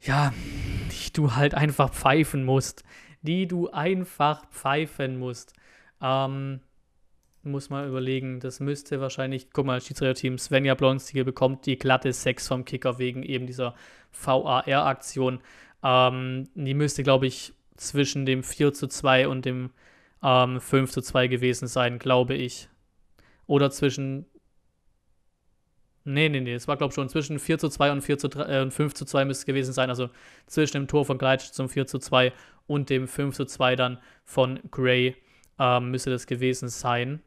ja, 0.00 0.32
die 0.92 1.12
du 1.12 1.34
halt 1.34 1.54
einfach 1.54 1.90
pfeifen 1.92 2.44
musst 2.44 2.84
die 3.26 3.46
du 3.46 3.70
einfach 3.70 4.48
pfeifen 4.50 5.18
musst. 5.18 5.52
Ähm, 6.00 6.60
muss 7.46 7.70
mal 7.70 7.88
überlegen, 7.88 8.40
das 8.40 8.60
müsste 8.60 9.00
wahrscheinlich, 9.00 9.50
guck 9.52 9.66
mal, 9.66 9.80
Schiedsrichter-Team 9.80 10.38
Svenja 10.38 10.74
Blonstige 10.74 11.24
bekommt 11.24 11.66
die 11.66 11.78
glatte 11.78 12.12
6 12.12 12.48
vom 12.48 12.64
Kicker 12.64 12.98
wegen 12.98 13.22
eben 13.22 13.46
dieser 13.46 13.74
VAR-Aktion. 14.12 15.40
Ähm, 15.82 16.48
die 16.54 16.74
müsste, 16.74 17.02
glaube 17.02 17.26
ich, 17.26 17.54
zwischen 17.76 18.26
dem 18.26 18.42
4 18.42 18.72
zu 18.72 18.86
2 18.88 19.28
und 19.28 19.44
dem 19.44 19.70
ähm, 20.22 20.60
5 20.60 20.90
zu 20.90 21.02
2 21.02 21.28
gewesen 21.28 21.68
sein, 21.68 21.98
glaube 21.98 22.34
ich. 22.34 22.68
Oder 23.46 23.70
zwischen 23.70 24.26
Nee, 26.08 26.28
nee, 26.28 26.40
nee. 26.40 26.54
Es 26.54 26.68
war, 26.68 26.76
glaube 26.76 26.92
ich, 26.92 26.94
schon 26.94 27.08
zwischen 27.08 27.40
4 27.40 27.58
zu 27.58 27.68
2 27.68 27.90
und 27.90 28.00
4 28.00 28.16
zu 28.18 28.28
3, 28.28 28.42
äh, 28.44 28.70
5 28.70 28.94
zu 28.94 29.04
2 29.04 29.24
müsste 29.24 29.42
es 29.42 29.46
gewesen 29.46 29.72
sein. 29.72 29.90
Also 29.90 30.08
zwischen 30.46 30.74
dem 30.74 30.86
Tor 30.86 31.04
von 31.04 31.18
Gleitsch 31.18 31.50
zum 31.50 31.68
4 31.68 31.88
zu 31.88 31.98
2 31.98 32.32
und 32.68 32.90
dem 32.90 33.08
5 33.08 33.34
zu 33.34 33.44
2 33.44 33.74
dann 33.74 33.98
von 34.24 34.60
Gray 34.70 35.16
ähm, 35.58 35.90
müsste 35.90 36.10
das 36.10 36.28
gewesen 36.28 36.68
sein. 36.68 37.22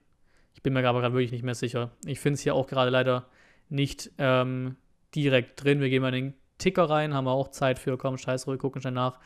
Ich 0.60 0.63
bin 0.63 0.74
mir 0.74 0.86
aber 0.89 1.00
gerade 1.00 1.13
wirklich 1.13 1.32
nicht 1.32 1.45
mehr 1.45 1.56
sicher. 1.56 1.91
Ich 2.06 2.19
finde 2.19 2.34
es 2.34 2.41
hier 2.41 2.54
auch 2.54 2.67
gerade 2.67 2.91
leider 2.91 3.28
nicht 3.69 4.12
ähm, 4.17 4.76
direkt 5.15 5.63
drin. 5.63 5.80
Wir 5.80 5.88
gehen 5.88 6.02
mal 6.02 6.13
in 6.13 6.26
den 6.26 6.34
Ticker 6.58 6.89
rein, 6.89 7.13
haben 7.13 7.24
wir 7.24 7.32
auch 7.32 7.48
Zeit 7.48 7.80
für. 7.80 7.98
Komm, 7.98 8.17
scheiß 8.17 8.45
ruhig, 8.45 8.60
gucken 8.60 8.82
schnell 8.82 8.91
nach. 8.93 9.19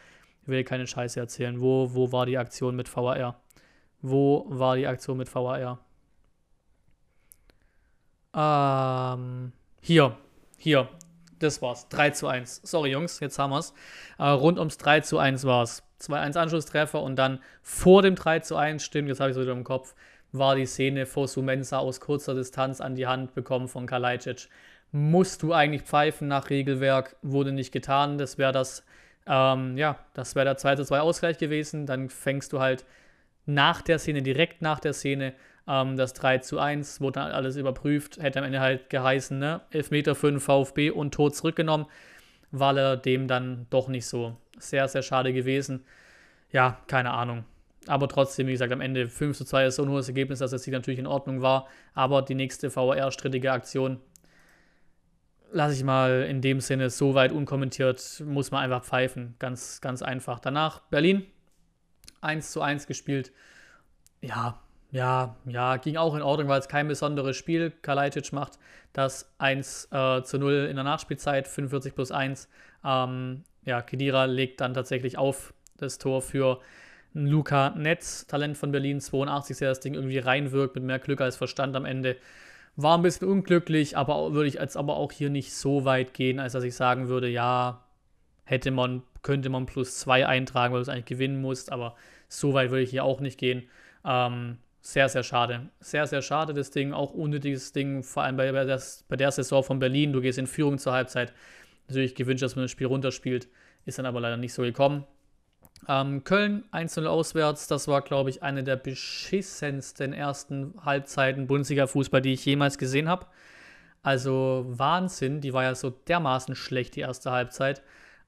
Ich 0.43 0.47
will 0.47 0.63
keine 0.63 0.85
Scheiße 0.85 1.19
erzählen. 1.19 1.59
Wo, 1.59 1.95
wo 1.95 2.11
war 2.11 2.27
die 2.27 2.37
Aktion 2.37 2.75
mit 2.75 2.87
VAR? 2.95 3.41
Wo 4.03 4.45
war 4.47 4.75
die 4.75 4.85
Aktion 4.85 5.17
mit 5.17 5.33
VAR? 5.33 5.79
Ähm, 8.35 9.53
hier, 9.81 10.15
hier, 10.59 10.87
das 11.39 11.63
war's. 11.63 11.89
3 11.89 12.11
zu 12.11 12.27
1. 12.27 12.61
Sorry, 12.63 12.91
Jungs, 12.91 13.19
jetzt 13.21 13.39
haben 13.39 13.49
wir's. 13.49 13.73
Äh, 14.19 14.25
rund 14.25 14.59
ums 14.59 14.77
3 14.77 14.99
zu 14.99 15.17
1 15.17 15.45
war's. 15.45 15.81
2-1 16.03 16.37
Anschlusstreffer 16.37 17.01
und 17.01 17.15
dann 17.15 17.39
vor 17.61 18.01
dem 18.01 18.15
3 18.15 18.39
zu 18.39 18.55
1, 18.55 18.83
stimmt, 18.83 19.07
jetzt 19.07 19.19
habe 19.19 19.31
ich 19.31 19.37
es 19.37 19.41
wieder 19.41 19.53
im 19.53 19.63
Kopf, 19.63 19.95
war 20.33 20.55
die 20.55 20.65
Szene 20.65 21.05
vor 21.05 21.27
Sumensa 21.27 21.77
aus 21.77 22.01
kurzer 22.01 22.35
Distanz 22.35 22.81
an 22.81 22.95
die 22.95 23.07
Hand 23.07 23.33
bekommen 23.35 23.67
von 23.67 23.85
Kalajdzic. 23.85 24.49
Musst 24.91 25.43
du 25.43 25.53
eigentlich 25.53 25.83
pfeifen 25.83 26.27
nach 26.27 26.49
Regelwerk, 26.49 27.15
wurde 27.21 27.51
nicht 27.51 27.71
getan. 27.71 28.17
Das 28.17 28.37
wäre 28.37 28.51
das, 28.51 28.83
ähm, 29.27 29.77
ja, 29.77 29.97
das 30.13 30.35
wäre 30.35 30.45
der 30.45 30.57
2 30.57 30.75
zu 30.75 30.85
2 30.85 30.99
Ausgleich 30.99 31.37
gewesen. 31.37 31.85
Dann 31.85 32.09
fängst 32.09 32.51
du 32.51 32.59
halt 32.59 32.83
nach 33.45 33.81
der 33.81 33.99
Szene, 33.99 34.21
direkt 34.21 34.61
nach 34.61 34.79
der 34.79 34.93
Szene, 34.93 35.33
ähm, 35.67 35.97
das 35.97 36.13
3 36.13 36.39
zu 36.39 36.59
1 36.59 36.99
wurde 36.99 37.19
dann 37.19 37.31
alles 37.31 37.55
überprüft, 37.55 38.17
hätte 38.17 38.39
am 38.39 38.45
Ende 38.45 38.59
halt 38.59 38.89
geheißen, 38.89 39.37
ne? 39.37 39.61
Elfmeter 39.71 40.15
für 40.15 40.29
den 40.29 40.39
VfB 40.39 40.91
und 40.91 41.13
Tod 41.13 41.35
zurückgenommen. 41.35 41.85
War 42.51 42.77
er 42.77 42.97
dem 42.97 43.27
dann 43.27 43.67
doch 43.69 43.87
nicht 43.87 44.05
so. 44.05 44.35
Sehr, 44.59 44.87
sehr 44.87 45.01
schade 45.01 45.33
gewesen. 45.33 45.85
Ja, 46.51 46.79
keine 46.87 47.11
Ahnung. 47.11 47.45
Aber 47.87 48.07
trotzdem, 48.07 48.47
wie 48.47 48.51
gesagt, 48.53 48.71
am 48.71 48.81
Ende 48.81 49.07
5 49.07 49.37
zu 49.37 49.45
2 49.45 49.67
ist 49.67 49.75
so 49.75 49.83
ein 49.83 49.89
hohes 49.89 50.07
Ergebnis, 50.07 50.39
dass 50.39 50.53
es 50.53 50.65
natürlich 50.67 50.99
in 50.99 51.07
Ordnung 51.07 51.41
war. 51.41 51.67
Aber 51.93 52.21
die 52.21 52.35
nächste 52.35 52.73
VAR-strittige 52.73 53.51
Aktion 53.51 53.99
lasse 55.51 55.75
ich 55.75 55.83
mal 55.83 56.25
in 56.27 56.41
dem 56.41 56.59
Sinne 56.61 56.89
so 56.89 57.13
weit 57.13 57.31
unkommentiert, 57.31 58.23
muss 58.25 58.51
man 58.51 58.63
einfach 58.63 58.83
pfeifen. 58.83 59.35
Ganz, 59.39 59.81
ganz 59.81 60.01
einfach. 60.01 60.39
Danach 60.39 60.79
Berlin 60.89 61.25
1 62.21 62.51
zu 62.51 62.61
1 62.61 62.87
gespielt. 62.87 63.31
Ja, 64.21 64.59
ja, 64.91 65.35
ja, 65.45 65.77
ging 65.77 65.97
auch 65.97 66.15
in 66.15 66.21
Ordnung, 66.21 66.47
weil 66.47 66.59
es 66.59 66.67
kein 66.67 66.87
besonderes 66.87 67.35
Spiel. 67.35 67.71
Kalajdzic 67.81 68.31
macht 68.31 68.59
das 68.93 69.33
1 69.39 69.89
äh, 69.91 70.21
zu 70.23 70.37
0 70.37 70.67
in 70.69 70.75
der 70.75 70.83
Nachspielzeit, 70.83 71.47
45 71.47 71.95
plus 71.95 72.11
1. 72.11 72.47
Ähm, 72.85 73.43
ja, 73.65 73.81
Kedira 73.81 74.25
legt 74.25 74.61
dann 74.61 74.73
tatsächlich 74.73 75.17
auf 75.17 75.53
das 75.77 75.97
Tor 75.97 76.21
für 76.21 76.59
Luca 77.13 77.71
Netz, 77.71 78.25
Talent 78.27 78.57
von 78.57 78.71
Berlin, 78.71 78.99
82, 78.99 79.57
der 79.57 79.69
das 79.69 79.79
Ding 79.79 79.93
irgendwie 79.93 80.19
reinwirkt, 80.19 80.75
mit 80.75 80.83
mehr 80.83 80.99
Glück 80.99 81.21
als 81.21 81.35
Verstand 81.35 81.75
am 81.75 81.85
Ende. 81.85 82.17
War 82.75 82.97
ein 82.97 83.03
bisschen 83.03 83.27
unglücklich, 83.27 83.97
aber 83.97 84.33
würde 84.33 84.47
ich 84.47 84.55
jetzt 84.55 84.77
aber 84.77 84.97
auch 84.97 85.11
hier 85.11 85.29
nicht 85.29 85.53
so 85.53 85.85
weit 85.85 86.13
gehen, 86.13 86.39
als 86.39 86.53
dass 86.53 86.63
ich 86.63 86.75
sagen 86.75 87.07
würde, 87.07 87.29
ja, 87.29 87.83
hätte 88.45 88.71
man, 88.71 89.03
könnte 89.21 89.49
man 89.49 89.67
plus 89.67 89.99
2 89.99 90.27
eintragen, 90.27 90.73
weil 90.73 90.79
du 90.79 90.83
es 90.83 90.89
eigentlich 90.89 91.05
gewinnen 91.05 91.39
musst, 91.39 91.71
aber 91.71 91.95
so 92.27 92.53
weit 92.53 92.71
würde 92.71 92.83
ich 92.83 92.89
hier 92.89 93.03
auch 93.03 93.19
nicht 93.19 93.39
gehen. 93.39 93.63
Ähm, 94.03 94.57
sehr, 94.81 95.07
sehr 95.07 95.23
schade. 95.23 95.69
Sehr, 95.79 96.07
sehr 96.07 96.21
schade, 96.21 96.53
das 96.53 96.71
Ding. 96.71 96.93
Auch 96.93 97.13
unnötiges 97.13 97.71
Ding, 97.71 98.03
vor 98.03 98.23
allem 98.23 98.35
bei, 98.35 98.51
bei, 98.51 98.65
das, 98.65 99.05
bei 99.07 99.15
der 99.15 99.31
Saison 99.31 99.63
von 99.63 99.79
Berlin. 99.79 100.11
Du 100.11 100.19
gehst 100.19 100.37
in 100.37 100.47
Führung 100.47 100.77
zur 100.77 100.93
Halbzeit. 100.93 101.31
Natürlich 101.87 102.15
gewünscht, 102.15 102.43
dass 102.43 102.55
man 102.55 102.65
das 102.65 102.71
Spiel 102.71 102.87
runterspielt. 102.87 103.47
Ist 103.85 103.99
dann 103.99 104.05
aber 104.05 104.19
leider 104.19 104.37
nicht 104.37 104.53
so 104.53 104.63
gekommen. 104.63 105.05
Ähm, 105.87 106.23
Köln 106.23 106.63
1-0 106.71 107.05
auswärts. 107.05 107.67
Das 107.67 107.87
war, 107.87 108.01
glaube 108.01 108.29
ich, 108.29 108.43
eine 108.43 108.63
der 108.63 108.75
beschissensten 108.75 110.13
ersten 110.13 110.73
Halbzeiten 110.83 111.47
Bundesliga-Fußball, 111.47 112.21
die 112.21 112.33
ich 112.33 112.45
jemals 112.45 112.77
gesehen 112.77 113.09
habe. 113.09 113.25
Also 114.01 114.65
Wahnsinn. 114.67 115.41
Die 115.41 115.53
war 115.53 115.63
ja 115.63 115.75
so 115.75 115.89
dermaßen 115.89 116.55
schlecht, 116.55 116.95
die 116.95 117.01
erste 117.01 117.31
Halbzeit. 117.31 117.81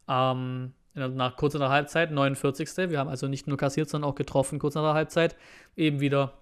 Ähm, 0.07 0.73
nach 0.93 1.35
kurz 1.35 1.53
nach 1.53 1.61
der 1.61 1.69
Halbzeit, 1.69 2.11
49. 2.11 2.89
Wir 2.89 2.99
haben 2.99 3.09
also 3.09 3.27
nicht 3.27 3.47
nur 3.47 3.57
kassiert, 3.57 3.89
sondern 3.89 4.09
auch 4.09 4.15
getroffen 4.15 4.59
kurz 4.59 4.75
nach 4.75 4.83
der 4.83 4.93
Halbzeit. 4.93 5.35
Eben 5.75 5.99
wieder 5.99 6.33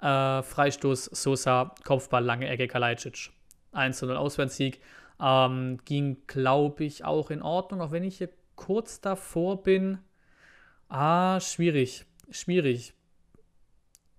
äh, 0.00 0.42
Freistoß, 0.42 1.06
Sosa, 1.06 1.74
Kopfball, 1.84 2.24
lange 2.24 2.48
Ecke, 2.48 2.68
Kalajdzic. 2.68 3.30
1-0 3.72 4.14
Auswärtssieg. 4.14 4.80
Ähm, 5.20 5.78
ging, 5.84 6.18
glaube 6.26 6.84
ich, 6.84 7.04
auch 7.04 7.30
in 7.30 7.42
Ordnung, 7.42 7.80
auch 7.80 7.90
wenn 7.90 8.04
ich 8.04 8.18
hier 8.18 8.30
kurz 8.56 9.00
davor 9.00 9.62
bin. 9.62 9.98
Ah, 10.92 11.40
schwierig. 11.40 12.04
Schwierig. 12.30 12.94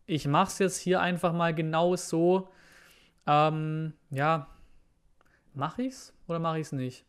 Ich 0.05 0.27
mache 0.27 0.47
es 0.47 0.59
jetzt 0.59 0.77
hier 0.77 1.01
einfach 1.01 1.33
mal 1.33 1.53
genau 1.53 1.95
so. 1.95 2.49
Ähm, 3.27 3.93
ja. 4.09 4.47
Mache 5.53 5.83
ich 5.83 5.93
es 5.93 6.13
oder 6.27 6.39
mache 6.39 6.59
ich 6.59 6.67
es 6.67 6.71
nicht? 6.71 7.05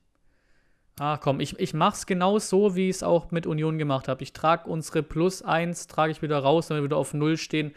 Ach 1.00 1.18
komm, 1.18 1.40
ich, 1.40 1.59
ich 1.59 1.72
mache 1.72 1.94
es 1.94 2.07
genau 2.07 2.38
so, 2.38 2.77
wie 2.77 2.90
ich 2.90 2.96
es 2.96 3.03
auch 3.03 3.31
mit 3.31 3.46
Union 3.46 3.79
gemacht 3.79 4.07
habe. 4.07 4.22
Ich 4.22 4.35
trage 4.35 4.68
unsere 4.68 5.03
Plus 5.03 5.42
1, 5.42 5.87
trage 5.87 6.12
ich 6.12 6.20
wieder 6.20 6.38
raus, 6.40 6.68
damit 6.68 6.83
wir 6.83 6.88
wieder 6.88 6.98
auf 6.98 7.14
0 7.14 7.37
stehen 7.38 7.74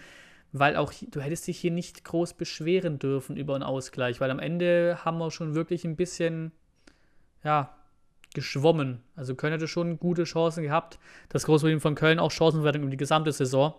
weil 0.52 0.76
auch 0.76 0.93
du 0.93 1.21
hättest 1.21 1.47
dich 1.47 1.60
hier 1.60 1.71
nicht 1.71 2.04
groß 2.04 2.34
beschweren 2.34 3.00
dürfen 3.00 3.38
über 3.38 3.56
einen 3.56 3.63
Ausgleich, 3.63 4.21
weil 4.21 4.32
am 4.32 4.39
Ende 4.39 5.00
haben 5.04 5.17
wir 5.17 5.32
schon 5.32 5.56
wirklich 5.56 5.86
ein 5.86 5.95
bisschen, 5.95 6.52
ja, 7.43 7.77
geschwommen. 8.34 9.02
Also 9.16 9.36
Köln 9.36 9.54
hätte 9.54 9.68
schon 9.68 10.00
gute 10.00 10.24
Chancen 10.24 10.63
gehabt. 10.63 11.00
Das 11.30 11.46
große 11.46 11.63
Problem 11.63 11.82
von 11.82 11.96
Köln 11.96 12.20
auch 12.20 12.32
Chancenverwertung 12.32 12.84
über 12.84 12.92
die 12.92 12.98
gesamte 12.98 13.32
Saison. 13.32 13.74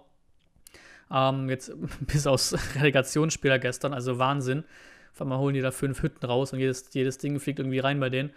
Ähm, 1.10 1.48
jetzt 1.48 1.72
bis 2.00 2.26
aus 2.26 2.54
Relegationsspieler 2.76 3.58
gestern, 3.58 3.92
also 3.92 4.18
Wahnsinn. 4.18 4.64
Auf 5.12 5.22
einmal 5.22 5.38
holen 5.38 5.54
die 5.54 5.60
da 5.60 5.70
fünf 5.70 6.02
Hütten 6.02 6.24
raus 6.24 6.52
und 6.52 6.58
jedes, 6.58 6.92
jedes 6.92 7.18
Ding 7.18 7.38
fliegt 7.40 7.58
irgendwie 7.58 7.78
rein 7.80 7.98
bei 8.00 8.10
denen. 8.10 8.30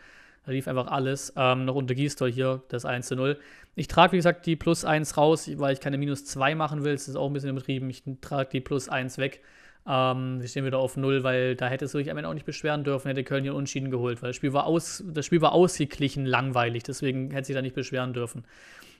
Da 0.45 0.51
lief 0.51 0.67
einfach 0.67 0.87
alles. 0.87 1.33
Ähm, 1.35 1.65
noch 1.65 1.75
unter 1.75 1.93
Gisdol 1.93 2.31
hier 2.31 2.63
das 2.69 2.85
1 2.85 3.07
zu 3.07 3.15
0. 3.15 3.39
Ich 3.75 3.87
trage, 3.87 4.13
wie 4.13 4.17
gesagt, 4.17 4.45
die 4.45 4.55
plus 4.55 4.85
1 4.85 5.15
raus, 5.17 5.49
weil 5.57 5.73
ich 5.73 5.79
keine 5.79 5.97
minus 5.97 6.25
2 6.25 6.55
machen 6.55 6.83
will. 6.83 6.93
Das 6.93 7.07
ist 7.07 7.15
auch 7.15 7.27
ein 7.27 7.33
bisschen 7.33 7.51
übertrieben. 7.51 7.89
Ich 7.89 8.03
trage 8.21 8.49
die 8.49 8.61
plus 8.61 8.89
1 8.89 9.17
weg. 9.17 9.41
Ähm, 9.87 10.41
wir 10.41 10.47
stehen 10.47 10.65
wieder 10.65 10.77
auf 10.77 10.97
0, 10.97 11.23
weil 11.23 11.55
da 11.55 11.67
hätte 11.67 11.85
es 11.85 11.91
sich 11.91 12.11
am 12.11 12.17
Ende 12.17 12.29
auch 12.29 12.33
nicht 12.33 12.45
beschweren 12.45 12.83
dürfen, 12.83 13.07
hätte 13.07 13.23
Köln 13.23 13.43
hier 13.43 13.55
Unschieden 13.55 13.89
geholt, 13.89 14.21
weil 14.21 14.29
das 14.29 14.35
Spiel 14.35 14.53
war, 14.53 14.65
aus, 14.65 15.03
das 15.07 15.25
Spiel 15.25 15.41
war 15.41 15.53
ausgeglichen 15.53 16.25
langweilig, 16.25 16.83
deswegen 16.83 17.31
hätte 17.31 17.47
sich 17.47 17.55
da 17.55 17.61
nicht 17.61 17.75
beschweren 17.75 18.13
dürfen. 18.13 18.45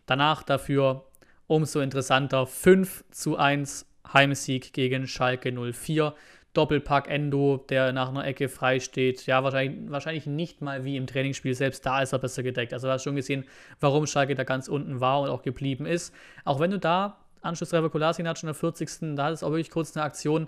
Danach 0.06 0.44
dafür 0.44 1.06
umso 1.48 1.82
interessanter 1.82 2.48
5 2.48 3.04
zu 3.12 3.38
1 3.38 3.86
Heimsieg 4.14 4.74
gegen 4.74 5.08
Schalke 5.08 5.52
04. 5.52 6.14
Doppelpack 6.54 7.10
Endo, 7.10 7.64
der 7.70 7.94
nach 7.94 8.10
einer 8.10 8.26
Ecke 8.26 8.50
frei 8.50 8.82
steht. 8.82 9.26
Ja, 9.26 9.42
wahrscheinlich, 9.44 9.90
wahrscheinlich 9.90 10.26
nicht 10.26 10.62
mal 10.62 10.84
wie 10.84 10.98
im 10.98 11.08
Trainingsspiel. 11.08 11.54
Selbst 11.54 11.86
da 11.86 12.02
ist 12.02 12.12
er 12.12 12.20
besser 12.20 12.44
gedeckt. 12.44 12.74
Also 12.74 12.88
du 12.88 12.94
hast 12.94 13.04
schon 13.04 13.16
gesehen, 13.16 13.46
warum 13.80 14.06
Schalke 14.06 14.36
da 14.36 14.44
ganz 14.44 14.68
unten 14.68 15.00
war 15.00 15.22
und 15.22 15.30
auch 15.30 15.44
geblieben 15.44 15.86
ist. 15.86 16.14
Auch 16.44 16.60
wenn 16.60 16.72
du 16.72 16.80
da, 16.80 17.18
Anschlusstreffer 17.42 17.90
Kolasinac 17.90 18.42
in 18.42 18.48
der 18.48 18.56
40. 18.56 19.16
Da 19.16 19.30
ist 19.30 19.44
auch 19.44 19.52
wirklich 19.52 19.72
kurz 19.72 19.96
eine 19.96 20.06
Aktion, 20.06 20.48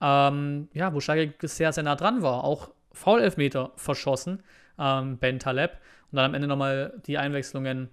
ähm, 0.00 0.68
ja, 0.72 0.92
wo 0.92 1.00
Schalke 1.00 1.46
sehr, 1.48 1.72
sehr 1.72 1.84
nah 1.84 1.96
dran 1.96 2.22
war. 2.22 2.44
Auch 2.44 2.70
Foul-Elfmeter 2.92 3.72
verschossen, 3.76 4.42
ähm, 4.78 5.18
Ben 5.18 5.38
Taleb. 5.38 5.72
Und 6.10 6.16
dann 6.16 6.26
am 6.26 6.34
Ende 6.34 6.48
nochmal 6.48 7.00
die 7.06 7.18
Einwechslungen 7.18 7.88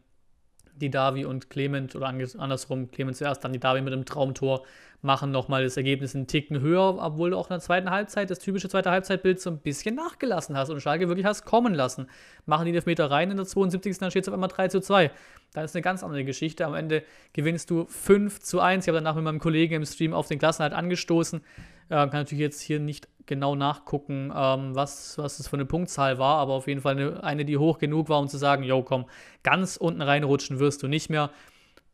die 0.80 0.89
Davi 0.89 1.26
und 1.26 1.50
Clement 1.50 1.95
oder 1.95 2.08
andersrum, 2.08 2.89
Clement 2.91 3.18
zuerst, 3.18 3.43
dann 3.43 3.54
die 3.54 3.60
Davi 3.60 3.82
mit 3.82 3.93
dem 3.93 4.06
Traumtor 4.06 4.64
machen 5.02 5.32
nochmal 5.32 5.64
das 5.64 5.78
Ergebnis 5.78 6.16
einen 6.16 6.28
Ticken 6.28 6.60
höher, 6.60 6.97
obwohl 7.00 7.30
du 7.30 7.38
auch 7.38 7.47
in 7.47 7.54
der 7.54 7.60
zweiten 7.60 7.89
Halbzeit 7.89 8.30
das 8.30 8.39
typische 8.39 8.68
zweite 8.68 8.91
Halbzeitbild 8.91 9.39
so 9.39 9.50
ein 9.50 9.60
bisschen 9.60 9.95
nachgelassen 9.95 10.58
hast 10.58 10.70
und 10.70 10.82
Schalke 10.82 11.08
wirklich 11.08 11.26
hast 11.26 11.45
kommen 11.45 11.74
lassen. 11.74 12.08
Machen 12.45 12.66
die 12.66 12.80
Meter 12.86 13.10
rein 13.10 13.32
in 13.32 13.38
der 13.38 13.45
72. 13.45 13.97
dann 13.97 14.12
steht 14.12 14.24
es 14.24 14.28
auf 14.28 14.34
einmal 14.34 14.50
3 14.50 14.68
zu 14.68 14.82
2. 14.82 15.12
Dann 15.54 15.66
ist 15.66 15.76
eine 15.76 15.82
ganz 15.82 16.04
andere 16.04 16.24
Geschichte. 16.24 16.66
Am 16.66 16.76
Ende 16.76 17.04
gewinnst 17.34 17.70
du 17.70 17.86
5 17.86 18.39
zu 18.39 18.60
1. 18.60 18.86
Ich 18.86 18.89
habe 18.89 18.97
danach 18.97 19.16
mit 19.16 19.24
meinem 19.24 19.39
Kollegen 19.39 19.76
im 19.76 19.86
Stream 19.86 20.14
auf 20.14 20.28
den 20.28 20.38
Klassenhalt 20.38 20.74
angestoßen. 20.74 21.41
Äh, 21.89 21.95
kann 21.95 22.10
natürlich 22.12 22.41
jetzt 22.41 22.62
hier 22.62 22.80
nicht 22.80 23.08
genau 23.26 23.56
nachgucken, 23.56 24.32
ähm, 24.36 24.76
was, 24.76 25.18
was 25.18 25.38
das 25.38 25.47
für 25.47 25.56
eine 25.56 25.66
Punktzahl 25.66 26.18
war, 26.18 26.38
aber 26.38 26.54
auf 26.54 26.68
jeden 26.68 26.82
Fall 26.82 26.97
eine, 26.97 27.24
eine, 27.24 27.45
die 27.45 27.58
hoch 27.58 27.78
genug 27.78 28.10
war, 28.10 28.20
um 28.20 28.28
zu 28.28 28.38
sagen, 28.38 28.64
jo 28.64 28.84
komm, 28.84 29.06
ganz 29.43 29.78
unten 29.78 30.02
reinrutschen 30.02 30.60
wirst 30.60 30.84
du 30.84 30.88
nicht 30.88 31.10
mehr. 31.10 31.32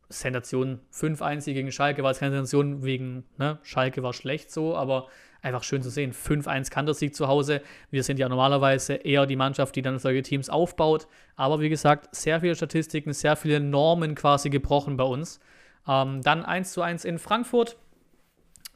Sensation 0.08 0.80
5-1 0.92 1.44
gegen 1.46 1.72
Schalke 1.72 2.02
war 2.02 2.10
es 2.10 2.18
keine 2.18 2.32
Sensation 2.32 2.84
wegen, 2.84 3.24
ne, 3.38 3.58
Schalke 3.62 4.02
war 4.02 4.12
schlecht 4.12 4.50
so, 4.50 4.76
aber 4.76 5.08
einfach 5.42 5.62
schön 5.62 5.82
zu 5.82 5.90
sehen. 5.90 6.12
5-1 6.12 6.70
Kantersieg 6.70 7.14
zu 7.14 7.28
Hause. 7.28 7.62
Wir 7.90 8.02
sind 8.02 8.18
ja 8.18 8.28
normalerweise 8.28 8.94
eher 8.94 9.26
die 9.26 9.36
Mannschaft, 9.36 9.76
die 9.76 9.82
dann 9.82 9.98
solche 9.98 10.22
Teams 10.22 10.50
aufbaut. 10.50 11.06
Aber 11.36 11.60
wie 11.60 11.68
gesagt, 11.68 12.14
sehr 12.14 12.40
viele 12.40 12.54
Statistiken, 12.54 13.12
sehr 13.12 13.36
viele 13.36 13.60
Normen 13.60 14.14
quasi 14.14 14.50
gebrochen 14.50 14.96
bei 14.96 15.04
uns. 15.04 15.40
Ähm, 15.86 16.20
dann 16.22 16.44
1 16.44 16.72
zu 16.72 16.82
1 16.82 17.04
in 17.04 17.18
Frankfurt. 17.18 17.76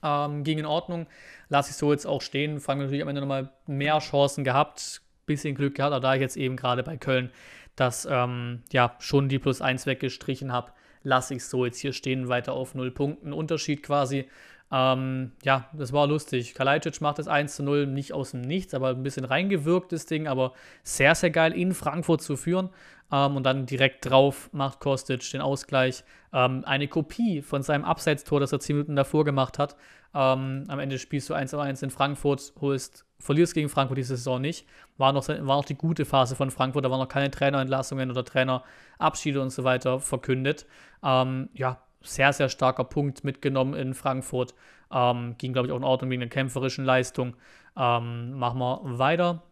Ähm, 0.03 0.45
ging 0.45 0.59
in 0.59 0.66
Ordnung. 0.66 1.07
Lasse 1.49 1.70
ich 1.70 1.76
so 1.76 1.93
jetzt 1.93 2.07
auch 2.07 2.22
stehen. 2.22 2.61
Frankfurt 2.61 2.87
natürlich 2.87 3.03
am 3.03 3.09
Ende 3.09 3.20
nochmal 3.20 3.53
mehr 3.66 3.99
Chancen 3.99 4.45
gehabt. 4.45 5.03
Bisschen 5.26 5.55
Glück 5.55 5.74
gehabt, 5.74 5.93
aber 5.93 6.01
da 6.01 6.14
ich 6.14 6.20
jetzt 6.20 6.37
eben 6.37 6.57
gerade 6.57 6.83
bei 6.83 6.97
Köln 6.97 7.31
das 7.76 8.07
ähm, 8.11 8.62
ja 8.72 8.95
schon 8.99 9.28
die 9.28 9.39
Plus 9.39 9.62
1 9.62 9.87
weggestrichen 9.87 10.53
habe, 10.53 10.72
lasse 11.03 11.34
ich 11.34 11.42
es 11.42 11.51
so 11.51 11.64
jetzt 11.64 11.78
hier 11.78 11.92
stehen, 11.92 12.28
weiter 12.28 12.53
auf 12.53 12.74
0 12.74 12.90
Punkten. 12.90 13.32
Unterschied 13.32 13.82
quasi. 13.82 14.26
Ähm, 14.72 15.32
ja, 15.42 15.68
das 15.72 15.92
war 15.92 16.07
lustig. 16.07 16.55
Kalajdzic 16.55 17.01
macht 17.01 17.18
das 17.18 17.26
1 17.26 17.57
zu 17.57 17.62
0 17.62 17.86
nicht 17.86 18.12
aus 18.12 18.32
dem 18.32 18.42
Nichts, 18.42 18.72
aber 18.74 18.90
ein 18.90 19.03
bisschen 19.03 19.24
reingewirkt, 19.24 19.92
das 19.92 20.07
Ding, 20.07 20.28
aber 20.28 20.53
sehr, 20.84 21.14
sehr 21.14 21.30
geil 21.30 21.53
in 21.53 21.74
Frankfurt 21.74 22.22
zu 22.22 22.36
führen. 22.36 22.70
Ähm, 23.12 23.36
und 23.36 23.44
dann 23.44 23.66
direkt 23.66 24.09
drauf 24.09 24.48
macht 24.53 24.80
Kostic 24.80 25.28
den 25.30 25.40
Ausgleich. 25.40 26.05
Ähm, 26.32 26.64
eine 26.64 26.86
Kopie 26.86 27.42
von 27.42 27.62
seinem 27.62 27.84
Abseitstor, 27.84 28.38
das 28.38 28.53
er 28.53 28.61
10 28.61 28.76
Minuten 28.76 28.96
davor 28.96 29.24
gemacht 29.24 29.59
hat. 29.59 29.76
Ähm, 30.15 30.65
am 30.69 30.79
Ende 30.79 30.99
spielst 30.99 31.31
du 31.31 31.35
1 31.35 31.51
zu 31.51 31.59
1 31.59 31.83
in 31.83 31.91
Frankfurt, 31.91 32.53
holst, 32.61 33.05
verlierst 33.19 33.55
gegen 33.55 33.69
Frankfurt 33.69 33.99
diese 33.99 34.17
Saison 34.17 34.41
nicht. 34.41 34.67
War 34.99 35.13
noch, 35.13 35.29
war 35.29 35.57
noch 35.57 35.65
die 35.65 35.77
gute 35.77 36.05
Phase 36.05 36.35
von 36.35 36.51
Frankfurt, 36.51 36.85
da 36.85 36.91
waren 36.91 37.01
noch 37.01 37.09
keine 37.09 37.31
Trainerentlassungen 37.31 38.11
oder 38.11 38.25
Trainerabschiede 38.25 39.41
und 39.41 39.51
so 39.51 39.65
weiter 39.65 40.01
verkündet. 40.01 40.67
Ähm, 41.03 41.49
ja, 41.55 41.81
sehr, 42.03 42.33
sehr 42.33 42.49
starker 42.49 42.85
Punkt 42.85 43.25
mitgenommen 43.25 43.75
in 43.75 43.95
Frankfurt. 43.95 44.55
Ähm, 44.93 45.37
ging, 45.39 45.53
glaube 45.53 45.69
ich, 45.69 45.73
auch 45.73 45.77
in 45.79 45.85
Ordnung 45.85 46.11
wegen 46.11 46.21
der 46.21 46.29
kämpferischen 46.29 46.85
Leistung. 46.85 47.37
Ähm, 47.77 48.33
machen 48.33 48.59
wir 48.59 48.99
weiter. 48.99 49.43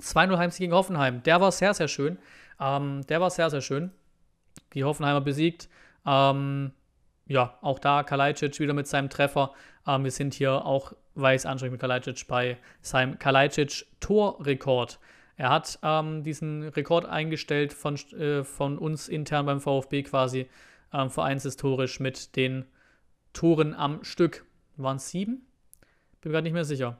2-0 0.00 0.38
Heimsieg 0.38 0.60
gegen 0.60 0.72
Hoffenheim. 0.72 1.22
Der 1.22 1.40
war 1.40 1.52
sehr, 1.52 1.74
sehr 1.74 1.88
schön. 1.88 2.18
Ähm, 2.58 3.02
der 3.08 3.20
war 3.20 3.30
sehr, 3.30 3.50
sehr 3.50 3.60
schön. 3.60 3.90
Die 4.72 4.84
Hoffenheimer 4.84 5.20
besiegt. 5.20 5.68
Ähm, 6.06 6.72
ja, 7.26 7.58
auch 7.60 7.78
da 7.78 8.02
Kalajdzic 8.02 8.58
wieder 8.60 8.74
mit 8.74 8.86
seinem 8.86 9.10
Treffer. 9.10 9.52
Ähm, 9.86 10.04
wir 10.04 10.10
sind 10.10 10.34
hier 10.34 10.64
auch 10.64 10.92
weiß 11.14 11.46
ansprechend 11.46 11.72
mit 11.72 11.80
Kalajdzic 11.80 12.26
bei 12.26 12.56
seinem 12.80 13.18
Kalajdzic-Torrekord. 13.18 14.98
Er 15.36 15.50
hat 15.50 15.78
ähm, 15.82 16.22
diesen 16.22 16.68
Rekord 16.68 17.06
eingestellt 17.06 17.72
von, 17.72 17.96
äh, 18.12 18.44
von 18.44 18.78
uns 18.78 19.08
intern 19.08 19.46
beim 19.46 19.60
VfB 19.60 20.02
quasi 20.02 20.48
ähm, 20.92 21.10
vereinshistorisch 21.10 22.00
mit 22.00 22.36
den 22.36 22.64
Toren 23.32 23.74
am 23.74 24.04
Stück. 24.04 24.44
Waren 24.76 24.96
es 24.96 25.10
sieben? 25.10 25.46
Bin 26.20 26.32
gerade 26.32 26.44
nicht 26.44 26.52
mehr 26.52 26.64
sicher. 26.64 26.98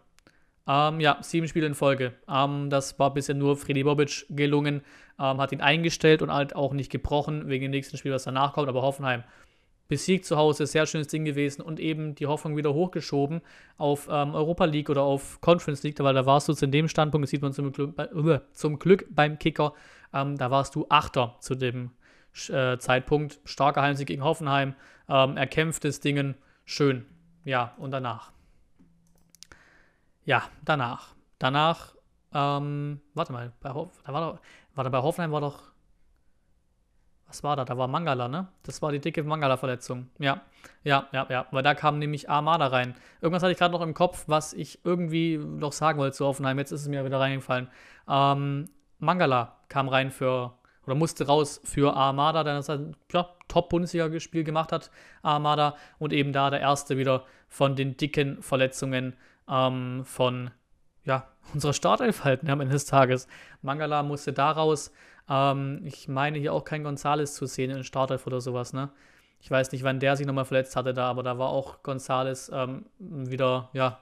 Ähm, 0.67 1.01
ja, 1.01 1.19
sieben 1.23 1.49
Spiele 1.49 1.67
in 1.67 1.75
Folge. 1.75 2.15
Ähm, 2.29 2.71
das 2.71 2.99
war 2.99 3.13
bisher 3.13 3.35
nur 3.35 3.57
Freddy 3.57 3.85
Bobic 3.85 4.27
gelungen, 4.31 4.83
ähm, 5.19 5.41
hat 5.41 5.53
ihn 5.53 5.61
eingestellt 5.61 6.23
und 6.23 6.33
halt 6.33 6.55
auch 6.55 6.73
nicht 6.73 6.91
gebrochen 6.91 7.49
wegen 7.49 7.63
dem 7.65 7.71
nächsten 7.71 7.97
Spiel, 7.97 8.13
was 8.13 8.25
danach 8.25 8.53
kommt. 8.53 8.69
Aber 8.69 8.83
Hoffenheim 8.83 9.25
besiegt 9.93 10.25
zu 10.25 10.39
Hause, 10.39 10.67
sehr 10.67 10.87
schönes 10.87 11.09
Ding 11.09 11.27
gewesen 11.27 11.61
und 11.61 11.79
eben 11.79 12.15
die 12.15 12.27
Hoffnung 12.27 12.57
wieder 12.57 12.73
hochgeschoben 12.73 13.43
auf 13.77 14.09
ähm, 14.11 14.35
Europa 14.35 14.65
League 14.65 14.89
oder 14.89 15.03
auf 15.03 15.39
Conference 15.43 15.83
League, 15.83 16.01
weil 16.01 16.15
da 16.15 16.25
warst 16.25 16.49
du 16.49 16.55
zu 16.55 16.67
dem 16.67 16.89
Standpunkt, 16.89 17.25
das 17.25 17.31
sieht 17.31 17.43
man 17.43 17.53
zum 17.53 17.73
Glück, 17.73 17.99
äh, 17.99 18.41
zum 18.55 18.79
Glück 18.79 19.05
beim 19.11 19.39
Kicker, 19.39 19.75
ähm, 20.15 20.39
da 20.39 20.51
warst 20.51 20.77
du 20.77 20.87
Achter 20.89 21.37
zu 21.41 21.55
dem 21.55 21.91
äh, 22.49 22.79
Zeitpunkt. 22.79 23.41
Starker 23.45 23.83
Heimsieg 23.83 24.07
gegen 24.07 24.25
Hoffenheim, 24.25 24.75
ähm, 25.11 25.37
erkämpftes 25.37 26.01
Dingen, 26.01 26.37
schön. 26.65 27.05
Ja, 27.45 27.75
und 27.77 27.91
danach. 27.91 28.33
Ja, 30.25 30.45
danach. 30.65 31.15
Danach, 31.39 31.97
ähm, 32.33 33.03
warte 33.13 33.35
mal, 33.35 33.53
bei, 33.61 33.75
Hoff, 33.75 33.91
da 34.07 34.15
war 34.15 34.33
doch, 34.33 34.41
warte, 34.75 34.89
bei 34.89 35.03
Hoffenheim 35.03 35.33
war 35.33 35.43
doch, 35.43 35.72
was 37.33 37.43
war 37.43 37.57
da? 37.57 37.65
Da 37.65 37.79
war 37.79 37.89
Mangala, 37.89 38.29
ne? 38.29 38.47
Das 38.63 38.83
war 38.83 38.93
die 38.93 39.01
dicke 39.01 39.23
Mangala-Verletzung. 39.23 40.11
Ja, 40.19 40.43
ja, 40.85 41.09
ja, 41.13 41.27
ja, 41.31 41.47
weil 41.51 41.63
da 41.63 41.75
kam 41.75 41.99
nämlich 41.99 42.29
Armada 42.29 42.67
rein. 42.67 42.95
Irgendwas 43.23 43.43
hatte 43.43 43.53
ich 43.53 43.59
gerade 43.59 43.73
noch 43.73 43.81
im 43.81 43.95
Kopf, 43.95 44.25
was 44.27 44.53
ich 44.53 44.85
irgendwie 44.85 45.39
noch 45.39 45.73
sagen 45.73 45.99
wollte 45.99 46.15
zu 46.15 46.27
Hoffenheim. 46.27 46.59
Jetzt 46.59 46.73
ist 46.73 46.83
es 46.83 46.89
mir 46.89 47.07
wieder 47.07 47.19
reingefallen. 47.19 47.69
Ähm, 48.07 48.69
Mangala 48.99 49.57
kam 49.71 49.89
rein 49.89 50.11
für 50.11 50.53
oder 50.85 50.95
musste 50.95 51.27
raus 51.27 51.63
für 51.65 51.97
Armada, 51.97 52.45
der 52.45 52.63
ein 52.69 52.97
ja, 53.11 53.29
Top-Bundesliga-Spiel 53.49 54.45
gemacht 54.45 54.71
hat, 54.71 54.91
Armada, 55.23 55.77
und 55.99 56.13
eben 56.13 56.35
da 56.35 56.51
der 56.51 56.61
erste 56.61 56.99
wieder 56.99 57.25
von 57.49 57.77
den 57.77 57.97
dicken 57.97 58.43
Verletzungen 58.43 59.17
ähm, 59.49 60.05
von 60.05 60.51
ja, 61.05 61.29
unserer 61.55 61.73
Startelf 61.73 62.25
halten 62.25 62.51
am 62.51 62.61
Ende 62.61 62.75
des 62.75 62.85
Tages. 62.85 63.27
Mangala 63.63 64.03
musste 64.03 64.35
da 64.35 64.51
raus. 64.51 64.93
Ähm, 65.29 65.83
ich 65.85 66.09
meine 66.09 66.39
hier 66.39 66.53
auch 66.53 66.65
kein 66.65 66.85
Gonzales 66.85 67.35
zu 67.35 67.47
sehen 67.47 67.71
in 67.71 67.85
Startelf 67.85 68.27
oder 68.27 68.41
sowas, 68.41 68.73
ne? 68.73 68.91
Ich 69.41 69.51
weiß 69.51 69.73
nicht, 69.73 69.83
wann 69.83 69.99
der 69.99 70.17
sich 70.17 70.27
nochmal 70.27 70.45
verletzt 70.45 70.77
hatte 70.77 70.95
da, 70.95 71.09
aber 71.11 71.25
da 71.25 71.37
war 71.37 71.49
auch 71.49 71.83
Gonzales 71.83 72.51
ähm, 72.55 72.87
wieder, 72.99 73.71
ja, 73.73 74.01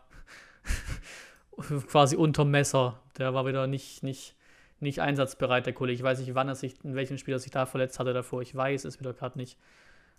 quasi 1.88 2.16
unterm 2.16 2.50
Messer. 2.50 3.00
Der 3.16 3.32
war 3.32 3.46
wieder 3.46 3.66
nicht, 3.66 4.02
nicht, 4.02 4.36
nicht 4.80 5.00
einsatzbereit, 5.00 5.64
der 5.64 5.72
Kollege. 5.72 5.96
Ich 5.96 6.02
weiß 6.02 6.20
nicht, 6.20 6.34
wann 6.34 6.48
er 6.48 6.54
sich, 6.54 6.84
in 6.84 6.94
welchem 6.94 7.16
Spiel 7.16 7.34
er 7.34 7.38
sich 7.38 7.50
da 7.50 7.64
verletzt 7.64 7.98
hatte 7.98 8.12
davor. 8.12 8.42
Ich 8.42 8.54
weiß 8.54 8.84
es 8.84 9.00
wieder 9.00 9.14
gerade 9.14 9.38
nicht. 9.38 9.58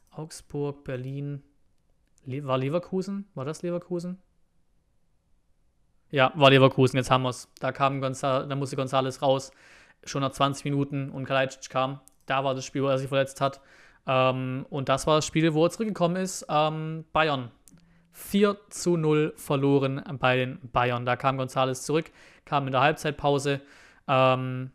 Augsburg, 0.10 0.84
Berlin. 0.84 1.44
War 2.26 2.58
Leverkusen? 2.58 3.28
War 3.36 3.46
das 3.46 3.62
Leverkusen? 3.62 4.18
Ja, 6.12 6.34
war 6.36 6.50
Leverkusen, 6.50 6.98
jetzt 6.98 7.10
haben 7.10 7.24
wir 7.24 7.30
es. 7.30 7.50
Da 7.60 7.72
kam 7.72 8.02
Gonzal 8.02 8.48
da 8.48 8.56
musste 8.56 8.76
Gonzales 8.76 9.22
raus, 9.22 9.52
schon 10.04 10.22
nach 10.22 10.32
20 10.32 10.66
Minuten 10.66 11.10
und 11.10 11.26
Kalajdzic 11.26 11.70
kam. 11.70 12.00
Da 12.26 12.44
war 12.44 12.56
das 12.56 12.66
Spiel, 12.66 12.84
wo 12.84 12.88
er 12.88 12.98
sich 12.98 13.10
verletzt 13.10 13.42
hat. 13.42 13.62
Ähm, 14.08 14.66
und 14.70 14.90
das 14.90 15.08
war 15.08 15.18
das 15.18 15.26
Spiel, 15.26 15.54
wo 15.54 15.66
er 15.66 15.70
zurückgekommen 15.70 16.16
ist. 16.16 16.46
Ähm, 16.50 17.06
Bayern. 17.14 17.52
4 18.14 18.58
zu 18.70 18.98
0 18.98 19.34
verloren 19.38 20.04
bei 20.20 20.36
den 20.36 20.60
Bayern. 20.72 21.06
Da 21.06 21.16
kam 21.16 21.38
Gonzales 21.38 21.84
zurück, 21.84 22.12
kam 22.46 22.68
in 22.68 22.74
der 22.74 22.82
Halbzeitpause. 22.82 23.62
Ähm, 24.08 24.72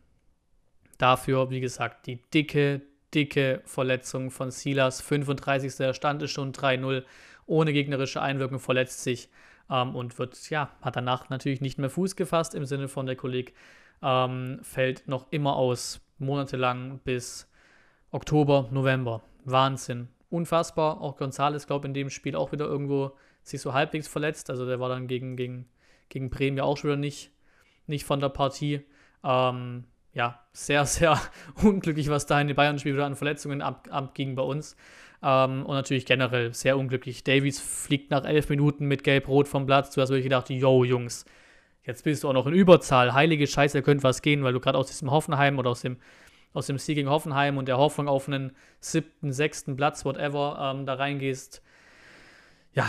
dafür, 0.97 1.49
wie 1.49 1.59
gesagt, 1.59 2.07
die 2.07 2.19
dicke, 2.31 2.81
dicke 3.13 3.61
Verletzung 3.65 4.31
von 4.31 4.49
Silas. 4.49 5.01
35. 5.01 5.75
Der 5.75 5.93
Stand 5.93 6.23
ist 6.23 6.31
schon 6.31 6.51
3-0. 6.51 7.03
Ohne 7.45 7.73
gegnerische 7.73 8.21
Einwirkung 8.21 8.59
verletzt 8.59 9.03
sich 9.03 9.29
ähm, 9.69 9.95
und 9.95 10.17
wird, 10.19 10.49
ja, 10.49 10.71
hat 10.81 10.95
danach 10.95 11.29
natürlich 11.29 11.61
nicht 11.61 11.77
mehr 11.77 11.89
Fuß 11.89 12.15
gefasst 12.15 12.55
im 12.55 12.65
Sinne 12.65 12.87
von 12.87 13.05
der 13.05 13.15
Kolleg 13.15 13.53
ähm, 14.01 14.59
fällt 14.61 15.07
noch 15.07 15.27
immer 15.31 15.55
aus, 15.55 16.01
monatelang 16.19 16.99
bis 17.03 17.49
Oktober, 18.11 18.67
November. 18.71 19.21
Wahnsinn. 19.45 20.09
Unfassbar. 20.29 21.01
Auch 21.01 21.17
Gonzales, 21.17 21.67
glaube 21.67 21.85
ich, 21.85 21.89
in 21.89 21.93
dem 21.93 22.09
Spiel 22.09 22.35
auch 22.35 22.51
wieder 22.51 22.65
irgendwo 22.65 23.11
sich 23.43 23.61
so 23.61 23.73
halbwegs 23.73 24.07
verletzt. 24.07 24.49
Also 24.49 24.65
der 24.65 24.79
war 24.79 24.89
dann 24.89 25.07
gegen, 25.07 25.35
gegen, 25.35 25.67
gegen 26.09 26.29
Bremen 26.29 26.57
ja 26.57 26.63
auch 26.63 26.77
schon 26.77 26.89
wieder 26.89 26.97
nicht, 26.97 27.31
nicht 27.85 28.05
von 28.05 28.19
der 28.19 28.29
Partie. 28.29 28.81
Ähm, 29.23 29.85
ja, 30.13 30.39
sehr, 30.51 30.85
sehr 30.87 31.19
unglücklich, 31.63 32.09
was 32.09 32.25
da 32.25 32.39
in 32.41 32.47
den 32.47 32.55
Bayern-Spiel 32.55 32.93
wieder 32.93 33.05
an 33.05 33.15
Verletzungen 33.15 33.61
ab, 33.61 33.87
abging 33.91 34.35
bei 34.35 34.43
uns. 34.43 34.75
Ähm, 35.23 35.65
und 35.65 35.75
natürlich 35.75 36.05
generell 36.05 36.53
sehr 36.53 36.77
unglücklich. 36.77 37.23
Davies 37.23 37.59
fliegt 37.59 38.11
nach 38.11 38.25
elf 38.25 38.49
Minuten 38.49 38.85
mit 38.85 39.03
Gelb-Rot 39.03 39.47
vom 39.47 39.65
Platz. 39.65 39.93
Du 39.93 40.01
hast 40.01 40.09
wirklich 40.09 40.25
gedacht, 40.25 40.49
yo, 40.49 40.83
Jungs, 40.83 41.25
jetzt 41.87 42.03
bist 42.03 42.23
du 42.23 42.29
auch 42.29 42.33
noch 42.33 42.45
in 42.45 42.53
Überzahl. 42.53 43.13
Heilige 43.13 43.47
Scheiße, 43.47 43.79
da 43.79 43.81
könnte 43.81 44.03
was 44.03 44.21
gehen, 44.21 44.43
weil 44.43 44.53
du 44.53 44.59
gerade 44.59 44.77
aus 44.77 44.87
diesem 44.87 45.09
Hoffenheim 45.09 45.57
oder 45.57 45.71
aus 45.71 45.81
dem, 45.81 45.97
aus 46.53 46.67
dem 46.67 46.77
Sieg 46.77 46.95
gegen 46.95 47.09
Hoffenheim 47.09 47.57
und 47.57 47.67
der 47.67 47.77
Hoffnung 47.77 48.07
auf 48.07 48.27
einen 48.27 48.51
siebten, 48.79 49.31
sechsten 49.31 49.75
Platz, 49.75 50.05
whatever, 50.05 50.73
ähm, 50.75 50.85
da 50.85 50.93
reingehst. 50.93 51.63
Ja, 52.73 52.85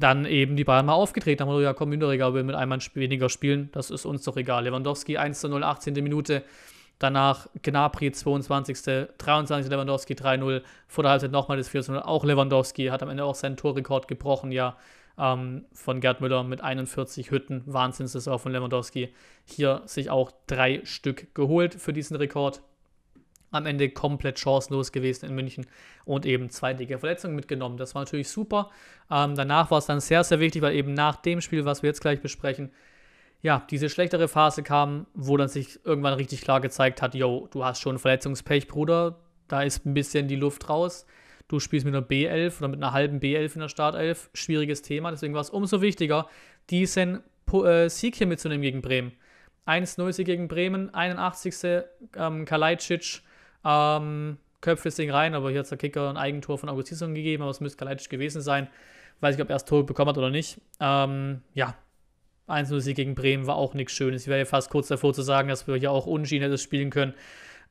dann 0.00 0.24
eben 0.24 0.56
die 0.56 0.64
Bayern 0.64 0.86
mal 0.86 0.94
aufgetreten 0.94 1.46
haben. 1.46 1.62
Ja, 1.62 1.74
komm, 1.74 1.90
Mündereger 1.90 2.34
will 2.34 2.42
mit 2.42 2.56
einem 2.56 2.80
weniger 2.94 3.28
spielen. 3.28 3.68
Das 3.72 3.90
ist 3.90 4.06
uns 4.06 4.24
doch 4.24 4.36
egal. 4.36 4.64
Lewandowski 4.64 5.18
1 5.18 5.40
zu 5.40 5.48
0, 5.48 5.62
18. 5.62 5.94
Minute. 5.94 6.42
Danach 6.98 7.46
Gnabry 7.62 8.10
22. 8.10 9.08
23. 9.18 9.70
Lewandowski 9.70 10.14
3-0. 10.14 10.62
Vor 10.88 11.04
der 11.04 11.12
Halbzeit 11.12 11.30
nochmal 11.30 11.58
das 11.58 11.68
4 11.68 11.84
0. 11.88 11.98
Auch 12.00 12.24
Lewandowski 12.24 12.86
hat 12.86 13.02
am 13.02 13.10
Ende 13.10 13.24
auch 13.24 13.34
seinen 13.34 13.56
Torrekord 13.56 14.08
gebrochen, 14.08 14.50
ja. 14.52 14.76
Ähm, 15.18 15.66
von 15.72 16.00
Gerd 16.00 16.20
Müller 16.20 16.44
mit 16.44 16.60
41 16.62 17.30
Hütten. 17.30 17.62
Wahnsinnssaison 17.66 18.38
von 18.38 18.52
Lewandowski. 18.52 19.14
Hier 19.44 19.82
sich 19.84 20.10
auch 20.10 20.32
drei 20.46 20.80
Stück 20.84 21.34
geholt 21.34 21.74
für 21.74 21.92
diesen 21.92 22.16
Rekord 22.16 22.62
am 23.50 23.66
Ende 23.66 23.90
komplett 23.90 24.38
chancenlos 24.38 24.92
gewesen 24.92 25.26
in 25.26 25.34
München 25.34 25.66
und 26.04 26.24
eben 26.24 26.50
zwei 26.50 26.72
dicke 26.74 26.98
Verletzungen 26.98 27.34
mitgenommen. 27.34 27.76
Das 27.76 27.94
war 27.94 28.02
natürlich 28.02 28.28
super. 28.28 28.70
Ähm, 29.10 29.34
danach 29.34 29.70
war 29.70 29.78
es 29.78 29.86
dann 29.86 30.00
sehr, 30.00 30.24
sehr 30.24 30.40
wichtig, 30.40 30.62
weil 30.62 30.74
eben 30.74 30.94
nach 30.94 31.16
dem 31.16 31.40
Spiel, 31.40 31.64
was 31.64 31.82
wir 31.82 31.88
jetzt 31.88 32.00
gleich 32.00 32.20
besprechen, 32.20 32.70
ja, 33.42 33.66
diese 33.70 33.88
schlechtere 33.88 34.28
Phase 34.28 34.62
kam, 34.62 35.06
wo 35.14 35.36
dann 35.36 35.48
sich 35.48 35.84
irgendwann 35.84 36.14
richtig 36.14 36.42
klar 36.42 36.60
gezeigt 36.60 37.00
hat, 37.00 37.14
yo, 37.14 37.48
du 37.50 37.64
hast 37.64 37.80
schon 37.80 37.98
Verletzungspech, 37.98 38.68
Bruder, 38.68 39.18
da 39.48 39.62
ist 39.62 39.86
ein 39.86 39.94
bisschen 39.94 40.28
die 40.28 40.36
Luft 40.36 40.68
raus. 40.68 41.06
Du 41.50 41.58
spielst 41.58 41.84
mit 41.84 41.96
einer 41.96 42.06
B11 42.06 42.58
oder 42.58 42.68
mit 42.68 42.80
einer 42.80 42.92
halben 42.92 43.18
B11 43.18 43.54
in 43.54 43.60
der 43.62 43.68
Startelf. 43.68 44.30
Schwieriges 44.34 44.82
Thema, 44.82 45.10
deswegen 45.10 45.34
war 45.34 45.40
es 45.40 45.50
umso 45.50 45.82
wichtiger, 45.82 46.28
diesen 46.70 47.24
äh, 47.52 47.88
Sieg 47.88 48.14
hier 48.14 48.28
mitzunehmen 48.28 48.62
gegen 48.62 48.82
Bremen. 48.82 49.10
1-0 49.66 50.22
gegen 50.22 50.46
Bremen, 50.46 50.94
81. 50.94 51.82
Ähm, 52.16 52.44
Kalajdzic 52.44 53.22
ähm, 53.64 54.38
köpft 54.60 54.86
das 54.86 54.94
Ding 54.94 55.10
rein, 55.10 55.34
aber 55.34 55.50
hier 55.50 55.58
hat 55.58 55.70
der 55.72 55.76
Kicker 55.76 56.08
ein 56.08 56.16
Eigentor 56.16 56.56
von 56.56 56.68
Augustinson 56.68 57.16
gegeben, 57.16 57.42
aber 57.42 57.50
es 57.50 57.60
müsste 57.60 57.78
Kalajdzic 57.78 58.10
gewesen 58.10 58.42
sein. 58.42 58.68
Weiß 59.18 59.34
ich, 59.34 59.42
ob 59.42 59.50
er 59.50 59.56
das 59.56 59.64
Tor 59.64 59.84
bekommen 59.84 60.10
hat 60.10 60.18
oder 60.18 60.30
nicht. 60.30 60.60
Ähm, 60.78 61.42
ja, 61.54 61.74
1-0-Sieg 62.46 62.94
gegen 62.94 63.16
Bremen 63.16 63.48
war 63.48 63.56
auch 63.56 63.74
nichts 63.74 63.92
Schönes. 63.92 64.22
Ich 64.22 64.28
wäre 64.28 64.38
ja 64.38 64.44
fast 64.44 64.70
kurz 64.70 64.86
davor 64.86 65.12
zu 65.14 65.22
sagen, 65.22 65.48
dass 65.48 65.66
wir 65.66 65.74
hier 65.74 65.90
auch 65.90 66.06
unschieden 66.06 66.44
hätten 66.44 66.58
spielen 66.58 66.90
können. 66.90 67.14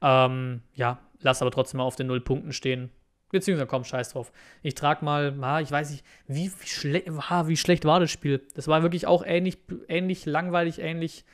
Ähm, 0.02 0.64
ja, 0.74 1.00
lass 1.22 1.42
aber 1.42 1.52
trotzdem 1.52 1.78
mal 1.78 1.86
auf 1.86 1.96
den 1.96 2.08
Null 2.08 2.20
Punkten 2.20 2.52
stehen. 2.52 2.90
Beziehungsweise 3.32 3.68
komm, 3.68 3.84
scheiß 3.84 4.14
drauf. 4.14 4.32
Ich 4.64 4.76
trage 4.76 5.06
mal, 5.06 5.36
ah, 5.42 5.62
ich 5.62 5.72
weiß 5.72 5.92
nicht, 5.92 6.06
wie, 6.28 6.52
wie, 6.60 6.68
schle 6.68 7.04
ah, 7.30 7.48
wie, 7.48 7.58
schlecht 7.58 7.86
war 7.86 8.00
das 8.00 8.10
Spiel. 8.12 8.42
Das 8.56 8.68
war 8.68 8.82
wirklich 8.82 9.06
auch 9.06 9.24
ähnlich, 9.26 9.60
ähnlich 9.88 10.26
langweilig, 10.26 10.80
ähnlich 10.80 11.26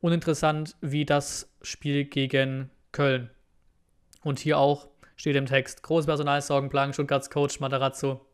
uninteressant 0.00 0.76
wie 0.80 1.04
das 1.04 1.50
Spiel 1.62 2.04
gegen 2.04 2.70
Köln. 2.92 3.30
Und 4.22 4.38
hier 4.38 4.58
auch 4.58 4.88
steht 5.16 5.36
im 5.36 5.46
Text: 5.46 5.82
große 5.82 6.06
Personalsorgen 6.06 6.92
Stuttgarts 6.92 7.30
Coach 7.30 7.60
Matarazzo. 7.60 8.24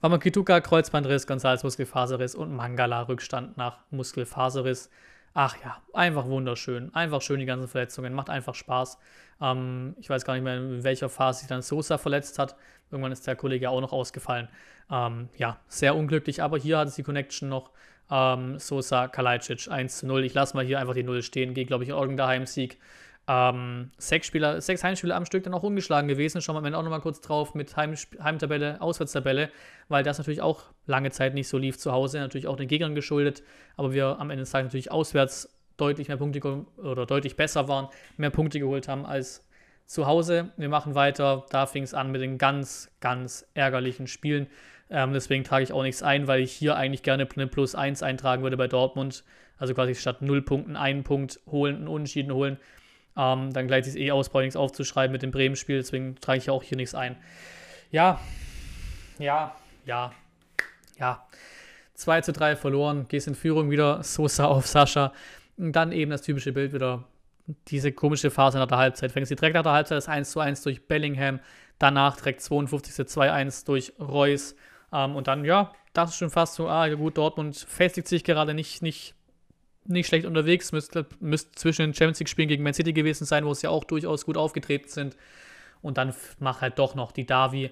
Wamakituka, 0.00 0.60
Kreuzbandriss, 0.60 1.26
González 1.26 1.64
Muskelfaserriss 1.64 2.34
und 2.34 2.54
Mangala 2.54 3.02
Rückstand 3.02 3.56
nach 3.56 3.78
Muskelfaserriss. 3.90 4.90
Ach 5.36 5.56
ja, 5.64 5.82
einfach 5.92 6.26
wunderschön. 6.26 6.94
Einfach 6.94 7.20
schön 7.20 7.40
die 7.40 7.46
ganzen 7.46 7.66
Verletzungen. 7.66 8.14
Macht 8.14 8.30
einfach 8.30 8.54
Spaß. 8.54 8.98
Ähm, 9.40 9.96
ich 9.98 10.08
weiß 10.08 10.24
gar 10.24 10.34
nicht 10.34 10.44
mehr, 10.44 10.56
in 10.56 10.84
welcher 10.84 11.08
Phase 11.08 11.40
sich 11.40 11.48
dann 11.48 11.60
Sosa 11.60 11.98
verletzt 11.98 12.38
hat. 12.38 12.54
Irgendwann 12.92 13.10
ist 13.10 13.26
der 13.26 13.34
Kollege 13.34 13.68
auch 13.68 13.80
noch 13.80 13.92
ausgefallen. 13.92 14.48
Ähm, 14.90 15.28
ja, 15.36 15.58
sehr 15.66 15.96
unglücklich, 15.96 16.40
aber 16.40 16.56
hier 16.56 16.78
hat 16.78 16.88
es 16.88 16.94
die 16.94 17.02
Connection 17.02 17.48
noch. 17.48 17.72
Ähm, 18.10 18.60
Sosa, 18.60 19.08
Kalajdzic 19.08 19.68
1 19.68 19.98
zu 19.98 20.06
0. 20.06 20.24
Ich 20.24 20.34
lasse 20.34 20.56
mal 20.56 20.64
hier 20.64 20.78
einfach 20.78 20.94
die 20.94 21.02
0 21.02 21.22
stehen. 21.22 21.52
Geht, 21.52 21.66
glaube 21.66 21.82
ich, 21.82 21.90
irgendein 21.90 22.28
Heimsieg. 22.28 22.78
Ähm, 23.26 23.90
sechs, 23.96 24.26
Spieler, 24.26 24.60
sechs 24.60 24.84
Heimspiele 24.84 25.14
am 25.14 25.24
Stück 25.24 25.44
dann 25.44 25.54
auch 25.54 25.62
ungeschlagen 25.62 26.08
gewesen. 26.08 26.42
Schauen 26.42 26.56
wir 26.56 26.58
am 26.58 26.64
Ende 26.66 26.78
auch 26.78 26.82
nochmal 26.82 27.00
kurz 27.00 27.20
drauf 27.20 27.54
mit 27.54 27.74
Heim, 27.76 27.94
Heimtabelle, 28.22 28.80
Auswärtstabelle, 28.82 29.50
weil 29.88 30.04
das 30.04 30.18
natürlich 30.18 30.42
auch 30.42 30.64
lange 30.86 31.10
Zeit 31.10 31.32
nicht 31.32 31.48
so 31.48 31.56
lief 31.56 31.78
zu 31.78 31.92
Hause, 31.92 32.18
natürlich 32.18 32.46
auch 32.46 32.56
den 32.56 32.68
Gegnern 32.68 32.94
geschuldet, 32.94 33.42
aber 33.76 33.94
wir 33.94 34.18
am 34.18 34.30
Ende 34.30 34.42
des 34.42 34.50
Tages 34.50 34.66
natürlich 34.66 34.90
auswärts 34.90 35.48
deutlich 35.78 36.08
mehr 36.08 36.18
Punkte 36.18 36.66
oder 36.76 37.06
deutlich 37.06 37.36
besser 37.36 37.66
waren, 37.66 37.88
mehr 38.16 38.30
Punkte 38.30 38.58
geholt 38.60 38.88
haben 38.88 39.06
als 39.06 39.48
zu 39.86 40.06
Hause. 40.06 40.50
Wir 40.56 40.68
machen 40.68 40.94
weiter. 40.94 41.46
Da 41.50 41.66
fing 41.66 41.82
es 41.82 41.94
an 41.94 42.10
mit 42.10 42.20
den 42.20 42.38
ganz, 42.38 42.90
ganz 43.00 43.46
ärgerlichen 43.54 44.06
Spielen. 44.06 44.46
Ähm, 44.90 45.12
deswegen 45.12 45.44
trage 45.44 45.64
ich 45.64 45.72
auch 45.72 45.82
nichts 45.82 46.02
ein, 46.02 46.26
weil 46.26 46.40
ich 46.40 46.52
hier 46.52 46.76
eigentlich 46.76 47.02
gerne 47.02 47.26
eine 47.34 47.46
Plus 47.46 47.74
1 47.74 48.02
eintragen 48.02 48.42
würde 48.42 48.56
bei 48.56 48.68
Dortmund. 48.68 49.24
Also 49.58 49.74
quasi 49.74 49.94
statt 49.94 50.20
0 50.20 50.42
Punkten 50.42 50.76
einen 50.76 51.04
Punkt 51.04 51.40
holen, 51.46 51.76
einen 51.76 51.88
Unentschieden 51.88 52.32
holen. 52.32 52.58
Ähm, 53.16 53.52
dann 53.52 53.66
gleicht 53.66 53.86
es 53.86 53.96
eh 53.96 54.10
aus, 54.10 54.28
brauche 54.28 54.42
ich 54.42 54.46
nichts 54.46 54.56
aufzuschreiben 54.56 55.12
mit 55.12 55.22
dem 55.22 55.30
Bremen-Spiel, 55.30 55.76
deswegen 55.76 56.16
trage 56.16 56.38
ich 56.38 56.50
auch 56.50 56.62
hier 56.62 56.76
nichts 56.76 56.94
ein. 56.94 57.16
Ja, 57.90 58.20
ja, 59.18 59.54
ja, 59.84 60.12
ja. 60.98 61.26
2 61.94 62.22
zu 62.22 62.32
3 62.32 62.56
verloren, 62.56 63.06
gehst 63.08 63.28
in 63.28 63.34
Führung 63.34 63.70
wieder, 63.70 64.02
Sosa 64.02 64.46
auf 64.46 64.66
Sascha. 64.66 65.12
Und 65.56 65.72
dann 65.72 65.92
eben 65.92 66.10
das 66.10 66.22
typische 66.22 66.52
Bild 66.52 66.72
wieder, 66.72 67.04
diese 67.68 67.92
komische 67.92 68.30
Phase 68.30 68.58
nach 68.58 68.66
der 68.66 68.78
Halbzeit. 68.78 69.12
Fängst 69.12 69.30
du 69.30 69.36
direkt 69.36 69.54
nach 69.54 69.62
der 69.62 69.72
Halbzeit 69.72 69.98
das 69.98 70.08
1 70.08 70.30
zu 70.30 70.40
1 70.40 70.62
durch 70.62 70.88
Bellingham, 70.88 71.38
danach 71.78 72.16
direkt 72.16 72.40
52. 72.40 73.06
2-1 73.06 73.66
durch 73.66 73.92
Reus. 74.00 74.56
Ähm, 74.92 75.14
und 75.14 75.28
dann, 75.28 75.44
ja, 75.44 75.72
das 75.92 76.10
ist 76.10 76.16
schon 76.16 76.30
fast 76.30 76.54
so, 76.54 76.68
ah, 76.68 76.88
gut, 76.88 77.16
Dortmund 77.16 77.56
festigt 77.56 78.08
sich 78.08 78.24
gerade 78.24 78.54
nicht, 78.54 78.82
nicht 78.82 79.14
nicht 79.86 80.06
schlecht 80.06 80.26
unterwegs, 80.26 80.72
müsste, 80.72 81.06
müsste 81.20 81.52
zwischen 81.52 81.82
den 81.82 81.94
Champions 81.94 82.20
League-Spielen 82.20 82.48
gegen 82.48 82.62
Man 82.62 82.74
City 82.74 82.92
gewesen 82.92 83.24
sein, 83.24 83.44
wo 83.44 83.52
es 83.52 83.62
ja 83.62 83.70
auch 83.70 83.84
durchaus 83.84 84.24
gut 84.24 84.36
aufgetreten 84.36 84.88
sind. 84.88 85.16
Und 85.82 85.98
dann 85.98 86.14
macht 86.38 86.62
halt 86.62 86.78
doch 86.78 86.94
noch 86.94 87.12
die 87.12 87.26
Davi 87.26 87.70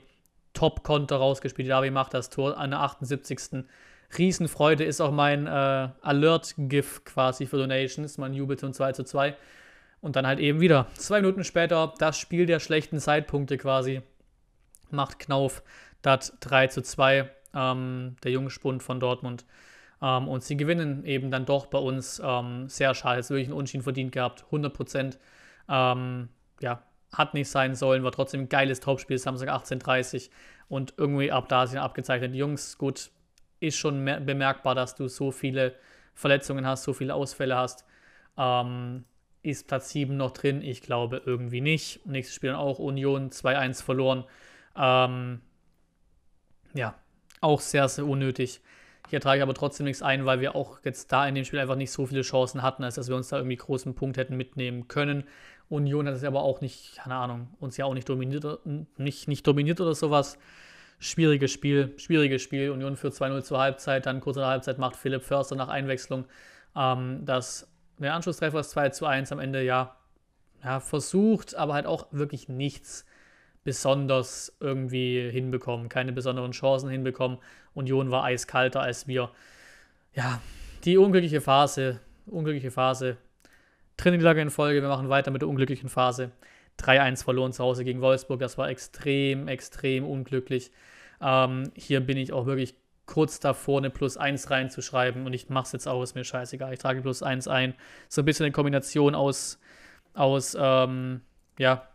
Top-Konter 0.52 1.16
rausgespielt. 1.16 1.66
Die 1.66 1.70
Davi 1.70 1.90
macht 1.90 2.14
das 2.14 2.30
Tor 2.30 2.58
an 2.58 2.70
der 2.70 2.80
78. 2.80 3.64
Riesenfreude 4.18 4.84
ist 4.84 5.00
auch 5.00 5.10
mein 5.10 5.46
äh, 5.46 5.88
Alert-GIF 6.02 7.04
quasi 7.04 7.46
für 7.46 7.56
Donations. 7.56 8.18
Man 8.18 8.34
jubelt 8.34 8.60
zum 8.60 8.72
2 8.72 8.92
zu 8.92 9.04
2. 9.04 9.34
Und 10.02 10.16
dann 10.16 10.26
halt 10.26 10.40
eben 10.40 10.60
wieder 10.60 10.88
zwei 10.94 11.20
Minuten 11.22 11.44
später 11.44 11.94
das 11.98 12.18
Spiel 12.18 12.44
der 12.44 12.60
schlechten 12.60 12.98
Zeitpunkte 12.98 13.56
quasi. 13.56 14.02
Macht 14.90 15.18
Knauf 15.18 15.62
das 16.02 16.36
3 16.40 16.66
zu 16.66 16.82
2. 16.82 17.30
Ähm, 17.54 18.16
der 18.22 18.32
Jungspund 18.32 18.82
von 18.82 19.00
Dortmund. 19.00 19.46
Ähm, 20.02 20.28
und 20.28 20.42
sie 20.42 20.56
gewinnen 20.56 21.04
eben 21.04 21.30
dann 21.30 21.46
doch 21.46 21.66
bei 21.66 21.78
uns 21.78 22.20
ähm, 22.24 22.68
sehr 22.68 22.94
schade. 22.94 23.18
Jetzt 23.18 23.30
wirklich 23.30 23.48
einen 23.48 23.56
Unschieden 23.56 23.84
verdient 23.84 24.12
gehabt, 24.12 24.44
100 24.46 24.74
Prozent. 24.74 25.18
Ähm, 25.68 26.28
ja, 26.60 26.82
hat 27.12 27.34
nicht 27.34 27.48
sein 27.48 27.74
sollen, 27.74 28.04
war 28.04 28.12
trotzdem 28.12 28.42
ein 28.42 28.48
geiles 28.48 28.80
Topspiel, 28.80 29.18
Samstag 29.18 29.48
18.30 29.50 30.30
und 30.68 30.94
irgendwie 30.96 31.30
ab 31.30 31.48
da 31.48 31.66
sind 31.66 31.78
abgezeichnet. 31.78 32.34
Jungs, 32.34 32.78
gut, 32.78 33.10
ist 33.60 33.76
schon 33.76 34.04
bemerkbar, 34.04 34.74
dass 34.74 34.94
du 34.94 35.08
so 35.08 35.30
viele 35.30 35.74
Verletzungen 36.14 36.66
hast, 36.66 36.82
so 36.82 36.92
viele 36.92 37.14
Ausfälle 37.14 37.56
hast. 37.56 37.84
Ähm, 38.36 39.04
ist 39.42 39.66
Platz 39.68 39.90
7 39.90 40.16
noch 40.16 40.30
drin? 40.30 40.62
Ich 40.62 40.82
glaube 40.82 41.22
irgendwie 41.24 41.60
nicht. 41.60 42.04
Nächstes 42.06 42.34
Spiel 42.34 42.50
dann 42.50 42.58
auch 42.58 42.78
Union 42.78 43.30
2-1 43.30 43.82
verloren. 43.82 44.24
Ähm, 44.76 45.40
ja, 46.74 46.94
auch 47.40 47.60
sehr, 47.60 47.88
sehr 47.88 48.06
unnötig. 48.06 48.60
Hier 49.12 49.20
trage 49.20 49.36
ich 49.36 49.42
aber 49.42 49.52
trotzdem 49.52 49.84
nichts 49.84 50.00
ein, 50.00 50.24
weil 50.24 50.40
wir 50.40 50.56
auch 50.56 50.78
jetzt 50.84 51.12
da 51.12 51.28
in 51.28 51.34
dem 51.34 51.44
Spiel 51.44 51.58
einfach 51.58 51.76
nicht 51.76 51.90
so 51.90 52.06
viele 52.06 52.22
Chancen 52.22 52.62
hatten, 52.62 52.82
als 52.82 52.94
dass 52.94 53.08
wir 53.08 53.16
uns 53.16 53.28
da 53.28 53.36
irgendwie 53.36 53.56
großen 53.56 53.94
Punkt 53.94 54.16
hätten 54.16 54.38
mitnehmen 54.38 54.88
können. 54.88 55.24
Union 55.68 56.08
hat 56.08 56.14
es 56.14 56.24
aber 56.24 56.42
auch 56.42 56.62
nicht, 56.62 56.96
keine 56.96 57.16
Ahnung, 57.16 57.48
uns 57.60 57.76
ja 57.76 57.84
auch 57.84 57.92
nicht 57.92 58.08
dominiert, 58.08 58.60
nicht, 58.96 59.28
nicht 59.28 59.46
dominiert 59.46 59.82
oder 59.82 59.94
sowas. 59.94 60.38
Schwieriges 60.98 61.50
Spiel, 61.50 61.92
schwieriges 61.98 62.40
Spiel. 62.40 62.70
Union 62.70 62.96
führt 62.96 63.12
2-0 63.12 63.42
zur 63.42 63.58
Halbzeit, 63.58 64.06
dann 64.06 64.20
kurz 64.20 64.36
nach 64.36 64.44
der 64.44 64.50
Halbzeit 64.50 64.78
macht 64.78 64.96
Philipp 64.96 65.22
Förster 65.22 65.56
nach 65.56 65.68
Einwechslung 65.68 66.24
ähm, 66.74 67.26
das 67.26 67.68
der 67.98 68.14
Anschlusstreffer 68.14 68.60
ist 68.60 68.70
2 68.70 68.88
zu 68.88 69.04
1 69.04 69.30
am 69.30 69.38
Ende, 69.40 69.62
ja, 69.62 69.94
ja, 70.64 70.80
versucht, 70.80 71.54
aber 71.54 71.74
halt 71.74 71.84
auch 71.86 72.06
wirklich 72.12 72.48
nichts 72.48 73.04
besonders 73.64 74.56
irgendwie 74.60 75.30
hinbekommen, 75.30 75.88
keine 75.88 76.12
besonderen 76.12 76.52
Chancen 76.52 76.90
hinbekommen. 76.90 77.38
Union 77.74 78.10
war 78.10 78.24
eiskalter 78.24 78.80
als 78.80 79.06
wir. 79.06 79.30
Ja, 80.14 80.40
die 80.84 80.98
unglückliche 80.98 81.40
Phase, 81.40 82.00
unglückliche 82.26 82.70
Phase. 82.70 83.16
Dritte 83.96 84.40
in 84.40 84.50
Folge, 84.50 84.82
wir 84.82 84.88
machen 84.88 85.08
weiter 85.08 85.30
mit 85.30 85.42
der 85.42 85.48
unglücklichen 85.48 85.88
Phase. 85.88 86.32
3-1 86.80 87.22
verloren 87.22 87.52
zu 87.52 87.62
Hause 87.62 87.84
gegen 87.84 88.00
Wolfsburg, 88.00 88.40
das 88.40 88.58
war 88.58 88.68
extrem, 88.68 89.46
extrem 89.46 90.04
unglücklich. 90.04 90.72
Ähm, 91.20 91.70
hier 91.74 92.00
bin 92.00 92.16
ich 92.16 92.32
auch 92.32 92.46
wirklich 92.46 92.74
kurz 93.06 93.40
davor, 93.40 93.78
eine 93.78 93.90
Plus 93.90 94.16
1 94.16 94.50
reinzuschreiben 94.50 95.26
und 95.26 95.32
ich 95.34 95.48
mache 95.50 95.66
es 95.66 95.72
jetzt 95.72 95.86
auch, 95.86 96.02
ist 96.02 96.14
mir 96.14 96.24
scheißegal. 96.24 96.72
Ich 96.72 96.78
trage 96.78 97.02
Plus 97.02 97.22
1 97.22 97.46
ein. 97.46 97.74
So 98.08 98.22
ein 98.22 98.24
bisschen 98.24 98.44
eine 98.44 98.52
Kombination 98.52 99.14
aus, 99.14 99.60
aus 100.14 100.56
ähm, 100.58 101.20
ja, 101.58 101.86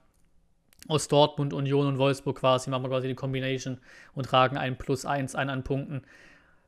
aus 0.88 1.08
Dortmund, 1.08 1.54
Union 1.54 1.88
und 1.88 1.98
Wolfsburg 1.98 2.40
quasi, 2.40 2.70
machen 2.70 2.84
wir 2.84 2.90
quasi 2.90 3.08
die 3.08 3.16
Combination 3.16 3.80
und 4.14 4.26
tragen 4.26 4.58
ein 4.58 4.78
Plus 4.78 5.06
1 5.06 5.36
ein 5.36 5.50
an 5.50 5.64
Punkten. 5.64 6.04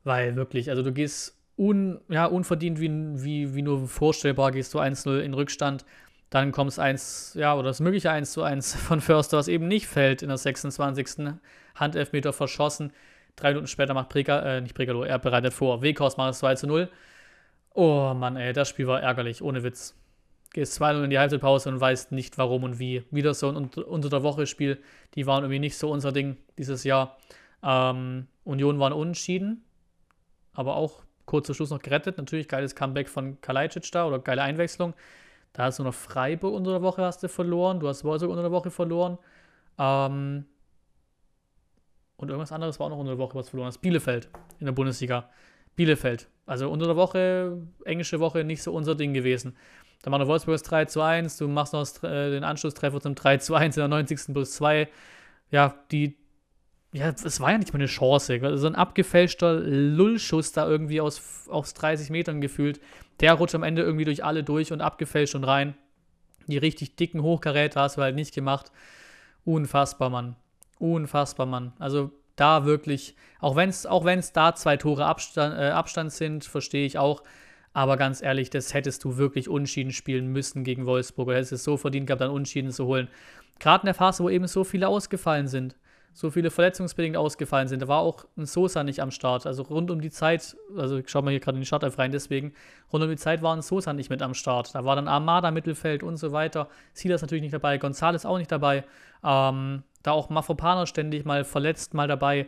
Weil 0.04 0.36
wirklich, 0.36 0.70
also 0.70 0.82
du 0.82 0.92
gehst 0.92 1.38
un, 1.58 2.00
ja, 2.10 2.26
unverdient 2.26 2.80
wie, 2.80 2.90
wie, 3.24 3.56
wie 3.56 3.62
nur 3.62 3.88
vorstellbar, 3.88 4.52
gehst 4.52 4.74
du 4.74 4.80
1-0 4.80 5.20
in 5.20 5.34
Rückstand. 5.34 5.86
Dann 6.30 6.52
kommt 6.52 6.72
es 6.72 6.80
1, 6.80 7.34
ja, 7.36 7.54
oder 7.56 7.70
das 7.70 7.80
mögliche 7.80 8.12
1 8.12 8.32
zu 8.32 8.44
1 8.44 8.76
von 8.88 9.02
Förster, 9.02 9.38
was 9.38 9.48
eben 9.48 9.68
nicht 9.68 9.88
fällt 9.88 10.22
in 10.22 10.30
der 10.30 10.38
26. 10.38 11.36
Handelfmeter 11.76 12.34
verschossen. 12.34 12.94
Drei 13.36 13.50
Minuten 13.50 13.68
später 13.68 13.94
macht 13.94 14.10
Prega, 14.10 14.40
äh, 14.42 14.62
nicht 14.62 14.76
Pregalo, 14.76 15.04
er 15.04 15.20
bereitet 15.20 15.54
vor. 15.54 15.82
Weghorst 15.82 16.18
macht 16.18 16.32
es 16.32 16.40
2 16.40 16.56
zu 16.56 16.68
0. 16.68 16.90
Oh 17.74 18.14
Mann, 18.14 18.36
ey, 18.36 18.54
das 18.54 18.70
Spiel 18.70 18.88
war 18.88 19.02
ärgerlich, 19.02 19.42
ohne 19.42 19.64
Witz. 19.64 19.96
Gehst 20.52 20.82
2-0 20.82 21.04
in 21.04 21.10
die 21.10 21.20
Halbzeitpause 21.20 21.70
und 21.70 21.80
weißt 21.80 22.12
nicht 22.12 22.38
warum 22.38 22.64
und 22.64 22.80
wie. 22.80 23.04
Wieder 23.12 23.34
so 23.34 23.50
ein 23.50 23.56
unter 23.68 24.10
der 24.10 24.24
Woche 24.24 24.48
Spiel, 24.48 24.82
die 25.16 25.28
waren 25.28 25.44
irgendwie 25.44 25.60
nicht 25.60 25.78
so 25.78 25.92
unser 25.92 26.12
Ding 26.12 26.38
dieses 26.58 26.84
Jahr. 26.84 27.18
Ähm, 27.62 28.28
Union 28.44 28.80
waren 28.80 28.94
unentschieden, 28.94 29.64
aber 30.54 30.76
auch 30.76 31.04
kurz 31.26 31.46
vor 31.46 31.56
Schluss 31.56 31.70
noch 31.70 31.82
gerettet. 31.82 32.18
Natürlich 32.18 32.48
geiles 32.48 32.76
Comeback 32.76 33.10
von 33.10 33.40
Kalajdzic 33.42 33.92
da 33.92 34.08
oder 34.08 34.18
geile 34.20 34.42
Einwechslung. 34.42 34.96
Da 35.54 35.64
hast 35.64 35.80
du 35.80 35.84
noch 35.84 35.94
Freiburg 35.94 36.54
unter 36.54 36.72
der 36.72 36.82
Woche 36.82 37.04
hast 37.04 37.22
du 37.22 37.30
verloren. 37.30 37.80
Du 37.80 37.88
hast 37.88 38.04
Wolfsburg 38.04 38.32
unter 38.32 38.44
der 38.44 38.52
Woche 38.52 38.72
verloren. 38.72 39.18
Ähm, 39.78 40.46
und 42.18 42.30
irgendwas 42.30 42.52
anderes 42.52 42.80
war 42.80 42.88
auch 42.88 42.92
noch 42.92 42.98
unter 42.98 43.12
der 43.12 43.20
Woche, 43.20 43.36
was 43.36 43.50
verloren 43.50 43.68
hast. 43.68 43.80
Bielefeld 43.80 44.30
in 44.60 44.66
der 44.66 44.74
Bundesliga. 44.74 45.30
Bielefeld. 45.76 46.28
Also 46.46 46.70
unter 46.70 46.88
der 46.88 46.96
Woche, 46.96 47.62
englische 47.86 48.20
Woche, 48.20 48.44
nicht 48.44 48.62
so 48.62 48.74
unser 48.74 48.96
Ding 48.96 49.14
gewesen. 49.14 49.56
Dann 50.02 50.12
war 50.12 50.20
der 50.20 50.28
Wolfsburg 50.28 50.56
das 50.56 50.64
3 50.64 50.86
zu 50.86 51.02
1, 51.02 51.38
du 51.38 51.48
machst 51.48 51.74
noch 51.74 51.86
äh, 52.04 52.32
den 52.32 52.44
Anschlusstreffer 52.44 53.02
zum 53.02 53.16
3 53.16 53.38
zu 53.38 53.56
1 53.56 53.76
in 53.76 53.82
der 53.82 53.88
90. 53.90 54.34
plus 54.34 54.54
2. 54.54 54.88
Ja, 55.52 55.76
die, 55.92 56.18
ja, 56.94 57.10
es 57.10 57.40
war 57.40 57.52
ja 57.52 57.58
nicht 57.58 57.74
mal 57.74 57.80
eine 57.80 57.88
Chance. 57.88 58.58
So 58.58 58.68
ein 58.68 58.76
abgefälschter 58.76 59.54
Lullschuss 59.54 60.54
da 60.54 60.68
irgendwie 60.68 61.02
aus, 61.02 61.48
aus 61.50 61.74
30 61.74 62.10
Metern 62.10 62.40
gefühlt. 62.40 62.80
Der 63.20 63.34
rutscht 63.34 63.56
am 63.56 63.64
Ende 63.64 63.82
irgendwie 63.82 64.06
durch 64.06 64.24
alle 64.24 64.44
durch 64.44 64.72
und 64.72 64.82
abgefälscht 64.82 65.36
und 65.36 65.44
rein. 65.44 65.76
Die 66.48 66.58
richtig 66.58 66.96
dicken 66.96 67.22
Hochkaräte 67.22 67.80
hast 67.80 67.98
du 67.98 68.02
halt 68.02 68.16
nicht 68.16 68.34
gemacht. 68.34 68.72
Unfassbar, 69.44 70.10
Mann. 70.10 70.36
Unfassbar, 70.80 71.46
Mann. 71.46 71.74
Also 71.78 72.12
da 72.38 72.66
wirklich, 72.66 73.16
auch 73.40 73.56
wenn 73.56 73.70
es 73.70 73.86
auch 73.86 74.06
wenn's 74.06 74.32
da 74.32 74.56
zwei 74.56 74.78
Tore 74.78 75.06
Abstand, 75.06 75.58
äh, 75.60 75.70
Abstand 75.70 76.12
sind, 76.14 76.46
verstehe 76.46 76.86
ich 76.86 76.98
auch. 76.98 77.22
Aber 77.80 77.96
ganz 77.96 78.22
ehrlich, 78.22 78.50
das 78.50 78.74
hättest 78.74 79.06
du 79.06 79.16
wirklich 79.16 79.48
unschieden 79.48 79.94
spielen 79.94 80.28
müssen 80.34 80.66
gegen 80.66 80.86
Wolfsburg. 80.86 81.30
Du 81.30 81.34
hättest 81.34 81.54
es 81.54 81.64
so 81.64 81.78
verdient 81.78 82.08
gehabt, 82.08 82.20
dann 82.20 82.30
unschieden 82.30 82.72
zu 82.72 82.86
holen. 82.86 83.08
Gerade 83.58 83.84
in 83.84 83.86
der 83.86 83.94
Phase, 83.94 84.22
wo 84.22 84.30
eben 84.30 84.48
so 84.48 84.66
viele 84.66 84.90
ausgefallen 84.90 85.48
sind 85.48 85.78
so 86.12 86.32
viele 86.32 86.52
verletzungsbedingt 86.52 87.16
ausgefallen 87.16 87.70
sind. 87.70 87.82
Da 87.82 87.88
war 87.88 88.00
auch 88.00 88.26
ein 88.36 88.46
Sosa 88.46 88.84
nicht 88.84 89.02
am 89.02 89.12
Start. 89.12 89.46
Also 89.46 89.64
rund 89.64 89.90
um 89.92 90.02
die 90.02 90.10
Zeit, 90.10 90.58
also 90.76 90.98
ich 90.98 91.08
schaue 91.08 91.22
mal 91.22 91.30
hier 91.32 91.40
gerade 91.40 91.56
in 91.56 91.62
den 91.62 91.66
Startelf 91.66 91.98
rein, 91.98 92.12
deswegen, 92.12 92.52
rund 92.92 93.04
um 93.04 93.10
die 93.10 93.16
Zeit 93.16 93.42
war 93.42 93.56
ein 93.56 93.62
Sosa 93.62 93.94
nicht 93.94 94.10
mit 94.10 94.22
am 94.22 94.34
Start. 94.34 94.76
Da 94.76 94.84
war 94.84 94.98
dann 94.98 95.08
Armada 95.08 95.52
Mittelfeld 95.52 96.04
und 96.04 96.18
so 96.18 96.34
weiter. 96.34 96.68
Silas 96.94 97.22
natürlich 97.22 97.44
nicht 97.44 97.54
dabei, 97.54 97.78
Gonzales 97.78 98.26
auch 98.26 98.38
nicht 98.38 98.52
dabei. 98.52 98.84
Ähm, 99.24 99.84
da 100.04 100.12
auch 100.12 100.30
Mafropaner 100.30 100.88
ständig 100.88 101.24
mal 101.24 101.46
verletzt, 101.46 101.94
mal 101.94 102.08
dabei. 102.08 102.48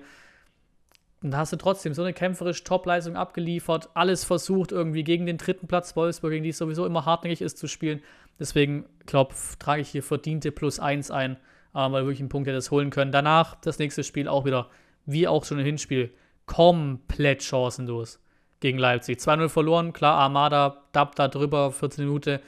Und 1.23 1.31
da 1.31 1.37
hast 1.37 1.53
du 1.53 1.57
trotzdem 1.57 1.93
so 1.93 2.01
eine 2.01 2.13
kämpferische 2.13 2.63
Topleistung 2.63 3.15
abgeliefert, 3.15 3.89
alles 3.93 4.23
versucht, 4.23 4.71
irgendwie 4.71 5.03
gegen 5.03 5.25
den 5.25 5.37
dritten 5.37 5.67
Platz 5.67 5.95
Wolfsburg, 5.95 6.31
gegen 6.31 6.43
die 6.43 6.49
es 6.49 6.57
sowieso 6.57 6.85
immer 6.85 7.05
hartnäckig 7.05 7.41
ist, 7.41 7.57
zu 7.57 7.67
spielen. 7.67 8.01
Deswegen, 8.39 8.85
glaube 9.05 9.35
trage 9.59 9.81
ich 9.81 9.89
hier 9.89 10.01
verdiente 10.01 10.51
Plus 10.51 10.79
1 10.79 11.11
ein 11.11 11.37
ähm, 11.75 11.91
weil 11.91 12.03
wirklich 12.03 12.19
einen 12.19 12.29
Punkt 12.29 12.47
hätte 12.47 12.57
es 12.57 12.71
holen 12.71 12.89
können. 12.89 13.11
Danach 13.11 13.55
das 13.61 13.79
nächste 13.79 14.03
Spiel 14.03 14.27
auch 14.27 14.45
wieder, 14.45 14.67
wie 15.05 15.27
auch 15.27 15.45
schon 15.45 15.59
im 15.59 15.65
Hinspiel, 15.65 16.11
komplett 16.45 17.43
chancenlos 17.43 18.19
gegen 18.59 18.77
Leipzig. 18.77 19.19
2-0 19.19 19.49
verloren, 19.49 19.93
klar, 19.93 20.17
Armada, 20.17 20.83
Dab 20.91 21.15
da 21.15 21.27
drüber, 21.27 21.71
14 21.71 22.05
Minuten, 22.05 22.39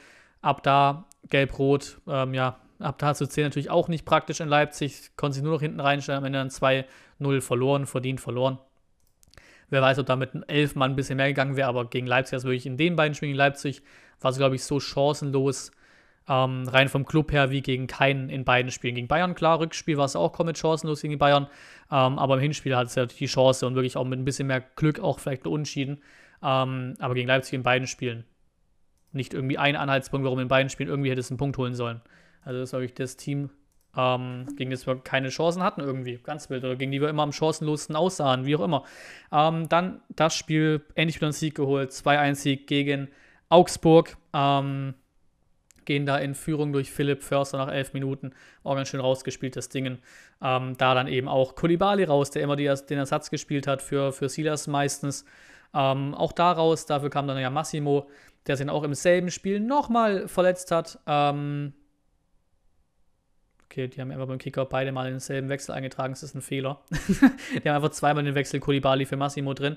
ab 0.42 0.62
da 0.62 1.06
gelb-rot, 1.30 1.98
ähm, 2.06 2.34
ja, 2.34 2.58
ab 2.78 2.98
da 2.98 3.14
zu 3.14 3.26
10 3.26 3.44
natürlich 3.44 3.70
auch 3.70 3.88
nicht 3.88 4.04
praktisch 4.04 4.40
in 4.40 4.48
Leipzig, 4.48 5.10
konnte 5.16 5.36
sich 5.36 5.44
nur 5.44 5.52
noch 5.52 5.60
hinten 5.60 5.80
reinstellen, 5.80 6.18
am 6.18 6.24
Ende 6.24 6.38
dann 6.38 6.48
2-0 6.48 7.40
verloren, 7.40 7.86
verdient 7.86 8.20
verloren. 8.20 8.58
Wer 9.70 9.82
weiß, 9.82 9.98
ob 9.98 10.06
da 10.06 10.16
mit 10.16 10.30
11 10.46 10.74
Mann 10.74 10.92
ein 10.92 10.96
bisschen 10.96 11.16
mehr 11.16 11.28
gegangen 11.28 11.56
wäre, 11.56 11.68
aber 11.68 11.86
gegen 11.86 12.06
Leipzig, 12.06 12.34
also 12.34 12.48
wirklich 12.48 12.66
in 12.66 12.76
den 12.76 12.96
beiden 12.96 13.14
Spielen 13.14 13.30
gegen 13.30 13.38
Leipzig, 13.38 13.82
war 14.20 14.30
es, 14.30 14.36
glaube 14.36 14.54
ich, 14.54 14.64
so 14.64 14.78
chancenlos, 14.80 15.72
ähm, 16.28 16.66
rein 16.68 16.88
vom 16.88 17.04
Club 17.04 17.32
her 17.32 17.50
wie 17.50 17.60
gegen 17.60 17.86
keinen 17.86 18.28
in 18.30 18.44
beiden 18.44 18.70
Spielen. 18.70 18.94
Gegen 18.94 19.08
Bayern, 19.08 19.34
klar, 19.34 19.60
Rückspiel 19.60 19.96
war 19.96 20.06
es 20.06 20.16
auch 20.16 20.32
komplett 20.32 20.58
chancenlos 20.58 21.02
gegen 21.02 21.12
die 21.12 21.18
Bayern. 21.18 21.48
Ähm, 21.90 22.18
aber 22.18 22.34
im 22.34 22.40
Hinspiel 22.40 22.76
hat 22.76 22.86
es 22.86 22.94
ja 22.94 23.06
die 23.06 23.26
Chance 23.26 23.66
und 23.66 23.74
wirklich 23.74 23.96
auch 23.96 24.04
mit 24.04 24.18
ein 24.18 24.24
bisschen 24.24 24.46
mehr 24.46 24.60
Glück 24.60 25.00
auch 25.00 25.18
vielleicht 25.18 25.46
Unschieden. 25.46 26.02
Ähm, 26.42 26.94
aber 26.98 27.14
gegen 27.14 27.28
Leipzig 27.28 27.54
in 27.54 27.62
beiden 27.62 27.86
Spielen. 27.86 28.24
Nicht 29.12 29.34
irgendwie 29.34 29.58
ein 29.58 29.76
Anhaltspunkt, 29.76 30.24
warum 30.24 30.38
in 30.40 30.48
beiden 30.48 30.70
Spielen 30.70 30.88
irgendwie 30.88 31.10
hätte 31.10 31.20
es 31.20 31.30
einen 31.30 31.38
Punkt 31.38 31.58
holen 31.58 31.74
sollen. 31.74 32.00
Also 32.44 32.60
das 32.60 32.68
ist 32.70 32.72
wirklich 32.72 32.94
das 32.94 33.16
Team, 33.16 33.50
ähm, 33.96 34.46
gegen 34.56 34.70
das 34.70 34.86
wir 34.86 34.96
keine 34.96 35.28
Chancen 35.28 35.62
hatten 35.62 35.80
irgendwie, 35.80 36.18
ganz 36.22 36.50
wild, 36.50 36.64
oder 36.64 36.76
gegen 36.76 36.92
die 36.92 37.00
wir 37.00 37.08
immer 37.08 37.22
am 37.22 37.32
chancenlosesten 37.32 37.96
aussahen, 37.96 38.44
wie 38.46 38.56
auch 38.56 38.64
immer. 38.64 38.84
Ähm, 39.32 39.68
dann 39.68 40.02
das 40.10 40.34
Spiel, 40.34 40.82
endlich 40.94 41.16
wieder 41.16 41.26
einen 41.26 41.32
Sieg 41.32 41.54
geholt, 41.54 41.90
2-1-Sieg 41.90 42.66
gegen 42.66 43.08
Augsburg. 43.48 44.16
Ähm, 44.32 44.94
gehen 45.84 46.06
da 46.06 46.16
in 46.18 46.34
Führung 46.34 46.72
durch 46.72 46.90
Philipp 46.90 47.22
Förster 47.22 47.58
nach 47.58 47.68
elf 47.68 47.92
Minuten. 47.92 48.32
Auch 48.62 48.74
ganz 48.74 48.88
schön 48.88 49.00
rausgespielt, 49.00 49.56
das 49.56 49.68
Ding. 49.68 49.98
Ähm, 50.42 50.76
da 50.78 50.94
dann 50.94 51.08
eben 51.08 51.28
auch 51.28 51.54
Kulibali 51.54 52.04
raus, 52.04 52.30
der 52.30 52.42
immer 52.42 52.56
die, 52.56 52.72
den 52.88 52.98
Ersatz 52.98 53.30
gespielt 53.30 53.66
hat 53.66 53.82
für, 53.82 54.12
für 54.12 54.28
Silas 54.28 54.66
meistens. 54.66 55.24
Ähm, 55.74 56.14
auch 56.14 56.32
da 56.32 56.52
raus, 56.52 56.86
dafür 56.86 57.10
kam 57.10 57.26
dann 57.26 57.38
ja 57.38 57.50
Massimo, 57.50 58.08
der 58.46 58.56
sich 58.56 58.66
dann 58.66 58.74
auch 58.74 58.84
im 58.84 58.94
selben 58.94 59.30
Spiel 59.30 59.60
nochmal 59.60 60.28
verletzt 60.28 60.70
hat. 60.70 60.98
Ähm, 61.06 61.74
okay, 63.74 63.88
die 63.88 64.00
haben 64.00 64.10
einfach 64.10 64.26
beim 64.26 64.38
Kicker 64.38 64.64
beide 64.64 64.92
mal 64.92 65.10
denselben 65.10 65.48
Wechsel 65.48 65.72
eingetragen, 65.72 66.12
das 66.12 66.22
ist 66.22 66.34
ein 66.34 66.42
Fehler. 66.42 66.80
die 66.90 67.68
haben 67.68 67.76
einfach 67.76 67.90
zweimal 67.90 68.22
den 68.22 68.34
Wechsel 68.34 68.60
Kulibali 68.60 69.04
für 69.04 69.16
Massimo 69.16 69.52
drin. 69.52 69.76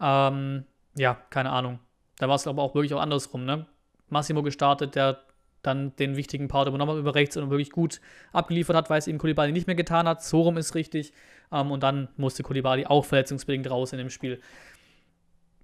Ähm, 0.00 0.64
ja, 0.94 1.14
keine 1.30 1.50
Ahnung. 1.50 1.78
Da 2.18 2.28
war 2.28 2.36
es 2.36 2.46
aber 2.46 2.62
auch 2.62 2.74
wirklich 2.74 2.92
auch 2.92 3.00
andersrum, 3.00 3.44
ne? 3.44 3.66
Massimo 4.10 4.42
gestartet, 4.42 4.94
der 4.94 5.22
dann 5.62 5.96
den 5.96 6.16
wichtigen 6.16 6.48
Part 6.48 6.68
übernommen 6.68 6.98
über 6.98 7.14
rechts 7.14 7.36
und 7.36 7.50
wirklich 7.50 7.70
gut 7.70 8.00
abgeliefert 8.32 8.76
hat, 8.76 8.90
weil 8.90 8.98
es 8.98 9.06
eben 9.06 9.18
Kulibali 9.18 9.52
nicht 9.52 9.66
mehr 9.66 9.76
getan 9.76 10.06
hat. 10.06 10.22
So 10.22 10.42
rum 10.42 10.56
ist 10.56 10.74
richtig. 10.74 11.12
Ähm, 11.50 11.70
und 11.70 11.82
dann 11.82 12.08
musste 12.16 12.42
Kulibali 12.42 12.86
auch 12.86 13.04
verletzungsbedingt 13.04 13.70
raus 13.70 13.92
in 13.92 13.98
dem 13.98 14.10
Spiel. 14.10 14.40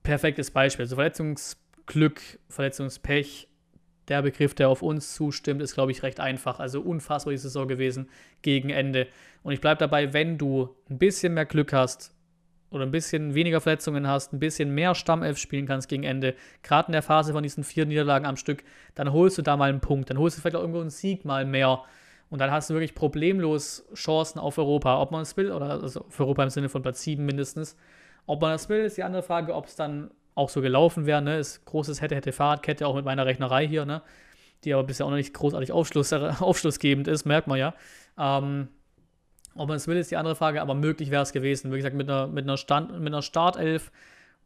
Perfektes 0.02 0.50
Beispiel. 0.50 0.84
Also 0.84 0.96
Verletzungsglück, 0.96 2.20
Verletzungspech, 2.48 3.48
der 4.08 4.22
Begriff, 4.22 4.54
der 4.54 4.68
auf 4.68 4.82
uns 4.82 5.14
zustimmt, 5.14 5.62
ist, 5.62 5.74
glaube 5.74 5.92
ich, 5.92 6.02
recht 6.02 6.20
einfach. 6.20 6.60
Also 6.60 6.80
unfassbar 6.80 7.32
die 7.32 7.38
Saison 7.38 7.68
gewesen 7.68 8.08
gegen 8.42 8.70
Ende. 8.70 9.06
Und 9.42 9.52
ich 9.52 9.60
bleibe 9.60 9.78
dabei, 9.78 10.12
wenn 10.12 10.38
du 10.38 10.74
ein 10.90 10.98
bisschen 10.98 11.34
mehr 11.34 11.46
Glück 11.46 11.72
hast, 11.72 12.14
oder 12.74 12.84
ein 12.84 12.90
bisschen 12.90 13.34
weniger 13.34 13.60
Verletzungen 13.60 14.08
hast, 14.08 14.32
ein 14.32 14.40
bisschen 14.40 14.74
mehr 14.74 14.94
Stammelf 14.94 15.38
spielen 15.38 15.66
kannst 15.66 15.88
gegen 15.88 16.02
Ende, 16.02 16.34
gerade 16.62 16.88
in 16.88 16.92
der 16.92 17.02
Phase 17.02 17.32
von 17.32 17.42
diesen 17.42 17.62
vier 17.62 17.86
Niederlagen 17.86 18.26
am 18.26 18.36
Stück, 18.36 18.64
dann 18.96 19.12
holst 19.12 19.38
du 19.38 19.42
da 19.42 19.56
mal 19.56 19.68
einen 19.68 19.80
Punkt, 19.80 20.10
dann 20.10 20.18
holst 20.18 20.36
du 20.36 20.40
vielleicht 20.40 20.56
auch 20.56 20.60
irgendwo 20.60 20.80
einen 20.80 20.90
Sieg 20.90 21.24
mal 21.24 21.44
mehr 21.44 21.82
und 22.30 22.40
dann 22.40 22.50
hast 22.50 22.70
du 22.70 22.74
wirklich 22.74 22.94
problemlos 22.94 23.86
Chancen 23.94 24.40
auf 24.40 24.58
Europa, 24.58 25.00
ob 25.00 25.12
man 25.12 25.22
es 25.22 25.36
will, 25.36 25.52
oder 25.52 25.70
also 25.70 26.00
auf 26.00 26.18
Europa 26.18 26.42
im 26.42 26.50
Sinne 26.50 26.68
von 26.68 26.82
Platz 26.82 27.02
7 27.02 27.24
mindestens. 27.24 27.76
Ob 28.26 28.40
man 28.40 28.52
das 28.52 28.68
will, 28.68 28.80
ist 28.84 28.96
die 28.96 29.04
andere 29.04 29.22
Frage, 29.22 29.54
ob 29.54 29.66
es 29.66 29.76
dann 29.76 30.10
auch 30.34 30.48
so 30.48 30.60
gelaufen 30.60 31.06
wäre, 31.06 31.22
ne? 31.22 31.38
Ist 31.38 31.64
großes 31.64 32.00
hätte, 32.00 32.14
hätte 32.14 32.32
Fahrradkette, 32.32 32.86
auch 32.86 32.94
mit 32.94 33.04
meiner 33.04 33.26
Rechnerei 33.26 33.66
hier, 33.66 33.84
ne? 33.84 34.02
Die 34.64 34.72
aber 34.72 34.84
bisher 34.84 35.06
auch 35.06 35.10
noch 35.10 35.16
nicht 35.16 35.34
großartig 35.34 35.72
Aufschluss, 35.72 36.12
aufschlussgebend 36.40 37.08
ist, 37.08 37.24
merkt 37.24 37.46
man 37.46 37.58
ja. 37.58 37.74
Ähm, 38.18 38.68
ob 39.54 39.68
man 39.68 39.76
es 39.76 39.86
will, 39.86 39.96
ist 39.96 40.10
die 40.10 40.16
andere 40.16 40.34
Frage, 40.34 40.60
aber 40.60 40.74
möglich 40.74 41.10
wäre 41.10 41.22
es 41.22 41.32
gewesen. 41.32 41.72
Wie 41.72 41.76
gesagt, 41.76 41.94
mit 41.94 42.10
einer, 42.10 42.26
mit 42.26 42.44
einer, 42.44 42.56
Stand, 42.56 42.98
mit 42.98 43.12
einer 43.12 43.22
Startelf, 43.22 43.92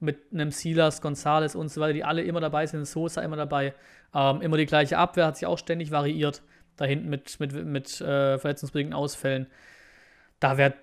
mit 0.01 0.32
einem 0.32 0.51
Silas, 0.51 1.01
Gonzales 1.01 1.55
und 1.55 1.68
so 1.70 1.80
weiter, 1.80 1.95
die 1.95 2.05
alle 2.05 2.22
immer 2.22 2.41
dabei 2.41 2.66
sind, 2.66 2.84
Sosa 2.86 3.22
immer 3.22 3.36
dabei. 3.36 3.74
Ähm, 4.14 4.43
immer 4.43 4.57
die 4.57 4.66
gleiche 4.66 4.99
Abwehr, 4.99 5.26
hat 5.26 5.36
sich 5.36 5.47
auch 5.47 5.59
ständig 5.59 5.91
variiert. 5.91 6.43
Da 6.76 6.84
hinten 6.84 7.09
mit, 7.09 7.41
mit, 7.41 7.53
mit 7.53 8.01
äh, 8.01 8.39
verletzungsbedingten 8.39 8.95
Ausfällen. 8.95 9.47
Da 10.41 10.59
wäre 10.59 10.74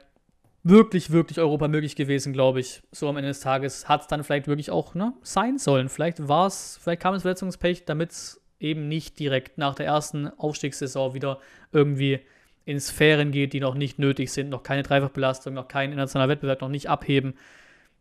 wirklich, 0.66 1.12
wirklich 1.12 1.40
Europa 1.40 1.68
möglich 1.68 1.96
gewesen, 1.96 2.34
glaube 2.34 2.60
ich. 2.60 2.82
So 2.92 3.08
am 3.08 3.18
Ende 3.18 3.30
des 3.30 3.40
Tages 3.40 3.88
hat 3.88 4.02
es 4.02 4.08
dann 4.08 4.24
vielleicht 4.24 4.48
wirklich 4.48 4.72
auch 4.72 4.96
ne, 4.96 5.14
sein 5.22 5.58
sollen. 5.58 5.88
Vielleicht 5.90 6.28
war 6.28 6.48
es, 6.48 6.80
vielleicht 6.82 7.02
kam 7.02 7.14
es 7.14 7.22
Verletzungspech, 7.22 7.86
damit 7.86 8.12
es 8.12 8.42
eben 8.60 8.88
nicht 8.88 9.20
direkt 9.20 9.60
nach 9.60 9.76
der 9.76 9.86
ersten 9.86 10.28
Aufstiegssaison 10.28 11.14
wieder 11.14 11.40
irgendwie 11.72 12.20
in 12.66 12.80
Sphären 12.80 13.32
geht, 13.32 13.54
die 13.54 13.60
noch 13.60 13.76
nicht 13.76 14.00
nötig 14.00 14.34
sind, 14.34 14.50
noch 14.50 14.64
keine 14.64 14.82
Dreifachbelastung, 14.82 15.54
noch 15.54 15.68
kein 15.68 15.92
internationaler 15.92 16.30
Wettbewerb, 16.30 16.62
noch 16.62 16.70
nicht 16.70 16.90
abheben. 16.90 17.36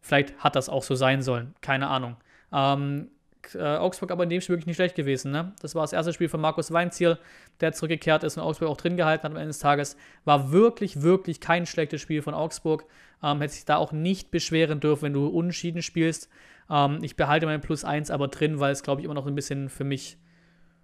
Vielleicht 0.01 0.39
hat 0.39 0.57
das 0.57 0.71
auch 0.71 0.83
so 0.83 0.95
sein 0.95 1.23
sollen, 1.23 1.55
keine 1.61 1.89
Ahnung. 1.89 2.17
Ähm, 2.51 3.11
äh, 3.55 3.63
Augsburg 3.63 4.11
aber 4.11 4.25
in 4.25 4.31
dem 4.31 4.41
Spiel 4.41 4.55
wirklich 4.55 4.67
nicht 4.67 4.77
schlecht 4.77 4.95
gewesen. 4.95 5.31
Ne? 5.31 5.53
Das 5.61 5.75
war 5.75 5.83
das 5.83 5.93
erste 5.93 6.13
Spiel 6.13 6.29
von 6.29 6.41
Markus 6.41 6.73
Weinziel, 6.73 7.19
der 7.61 7.73
zurückgekehrt 7.73 8.25
ist 8.25 8.37
und 8.37 8.43
Augsburg 8.43 8.69
auch 8.69 8.77
drin 8.77 8.97
gehalten 8.97 9.25
hat 9.25 9.31
am 9.31 9.37
Ende 9.37 9.49
des 9.49 9.59
Tages. 9.59 9.97
War 10.25 10.53
wirklich, 10.53 11.03
wirklich 11.03 11.41
kein 11.41 11.67
schlechtes 11.67 12.01
Spiel 12.01 12.23
von 12.23 12.35
Augsburg. 12.35 12.85
Ähm, 13.23 13.41
hätte 13.41 13.55
sich 13.55 13.65
da 13.65 13.77
auch 13.77 13.93
nicht 13.93 14.31
beschweren 14.31 14.81
dürfen, 14.81 15.03
wenn 15.03 15.13
du 15.13 15.27
unentschieden 15.27 15.83
spielst. 15.83 16.29
Ähm, 16.71 16.99
ich 17.03 17.17
behalte 17.17 17.47
mein 17.47 17.61
Plus 17.61 17.85
1 17.85 18.11
aber 18.11 18.29
drin, 18.29 18.61
weil 18.61 18.73
es, 18.73 18.83
glaube 18.83 19.01
ich, 19.01 19.05
immer 19.05 19.15
noch 19.15 19.27
ein 19.27 19.35
bisschen 19.35 19.69
für 19.69 19.85
mich, 19.85 20.19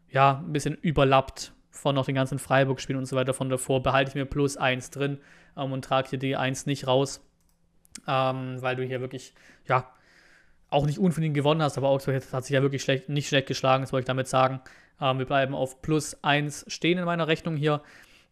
ja, 0.08 0.42
ein 0.44 0.52
bisschen 0.52 0.76
überlappt 0.76 1.52
von 1.70 1.94
noch 1.94 2.06
den 2.06 2.14
ganzen 2.14 2.38
Freiburg-Spielen 2.38 2.98
und 2.98 3.06
so 3.06 3.16
weiter 3.16 3.34
von 3.34 3.48
davor. 3.48 3.82
Behalte 3.82 4.10
ich 4.10 4.14
mir 4.14 4.26
Plus 4.26 4.56
1 4.56 4.90
drin 4.90 5.18
ähm, 5.56 5.72
und 5.72 5.84
trage 5.84 6.10
hier 6.10 6.18
die 6.18 6.36
1 6.36 6.66
nicht 6.66 6.86
raus, 6.86 7.24
ähm, 8.06 8.60
weil 8.60 8.76
du 8.76 8.82
hier 8.84 9.00
wirklich, 9.00 9.34
ja, 9.66 9.90
auch 10.70 10.86
nicht 10.86 10.98
unverdient 10.98 11.34
gewonnen 11.34 11.62
hast, 11.62 11.76
aber 11.76 11.88
Augsburg 11.88 12.22
hat 12.32 12.44
sich 12.44 12.54
ja 12.54 12.62
wirklich 12.62 12.82
schlecht, 12.82 13.08
nicht 13.08 13.28
schlecht 13.28 13.48
geschlagen, 13.48 13.82
das 13.82 13.92
wollte 13.92 14.04
ich 14.04 14.06
damit 14.06 14.28
sagen. 14.28 14.60
Ähm, 15.00 15.18
wir 15.18 15.26
bleiben 15.26 15.54
auf 15.54 15.82
plus 15.82 16.22
1 16.22 16.66
stehen 16.68 16.98
in 16.98 17.04
meiner 17.04 17.28
Rechnung 17.28 17.56
hier. 17.56 17.82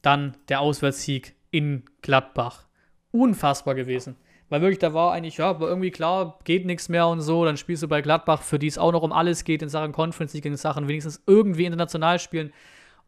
Dann 0.03 0.36
der 0.49 0.61
Auswärtssieg 0.61 1.34
in 1.51 1.84
Gladbach. 2.03 2.66
Unfassbar 3.11 3.74
gewesen. 3.74 4.16
Weil 4.49 4.61
wirklich, 4.62 4.78
da 4.78 4.95
war 4.95 5.12
eigentlich, 5.12 5.39
ja, 5.39 5.61
war 5.61 5.68
irgendwie 5.68 5.91
klar, 5.91 6.39
geht 6.45 6.64
nichts 6.64 6.89
mehr 6.89 7.09
und 7.09 7.20
so. 7.20 7.45
Dann 7.45 7.57
spielst 7.57 7.82
du 7.82 7.89
bei 7.89 8.01
Gladbach, 8.01 8.43
für 8.43 8.59
die 8.59 8.68
es 8.68 8.78
auch 8.78 8.93
noch 8.93 9.03
um 9.03 9.12
alles 9.12 9.45
geht 9.45 9.62
in 9.62 9.68
Sachen 9.68 9.93
Conference 9.93 10.32
League, 10.32 10.47
in 10.47 10.57
Sachen 10.57 10.89
wenigstens 10.89 11.22
irgendwie 11.26 11.66
international 11.66 12.18
spielen. 12.18 12.53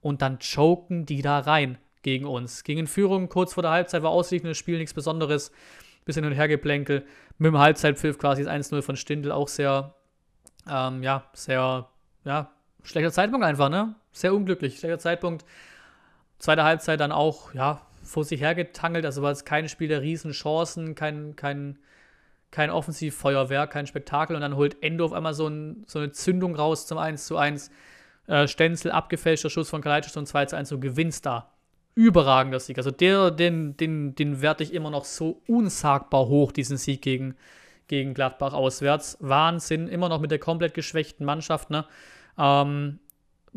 Und 0.01 0.23
dann 0.23 0.39
choken 0.39 1.07
die 1.07 1.23
da 1.23 1.39
rein 1.39 1.79
gegen 2.03 2.27
uns. 2.27 2.65
Gegen 2.65 2.87
Führung 2.87 3.29
kurz 3.29 3.55
vor 3.55 3.63
der 3.63 3.73
Halbzeit 3.73 4.03
war 4.03 4.17
das 4.17 4.59
Spiel 4.59 4.79
nichts 4.79 4.95
Besonderes 4.95 5.53
bisschen 6.05 6.25
hin 6.25 6.33
und 6.33 6.39
her 6.39 6.49
geplänkel. 6.49 7.05
Mit 7.41 7.55
dem 7.55 7.59
Halbzeitpfiff 7.59 8.19
quasi 8.19 8.45
das 8.45 8.53
1-0 8.53 8.83
von 8.83 8.97
Stindl 8.97 9.33
auch 9.33 9.49
sehr, 9.49 9.95
ähm, 10.69 11.03
ja, 11.03 11.25
sehr, 11.33 11.89
ja, 12.23 12.51
schlechter 12.83 13.13
Zeitpunkt 13.13 13.47
einfach, 13.47 13.71
ne? 13.71 13.95
Sehr 14.13 14.35
unglücklich, 14.35 14.79
schlechter 14.79 14.99
Zeitpunkt. 14.99 15.47
Zweite 16.39 16.65
Halbzeit 16.65 17.01
dann 17.01 17.13
auch, 17.13 17.55
ja, 17.55 17.81
vor 18.03 18.25
sich 18.25 18.43
hergetangelt, 18.43 19.07
also 19.07 19.23
war 19.23 19.31
es 19.31 19.47
kein 19.47 19.71
Spiel 19.71 19.89
der 19.89 20.03
Riesenchancen, 20.03 20.95
kein, 20.95 21.35
kein, 21.35 21.79
kein 22.51 22.69
Offensivfeuerwerk, 22.69 23.71
kein 23.71 23.87
Spektakel 23.87 24.37
und 24.37 24.43
dann 24.43 24.57
holt 24.57 24.83
Endo 24.83 25.07
auf 25.07 25.15
einmal 25.15 25.33
so, 25.33 25.49
ein, 25.49 25.85
so 25.87 25.99
eine 25.99 26.13
Zündung 26.13 26.55
raus 26.55 26.87
zum 26.87 26.99
1 26.99 27.25
zu 27.25 27.39
1. 27.39 27.71
Äh, 28.27 28.49
Stenzel, 28.49 28.93
abgefälschter 28.93 29.49
Schuss 29.49 29.71
von 29.71 29.81
Kalajdzic 29.81 30.13
zum 30.13 30.27
2 30.27 30.45
zu 30.45 30.57
1, 30.57 30.69
du 30.69 30.79
gewinnst 30.79 31.25
da 31.25 31.51
überragender 31.95 32.61
Sieg. 32.61 32.79
Also 32.79 32.91
der, 32.91 33.31
den, 33.31 33.77
den, 33.77 34.15
den 34.15 34.43
werte 34.43 34.63
ich 34.63 34.73
immer 34.73 34.91
noch 34.91 35.05
so 35.05 35.43
unsagbar 35.47 36.27
hoch, 36.27 36.53
diesen 36.53 36.77
Sieg 36.77 37.03
gegen, 37.03 37.35
gegen 37.89 38.15
Gladbach 38.15 38.53
auswärts. 38.53 39.17
Wahnsinn, 39.21 39.89
immer 39.89 40.09
noch 40.09 40.21
mit 40.21 40.31
der 40.31 40.39
komplett 40.39 40.75
geschwächten 40.75 41.27
Mannschaft. 41.27 41.71
Ne? 41.71 41.85
Ähm, 42.39 43.01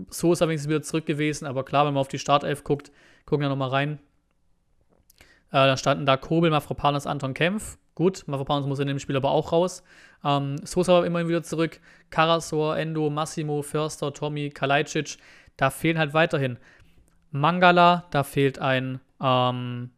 so 0.10 0.34
ist 0.34 0.42
er 0.42 0.48
wenigstens 0.48 0.70
wieder 0.70 0.82
zurück 0.82 1.06
gewesen, 1.06 1.46
aber 1.46 1.64
klar, 1.64 1.86
wenn 1.86 1.94
man 1.94 2.02
auf 2.02 2.08
die 2.08 2.20
Startelf 2.20 2.64
guckt, 2.64 2.92
gucken 3.26 3.44
wir 3.44 3.50
nochmal 3.50 3.70
rein. 3.70 4.00
Äh, 5.50 5.68
da 5.68 5.78
standen 5.78 6.06
da 6.06 6.18
Kobel, 6.18 6.50
Mafropanos, 6.50 7.06
Anton 7.06 7.34
Kempf. 7.36 7.78
Gut, 7.96 8.24
Mafropanos 8.26 8.66
muss 8.66 8.80
in 8.80 8.88
dem 8.88 8.98
Spiel 8.98 9.16
aber 9.16 9.30
auch 9.30 9.52
raus. 9.52 9.84
Ähm, 10.24 10.58
Sosa 10.66 10.94
war 10.94 11.06
immerhin 11.06 11.28
wieder 11.28 11.44
zurück. 11.44 11.80
Karasor, 12.10 12.76
Endo, 12.76 13.12
Massimo, 13.12 13.62
Förster, 13.62 14.12
Tommy, 14.14 14.50
Kalajdzic. 14.50 15.18
Da 15.58 15.70
fehlen 15.70 16.00
halt 16.00 16.16
weiterhin 16.16 16.58
Mangala, 17.34 18.06
da 18.12 18.24
fehlt 18.24 18.60
ein 18.60 19.02
ähm, 19.20 19.90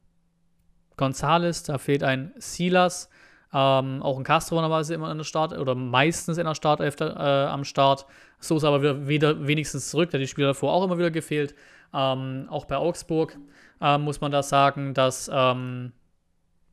Gonzales, 0.95 1.63
da 1.63 1.77
fehlt 1.77 2.01
ein 2.01 2.33
Silas, 2.37 3.09
ähm, 3.53 4.01
auch 4.01 4.17
ein 4.17 4.23
Castro 4.23 4.55
normalerweise 4.55 4.93
immer 4.93 5.11
in 5.11 5.17
der 5.17 5.25
Start 5.25 5.51
oder 5.51 5.75
meistens 5.75 6.37
in 6.37 6.45
der 6.45 6.55
Startelf 6.55 6.99
äh, 7.01 7.03
am 7.03 7.65
Start. 7.65 8.05
So 8.39 8.55
ist 8.55 8.63
aber 8.63 8.81
wieder, 8.81 9.07
wieder 9.07 9.47
wenigstens 9.47 9.89
zurück, 9.89 10.09
da 10.11 10.17
die 10.17 10.27
Spieler 10.27 10.47
davor 10.47 10.73
auch 10.73 10.85
immer 10.85 10.97
wieder 10.97 11.11
gefehlt. 11.11 11.55
Ähm, 11.93 12.47
auch 12.49 12.65
bei 12.65 12.77
Augsburg 12.77 13.37
äh, 13.81 13.97
muss 13.97 14.21
man 14.21 14.31
da 14.31 14.41
sagen, 14.41 14.93
dass 14.93 15.29
ähm, 15.31 15.91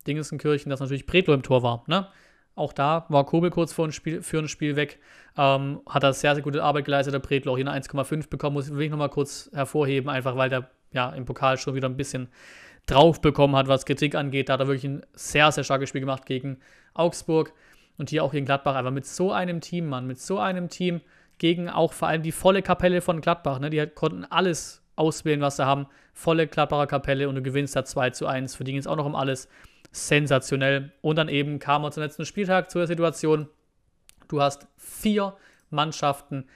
Dingesenkirchen, 0.06 0.70
dass 0.70 0.80
natürlich 0.80 1.06
Bredlo 1.06 1.34
im 1.34 1.42
Tor 1.42 1.64
war. 1.64 1.82
Ne? 1.88 2.06
Auch 2.54 2.72
da 2.72 3.06
war 3.08 3.24
Kobel 3.24 3.50
kurz 3.50 3.72
vor 3.72 3.86
ein 3.86 3.92
Spiel, 3.92 4.22
für 4.22 4.38
ein 4.38 4.48
Spiel 4.48 4.76
weg. 4.76 4.98
Ähm, 5.36 5.80
hat 5.88 6.02
er 6.02 6.12
sehr, 6.12 6.34
sehr 6.34 6.42
gute 6.42 6.62
Arbeit 6.62 6.84
geleistet. 6.84 7.14
Der 7.14 7.20
Bredlo 7.20 7.52
auch 7.52 7.56
hier 7.56 7.66
eine 7.66 7.80
1,5 7.80 8.28
bekommen, 8.28 8.54
muss 8.54 8.70
will 8.70 8.82
ich 8.82 8.90
nochmal 8.90 9.08
kurz 9.08 9.50
hervorheben, 9.54 10.10
einfach 10.10 10.36
weil 10.36 10.50
der 10.50 10.70
ja 10.92 11.10
im 11.10 11.24
Pokal 11.24 11.56
schon 11.56 11.74
wieder 11.74 11.88
ein 11.88 11.96
bisschen 11.96 12.28
drauf 12.86 13.20
bekommen 13.20 13.56
hat, 13.56 13.68
was 13.68 13.86
Kritik 13.86 14.14
angeht. 14.14 14.48
Da 14.48 14.54
hat 14.54 14.60
er 14.60 14.66
wirklich 14.66 14.84
ein 14.84 15.02
sehr, 15.14 15.50
sehr 15.52 15.64
starkes 15.64 15.88
Spiel 15.88 16.00
gemacht 16.00 16.26
gegen 16.26 16.58
Augsburg 16.94 17.52
und 17.96 18.10
hier 18.10 18.24
auch 18.24 18.32
gegen 18.32 18.44
Gladbach. 18.44 18.74
Einfach 18.74 18.90
mit 18.90 19.06
so 19.06 19.32
einem 19.32 19.60
Team, 19.60 19.88
Mann, 19.88 20.06
mit 20.06 20.20
so 20.20 20.38
einem 20.38 20.68
Team 20.68 21.00
gegen 21.38 21.70
auch 21.70 21.92
vor 21.92 22.08
allem 22.08 22.22
die 22.22 22.32
volle 22.32 22.62
Kapelle 22.62 23.00
von 23.00 23.20
Gladbach. 23.20 23.58
Ne? 23.58 23.70
Die 23.70 23.86
konnten 23.86 24.24
alles 24.24 24.82
auswählen, 24.96 25.40
was 25.40 25.56
sie 25.56 25.66
haben. 25.66 25.86
Volle 26.12 26.46
Gladbacher 26.46 26.86
Kapelle 26.86 27.28
und 27.28 27.36
du 27.36 27.42
gewinnst 27.42 27.74
da 27.74 27.84
2 27.84 28.10
zu 28.10 28.26
1. 28.26 28.54
Für 28.54 28.64
die 28.64 28.72
ging 28.72 28.78
es 28.78 28.86
auch 28.86 28.96
noch 28.96 29.06
um 29.06 29.14
alles 29.14 29.48
sensationell. 29.92 30.92
Und 31.02 31.16
dann 31.16 31.28
eben 31.28 31.58
kam 31.58 31.84
er 31.84 31.92
zum 31.92 32.02
letzten 32.02 32.26
Spieltag 32.26 32.70
zu 32.70 32.78
der 32.78 32.86
Situation, 32.86 33.48
du 34.28 34.40
hast 34.40 34.66
vier 34.76 35.36
Mannschaften, 35.70 36.46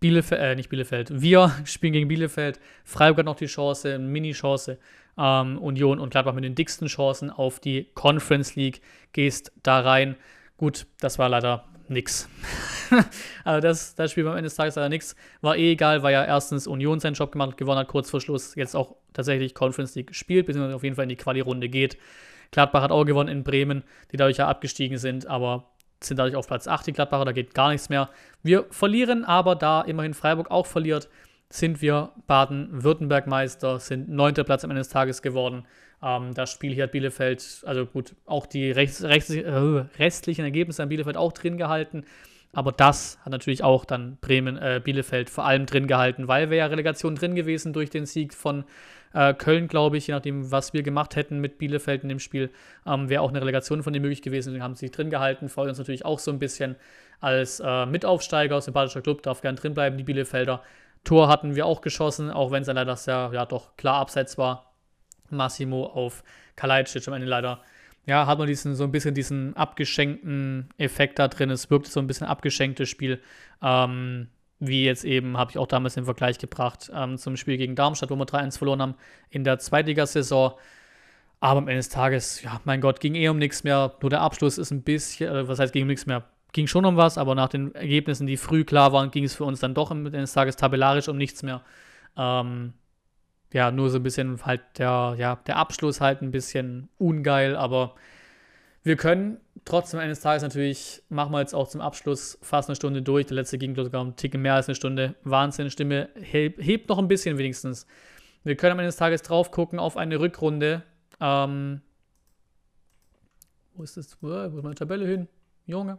Bielefeld, 0.00 0.40
äh, 0.40 0.54
nicht 0.54 0.68
Bielefeld, 0.68 1.20
wir 1.20 1.52
spielen 1.64 1.92
gegen 1.94 2.08
Bielefeld, 2.08 2.60
Freiburg 2.84 3.18
hat 3.18 3.26
noch 3.26 3.36
die 3.36 3.46
Chance, 3.46 3.94
eine 3.94 4.04
Mini-Chance, 4.04 4.78
ähm, 5.18 5.58
Union 5.58 5.98
und 5.98 6.10
Gladbach 6.10 6.34
mit 6.34 6.44
den 6.44 6.54
dicksten 6.54 6.86
Chancen 6.86 7.30
auf 7.30 7.58
die 7.58 7.88
Conference 7.94 8.54
League, 8.54 8.80
gehst 9.12 9.50
da 9.62 9.80
rein. 9.80 10.16
Gut, 10.56 10.86
das 11.00 11.18
war 11.18 11.28
leider 11.28 11.64
nix. 11.88 12.28
also 13.44 13.60
das, 13.60 13.94
das 13.94 14.12
Spiel 14.12 14.26
am 14.26 14.32
Ende 14.36 14.44
des 14.44 14.54
Tages 14.54 14.76
leider 14.76 14.88
nix. 14.88 15.16
War 15.40 15.56
eh 15.56 15.72
egal, 15.72 16.02
weil 16.02 16.12
ja 16.12 16.24
erstens 16.24 16.66
Union 16.66 17.00
seinen 17.00 17.14
Job 17.14 17.32
gemacht 17.32 17.50
hat, 17.50 17.56
gewonnen 17.56 17.78
hat, 17.78 17.88
kurz 17.88 18.10
vor 18.10 18.20
Schluss, 18.20 18.54
jetzt 18.54 18.76
auch 18.76 18.96
tatsächlich 19.12 19.54
Conference 19.54 19.94
League 19.94 20.08
gespielt, 20.08 20.46
beziehungsweise 20.46 20.76
auf 20.76 20.84
jeden 20.84 20.96
Fall 20.96 21.04
in 21.04 21.08
die 21.08 21.16
Quali-Runde 21.16 21.68
geht. 21.68 21.98
Gladbach 22.50 22.82
hat 22.82 22.90
auch 22.90 23.04
gewonnen 23.04 23.28
in 23.28 23.44
Bremen, 23.44 23.84
die 24.12 24.16
dadurch 24.16 24.38
ja 24.38 24.48
abgestiegen 24.48 24.98
sind, 24.98 25.26
aber 25.26 25.70
sind 26.00 26.18
dadurch 26.18 26.36
auf 26.36 26.46
Platz 26.46 26.68
8 26.68 26.86
die 26.86 26.92
Gladbacher, 26.92 27.24
da 27.24 27.32
geht 27.32 27.54
gar 27.54 27.70
nichts 27.70 27.88
mehr. 27.88 28.08
Wir 28.42 28.66
verlieren, 28.70 29.24
aber 29.24 29.56
da 29.56 29.82
immerhin 29.82 30.14
Freiburg 30.14 30.50
auch 30.50 30.66
verliert, 30.66 31.08
sind 31.50 31.80
wir 31.82 32.12
Baden-Württemberg-Meister, 32.26 33.80
sind 33.80 34.08
neunter 34.08 34.44
Platz 34.44 34.64
am 34.64 34.70
Ende 34.70 34.80
des 34.80 34.90
Tages 34.90 35.22
geworden. 35.22 35.66
Ähm, 36.02 36.34
das 36.34 36.52
Spiel 36.52 36.72
hier 36.74 36.84
hat 36.84 36.92
Bielefeld, 36.92 37.62
also 37.66 37.86
gut, 37.86 38.14
auch 38.26 38.46
die 38.46 38.70
rechts, 38.70 39.02
rechts, 39.02 39.30
äh, 39.30 39.50
restlichen 39.98 40.44
Ergebnisse 40.44 40.82
an 40.82 40.88
Bielefeld 40.88 41.16
auch 41.16 41.32
drin 41.32 41.56
gehalten. 41.56 42.04
Aber 42.52 42.72
das 42.72 43.18
hat 43.24 43.32
natürlich 43.32 43.62
auch 43.62 43.84
dann 43.84 44.18
Bremen, 44.20 44.56
äh, 44.56 44.80
Bielefeld 44.82 45.30
vor 45.30 45.44
allem 45.44 45.66
drin 45.66 45.86
gehalten, 45.86 46.28
weil 46.28 46.50
wir 46.50 46.58
ja 46.58 46.66
Relegation 46.66 47.14
drin 47.14 47.34
gewesen 47.34 47.72
durch 47.72 47.90
den 47.90 48.06
Sieg 48.06 48.34
von 48.34 48.64
äh, 49.14 49.34
Köln, 49.34 49.68
glaube 49.68 49.96
ich, 49.96 50.06
je 50.06 50.14
nachdem, 50.14 50.50
was 50.50 50.72
wir 50.72 50.82
gemacht 50.82 51.16
hätten 51.16 51.40
mit 51.40 51.58
Bielefeld 51.58 52.02
in 52.02 52.08
dem 52.08 52.18
Spiel, 52.18 52.50
ähm, 52.86 53.08
wäre 53.08 53.22
auch 53.22 53.30
eine 53.30 53.40
Relegation 53.40 53.82
von 53.82 53.92
dem 53.92 54.02
möglich 54.02 54.22
gewesen. 54.22 54.54
Die 54.54 54.62
haben 54.62 54.74
sich 54.74 54.90
drin 54.90 55.10
gehalten, 55.10 55.48
freuen 55.48 55.70
uns 55.70 55.78
natürlich 55.78 56.04
auch 56.04 56.18
so 56.18 56.30
ein 56.30 56.38
bisschen 56.38 56.76
als 57.20 57.60
äh, 57.60 57.86
Mitaufsteiger, 57.86 58.60
sympathischer 58.60 59.02
Club, 59.02 59.22
darf 59.22 59.40
gern 59.40 59.56
drin 59.56 59.74
bleiben, 59.74 59.96
die 59.96 60.04
Bielefelder. 60.04 60.62
Tor 61.04 61.28
hatten 61.28 61.54
wir 61.54 61.66
auch 61.66 61.80
geschossen, 61.80 62.30
auch 62.30 62.50
wenn 62.50 62.62
es 62.62 62.66
dann 62.66 62.76
leider 62.76 62.96
sehr, 62.96 63.30
ja 63.32 63.46
doch 63.46 63.76
klar 63.76 63.96
abseits 64.00 64.36
war. 64.38 64.72
Massimo 65.30 65.86
auf 65.86 66.24
Kalajdzic 66.56 67.06
am 67.08 67.14
Ende 67.14 67.26
leider. 67.26 67.62
Ja, 68.06 68.26
hat 68.26 68.38
man 68.38 68.46
diesen, 68.46 68.74
so 68.74 68.84
ein 68.84 68.92
bisschen 68.92 69.14
diesen 69.14 69.54
abgeschenkten 69.54 70.70
Effekt 70.78 71.18
da 71.18 71.28
drin. 71.28 71.50
Es 71.50 71.70
wirkte 71.70 71.90
so 71.90 72.00
ein 72.00 72.06
bisschen 72.06 72.26
abgeschenktes 72.26 72.88
Spiel. 72.88 73.20
Ähm, 73.62 74.28
wie 74.60 74.84
jetzt 74.84 75.04
eben, 75.04 75.36
habe 75.36 75.50
ich 75.50 75.58
auch 75.58 75.66
damals 75.66 75.94
den 75.94 76.04
Vergleich 76.04 76.38
gebracht 76.38 76.90
ähm, 76.94 77.18
zum 77.18 77.36
Spiel 77.36 77.56
gegen 77.56 77.76
Darmstadt, 77.76 78.10
wo 78.10 78.16
wir 78.16 78.26
3-1 78.26 78.58
verloren 78.58 78.82
haben 78.82 78.94
in 79.30 79.44
der 79.44 79.58
Zweitligasaison. 79.58 80.52
Aber 81.40 81.58
am 81.58 81.68
Ende 81.68 81.78
des 81.78 81.88
Tages, 81.88 82.42
ja, 82.42 82.60
mein 82.64 82.80
Gott, 82.80 82.98
ging 83.00 83.14
eh 83.14 83.28
um 83.28 83.38
nichts 83.38 83.62
mehr. 83.62 83.94
Nur 84.00 84.10
der 84.10 84.20
Abschluss 84.22 84.58
ist 84.58 84.72
ein 84.72 84.82
bisschen, 84.82 85.32
äh, 85.32 85.48
was 85.48 85.58
heißt 85.60 85.72
ging 85.72 85.82
um 85.82 85.88
nichts 85.88 86.06
mehr? 86.06 86.24
Ging 86.52 86.66
schon 86.66 86.84
um 86.84 86.96
was, 86.96 87.18
aber 87.18 87.34
nach 87.34 87.48
den 87.48 87.74
Ergebnissen, 87.74 88.26
die 88.26 88.36
früh 88.36 88.64
klar 88.64 88.92
waren, 88.92 89.10
ging 89.10 89.24
es 89.24 89.34
für 89.36 89.44
uns 89.44 89.60
dann 89.60 89.74
doch 89.74 89.90
am 89.90 90.06
Ende 90.06 90.20
des 90.20 90.32
Tages 90.32 90.56
tabellarisch 90.56 91.08
um 91.08 91.16
nichts 91.16 91.42
mehr. 91.42 91.62
Ähm, 92.16 92.72
ja, 93.52 93.70
nur 93.70 93.90
so 93.90 93.98
ein 93.98 94.02
bisschen 94.02 94.44
halt 94.44 94.62
der, 94.78 95.14
ja, 95.18 95.36
der 95.46 95.56
Abschluss 95.56 96.00
halt 96.00 96.22
ein 96.22 96.30
bisschen 96.30 96.88
ungeil, 96.98 97.54
aber 97.54 97.94
wir 98.88 98.96
können 98.96 99.38
trotzdem 99.66 100.00
eines 100.00 100.20
Tages 100.20 100.42
natürlich, 100.42 101.02
machen 101.10 101.30
wir 101.30 101.40
jetzt 101.40 101.54
auch 101.54 101.68
zum 101.68 101.82
Abschluss 101.82 102.38
fast 102.42 102.68
eine 102.68 102.76
Stunde 102.76 103.02
durch. 103.02 103.26
Der 103.26 103.34
letzte 103.34 103.58
ging 103.58 103.76
sogar 103.76 104.00
um 104.00 104.16
Ticken 104.16 104.40
mehr 104.40 104.54
als 104.54 104.66
eine 104.66 104.74
Stunde. 104.74 105.14
Wahnsinn, 105.24 105.70
Stimme 105.70 106.08
hebt, 106.14 106.60
hebt 106.64 106.88
noch 106.88 106.98
ein 106.98 107.06
bisschen 107.06 107.36
wenigstens. 107.36 107.86
Wir 108.44 108.56
können 108.56 108.72
am 108.72 108.78
Ende 108.78 108.88
des 108.88 108.96
Tages 108.96 109.22
drauf 109.22 109.50
gucken 109.50 109.78
auf 109.78 109.96
eine 109.98 110.18
Rückrunde. 110.18 110.82
Ähm, 111.20 111.82
wo 113.74 113.82
ist 113.82 113.98
das? 113.98 114.16
Wo 114.22 114.32
ist 114.32 114.62
meine 114.62 114.74
Tabelle 114.74 115.06
hin? 115.06 115.28
Junge. 115.66 115.98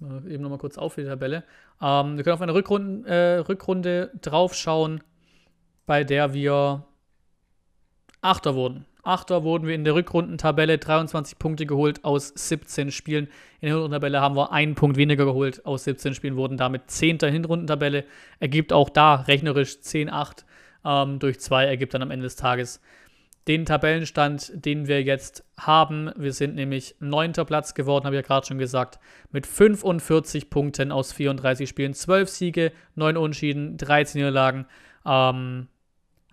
Eben 0.00 0.42
nochmal 0.42 0.58
kurz 0.58 0.76
auf 0.76 0.96
die 0.96 1.04
Tabelle. 1.04 1.44
Ähm, 1.80 2.18
wir 2.18 2.24
können 2.24 2.34
auf 2.34 2.42
eine 2.42 2.52
Rückrunde, 2.52 3.08
äh, 3.08 3.38
Rückrunde 3.38 4.10
draufschauen, 4.20 5.02
bei 5.86 6.04
der 6.04 6.34
wir 6.34 6.84
Achter 8.20 8.54
wurden. 8.54 8.84
Achter 9.06 9.44
wurden 9.44 9.66
wir 9.66 9.74
in 9.74 9.84
der 9.84 9.94
Rückrundentabelle 9.94 10.78
23 10.78 11.38
Punkte 11.38 11.64
geholt 11.64 12.04
aus 12.04 12.32
17 12.34 12.90
Spielen. 12.90 13.26
In 13.60 13.68
der 13.68 13.70
Hinrundentabelle 13.70 14.20
haben 14.20 14.36
wir 14.36 14.52
einen 14.52 14.74
Punkt 14.74 14.96
weniger 14.96 15.24
geholt 15.24 15.64
aus 15.64 15.84
17 15.84 16.14
Spielen, 16.14 16.36
wurden 16.36 16.56
damit 16.56 16.90
10. 16.90 17.18
Hinrundentabelle. 17.20 18.04
Ergibt 18.40 18.72
auch 18.72 18.90
da 18.90 19.14
rechnerisch 19.14 19.76
10-8 19.76 20.44
ähm, 20.84 21.18
durch 21.20 21.38
2, 21.38 21.66
ergibt 21.66 21.94
dann 21.94 22.02
am 22.02 22.10
Ende 22.10 22.24
des 22.24 22.36
Tages 22.36 22.80
den 23.46 23.64
Tabellenstand, 23.64 24.52
den 24.54 24.88
wir 24.88 25.02
jetzt 25.02 25.44
haben. 25.56 26.10
Wir 26.16 26.32
sind 26.32 26.56
nämlich 26.56 26.96
neunter 26.98 27.44
Platz 27.44 27.74
geworden, 27.74 28.06
habe 28.06 28.16
ich 28.16 28.22
ja 28.22 28.26
gerade 28.26 28.46
schon 28.46 28.58
gesagt, 28.58 28.98
mit 29.30 29.46
45 29.46 30.50
Punkten 30.50 30.90
aus 30.90 31.12
34 31.12 31.68
Spielen, 31.68 31.94
12 31.94 32.28
Siege, 32.28 32.72
9 32.96 33.16
Unschieden, 33.16 33.76
13 33.76 34.18
Niederlagen. 34.18 34.66
Ähm, 35.04 35.68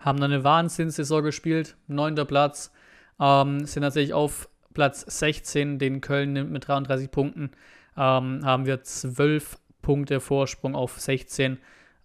haben 0.04 0.20
dann 0.20 0.32
eine 0.32 0.44
Wahnsinnssaison 0.44 1.24
gespielt, 1.24 1.76
neunter 1.88 2.26
Platz, 2.26 2.72
ähm, 3.20 3.66
sind 3.66 3.84
tatsächlich 3.84 4.14
auf 4.14 4.50
Platz 4.74 5.02
16, 5.02 5.80
den 5.80 6.02
Köln 6.02 6.34
nimmt 6.34 6.52
mit 6.52 6.68
33 6.68 7.10
Punkten, 7.12 7.52
ähm, 7.96 8.42
haben 8.44 8.66
wir 8.66 8.84
12 8.84 9.58
Punkte 9.82 10.20
Vorsprung 10.20 10.76
auf 10.76 11.00
16, 11.00 11.58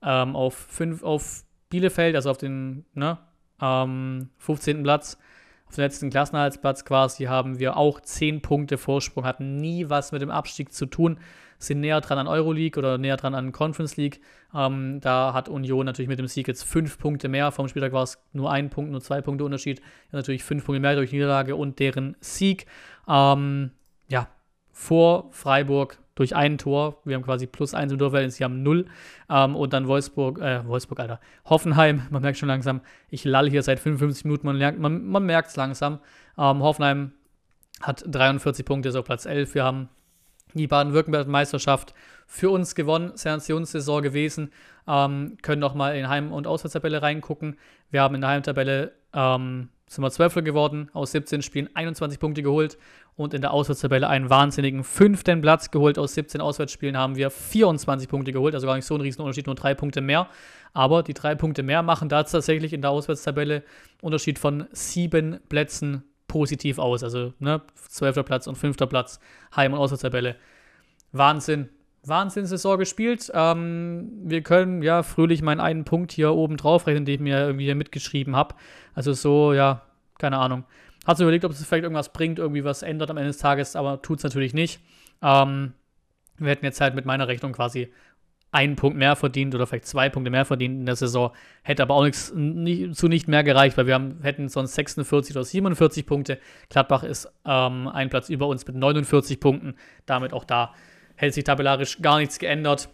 ähm, 0.03 0.37
auf, 0.37 0.55
5, 0.55 1.03
auf 1.03 1.45
Bielefeld, 1.71 2.15
also 2.17 2.31
auf 2.31 2.39
den 2.39 2.85
ne, 2.95 3.19
15. 3.59 4.77
Ähm, 4.77 4.83
Platz. 4.83 5.19
Auf 5.69 5.75
dem 5.75 5.83
letzten 5.83 6.11
Klassenhaltsplatz 6.11 6.85
quasi 6.85 7.25
haben 7.25 7.59
wir 7.59 7.77
auch 7.77 8.01
10 8.01 8.43
Punkte 8.43 8.79
Vorsprung, 8.79 9.25
hatten 9.25 9.57
nie 9.57 9.89
was 9.89 10.13
mit 10.13 10.23
dem 10.23 10.31
Abstieg 10.31 10.73
zu 10.73 10.87
tun 10.87 11.19
sind 11.59 11.81
näher 11.81 12.01
dran 12.01 12.19
an 12.19 12.29
Euroleague 12.29 12.79
oder 12.79 12.99
näher 12.99 13.17
dran 13.17 13.35
an 13.35 13.53
Conference 13.53 13.97
League. 13.97 14.21
Ähm, 14.55 15.01
da 15.01 15.35
hat 15.35 15.49
Union 15.49 15.85
natürlich 15.85 16.09
mit 16.09 16.19
dem 16.19 16.29
Sieg 16.29 16.49
jetzt 16.49 16.63
fünf 16.63 16.99
Punkte 16.99 17.29
mehr. 17.29 17.53
Vom 17.53 17.69
Spieltag 17.69 17.93
war 17.93 18.05
es 18.05 18.19
nur 18.33 18.51
ein 18.51 18.71
Punkt, 18.71 18.91
nur 18.91 19.01
zwei 19.01 19.21
Punkte 19.21 19.45
Unterschied. 19.45 19.81
Ja, 19.81 20.19
natürlich 20.19 20.45
fünf 20.45 20.65
Punkte 20.65 20.81
mehr 20.81 20.95
durch 20.95 21.13
Niederlage 21.13 21.57
und 21.57 21.79
deren 21.79 22.17
Sieg. 22.21 22.67
Ähm, 23.09 23.73
ja, 24.09 24.29
vor 24.73 25.29
Freiburg 25.33 25.99
durch 26.19 26.35
ein 26.35 26.59
Tor. 26.59 27.01
Wir 27.05 27.15
haben 27.15 27.23
quasi 27.23 27.47
plus 27.47 27.75
eins 27.75 27.93
im 27.93 27.99
Torverhältnis, 27.99 28.37
sie 28.37 28.45
haben 28.45 28.63
null. 28.63 28.87
Ähm, 29.31 29.55
und 29.55 29.73
dann 29.73 29.87
Wolfsburg, 29.87 30.41
äh, 30.41 30.67
Wolfsburg, 30.67 31.01
Alter. 31.01 31.21
Hoffenheim, 31.45 32.03
man 32.11 32.23
merkt 32.23 32.39
schon 32.39 32.49
langsam, 32.49 32.81
ich 33.09 33.25
lall 33.25 33.49
hier 33.49 33.63
seit 33.63 33.79
55 33.79 34.25
Minuten, 34.25 34.47
man, 34.47 34.57
lernt, 34.57 34.79
man, 34.79 35.05
man 35.07 35.25
merkt 35.25 35.51
es 35.51 35.57
langsam. 35.57 36.01
Ähm, 36.37 36.63
Hoffenheim 36.63 37.13
hat 37.81 38.05
43 38.07 38.65
Punkte, 38.65 38.89
ist 38.89 38.97
auf 38.97 39.05
Platz 39.05 39.27
11. 39.27 39.55
Wir 39.55 39.65
haben 39.65 39.89
die 40.55 40.67
Baden-Württemberg-Meisterschaft 40.67 41.95
für 42.27 42.51
uns 42.51 42.75
gewonnen, 42.75 43.13
Sensationssaison 43.15 44.03
gewesen. 44.03 44.51
Ähm, 44.89 45.37
können 45.43 45.61
nochmal 45.61 45.97
in 45.97 46.09
Heim- 46.09 46.33
und 46.33 46.47
Auswärtstabelle 46.47 47.01
reingucken. 47.03 47.59
Wir 47.91 48.03
haben 48.03 48.15
in 48.15 48.23
der 48.23 48.31
Heimtabelle 48.31 48.93
ähm, 49.13 49.69
sind 49.89 50.05
wir 50.05 50.11
Zwölfter 50.11 50.43
geworden, 50.43 50.91
aus 50.93 51.13
17 51.13 51.43
Spielen 51.43 51.69
21 51.75 52.19
Punkte 52.19 52.43
geholt 52.43 52.77
und 53.17 53.35
in 53.35 53.41
der 53.41 53.53
Auswärtstabelle 53.53 54.09
einen 54.09 54.31
wahnsinnigen 54.31 54.85
fünften 54.85 55.41
Platz 55.41 55.71
geholt. 55.71 55.99
Aus 55.99 56.15
17 56.15 56.41
Auswärtsspielen 56.41 56.97
haben 56.97 57.17
wir 57.17 57.31
24 57.31 58.09
Punkte 58.09 58.33
geholt, 58.33 58.55
also 58.55 58.67
gar 58.67 58.77
nicht 58.77 58.85
so 58.85 58.95
ein 58.95 59.01
Riesenunterschied, 59.01 59.47
nur 59.47 59.55
drei 59.55 59.75
Punkte 59.75 60.01
mehr. 60.01 60.29
Aber 60.75 61.03
die 61.03 61.15
drei 61.15 61.35
Punkte 61.35 61.63
mehr 61.63 61.83
machen 61.83 62.09
da 62.09 62.23
tatsächlich 62.23 62.73
in 62.73 62.83
der 62.83 62.91
Auswärtstabelle 62.91 63.65
Unterschied 64.03 64.39
von 64.39 64.67
sieben 64.73 65.41
Plätzen 65.49 66.05
positiv 66.29 66.79
aus. 66.79 67.03
Also 67.03 67.33
ne, 67.39 67.63
12. 67.89 68.25
Platz 68.25 68.47
und 68.47 68.57
5. 68.57 68.77
Platz, 68.89 69.19
Heim- 69.57 69.73
und 69.73 69.79
Auswärtstabelle. 69.79 70.37
Wahnsinn. 71.13 71.71
Wahnsinn-Saison 72.09 72.79
gespielt. 72.79 73.31
Ähm, 73.35 74.11
wir 74.25 74.43
können 74.43 74.83
ja 74.83 75.03
fröhlich 75.03 75.43
meinen 75.43 75.61
einen 75.61 75.85
Punkt 75.85 76.13
hier 76.13 76.33
oben 76.33 76.57
drauf 76.57 76.87
rechnen, 76.87 77.05
den 77.05 77.15
ich 77.15 77.21
mir 77.21 77.41
irgendwie 77.47 77.65
hier 77.65 77.75
mitgeschrieben 77.75 78.37
habe. 78.37 78.55
Also 78.95 79.13
so, 79.13 79.53
ja, 79.53 79.83
keine 80.19 80.39
Ahnung. 80.39 80.65
Hat 81.07 81.17
sich 81.17 81.25
überlegt, 81.25 81.45
ob 81.45 81.53
es 81.53 81.65
vielleicht 81.65 81.85
irgendwas 81.85 82.13
bringt, 82.13 82.39
irgendwie 82.39 82.65
was 82.65 82.83
ändert 82.83 83.11
am 83.11 83.17
Ende 83.17 83.29
des 83.29 83.39
Tages, 83.39 83.77
aber 83.77 84.03
tut 84.03 84.19
es 84.19 84.25
natürlich 84.25 84.55
nicht. 84.55 84.81
Ähm, 85.23 85.73
wir 86.37 86.51
hätten 86.51 86.65
jetzt 86.65 86.81
halt 86.81 86.95
mit 86.95 87.05
meiner 87.05 87.29
Rechnung 87.29 87.53
quasi 87.53 87.93
einen 88.51 88.77
Punkt 88.77 88.97
mehr 88.97 89.15
verdient 89.15 89.55
oder 89.55 89.67
vielleicht 89.67 89.87
zwei 89.87 90.09
Punkte 90.09 90.31
mehr 90.31 90.45
verdient 90.45 90.81
in 90.81 90.87
der 90.87 90.97
Saison. 90.97 91.33
Hätte 91.63 91.83
aber 91.83 91.95
auch 91.95 92.05
nichts 92.05 92.33
nicht, 92.35 92.97
zu 92.97 93.09
nicht 93.09 93.29
mehr 93.29 93.45
gereicht, 93.45 93.77
weil 93.77 93.87
wir 93.87 93.95
haben, 93.95 94.21
hätten 94.23 94.49
sonst 94.49 94.75
46 94.75 95.37
oder 95.37 95.45
47 95.45 96.07
Punkte. 96.07 96.39
Gladbach 96.71 97.03
ist 97.03 97.31
ähm, 97.45 97.89
ein 97.89 98.09
Platz 98.09 98.31
über 98.31 98.47
uns 98.47 98.67
mit 98.67 98.77
49 98.77 99.39
Punkten. 99.39 99.75
Damit 100.07 100.33
auch 100.33 100.45
da 100.45 100.73
hätte 101.19 101.35
sich 101.35 101.45
tabellarisch 101.45 102.01
gar 102.01 102.19
nichts 102.19 102.39
geändert. 102.39 102.89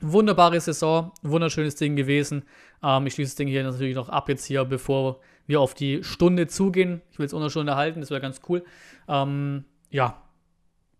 Wunderbare 0.00 0.58
Saison, 0.60 1.12
wunderschönes 1.22 1.76
Ding 1.76 1.94
gewesen. 1.94 2.44
Ähm, 2.82 3.06
ich 3.06 3.14
schließe 3.14 3.32
das 3.32 3.36
Ding 3.36 3.48
hier 3.48 3.62
natürlich 3.62 3.94
noch 3.94 4.08
ab 4.08 4.28
jetzt 4.28 4.46
hier, 4.46 4.64
bevor 4.64 5.20
wir 5.46 5.60
auf 5.60 5.74
die 5.74 6.02
Stunde 6.02 6.46
zugehen. 6.46 7.02
Ich 7.12 7.18
will 7.18 7.26
es 7.26 7.34
unter 7.34 7.50
Stunde 7.50 7.76
halten, 7.76 8.00
das 8.00 8.10
wäre 8.10 8.20
ganz 8.20 8.40
cool. 8.48 8.64
Ähm, 9.08 9.64
ja, 9.90 10.22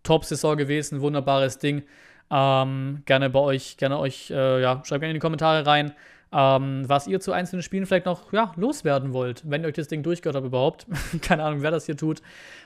Top-Saison 0.03 0.57
gewesen, 0.57 1.01
wunderbares 1.01 1.59
Ding. 1.59 1.83
Ähm, 2.31 3.03
gerne 3.07 3.31
bei 3.31 3.41
euch, 3.41 3.79
gerne 3.79 3.99
euch, 3.99 4.31
äh, 4.31 4.61
ja, 4.61 4.83
schreibt 4.85 5.01
gerne 5.01 5.11
in 5.11 5.15
die 5.15 5.21
Kommentare 5.21 5.67
rein, 5.67 5.95
ähm, 6.33 6.89
was 6.89 7.07
ihr 7.07 7.21
zu 7.21 7.33
einzelnen 7.33 7.63
Spielen 7.63 7.87
vielleicht 7.87 8.07
noch 8.07 8.33
ja, 8.33 8.53
loswerden 8.57 9.13
wollt, 9.13 9.43
wenn 9.51 9.63
ihr 9.63 9.69
euch 9.69 9.75
das 9.75 9.89
Ding 9.89 10.03
durchgehört 10.03 10.37
habt 10.37 10.47
überhaupt. 10.47 10.87
Keine 11.23 11.43
Ahnung, 11.43 11.63
wer 11.63 11.71
das 11.71 11.87
hier 11.87 11.97
tut. 11.97 12.21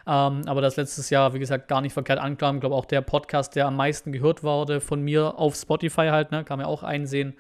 Ähm, 0.06 0.42
aber 0.46 0.60
das 0.60 0.76
letztes 0.76 1.08
Jahr, 1.10 1.32
wie 1.32 1.38
gesagt, 1.38 1.68
gar 1.68 1.80
nicht 1.80 1.94
verkehrt 1.94 2.18
ankam. 2.18 2.56
Ich 2.56 2.60
glaube 2.60 2.74
auch 2.74 2.84
der 2.84 3.00
Podcast, 3.00 3.56
der 3.56 3.66
am 3.66 3.76
meisten 3.76 4.12
gehört 4.12 4.42
wurde 4.42 4.80
von 4.80 5.00
mir 5.02 5.38
auf 5.38 5.54
Spotify 5.54 6.08
halt, 6.08 6.30
ne, 6.30 6.44
kann 6.44 6.58
man 6.58 6.66
auch 6.66 6.82
einsehen. 6.82 7.34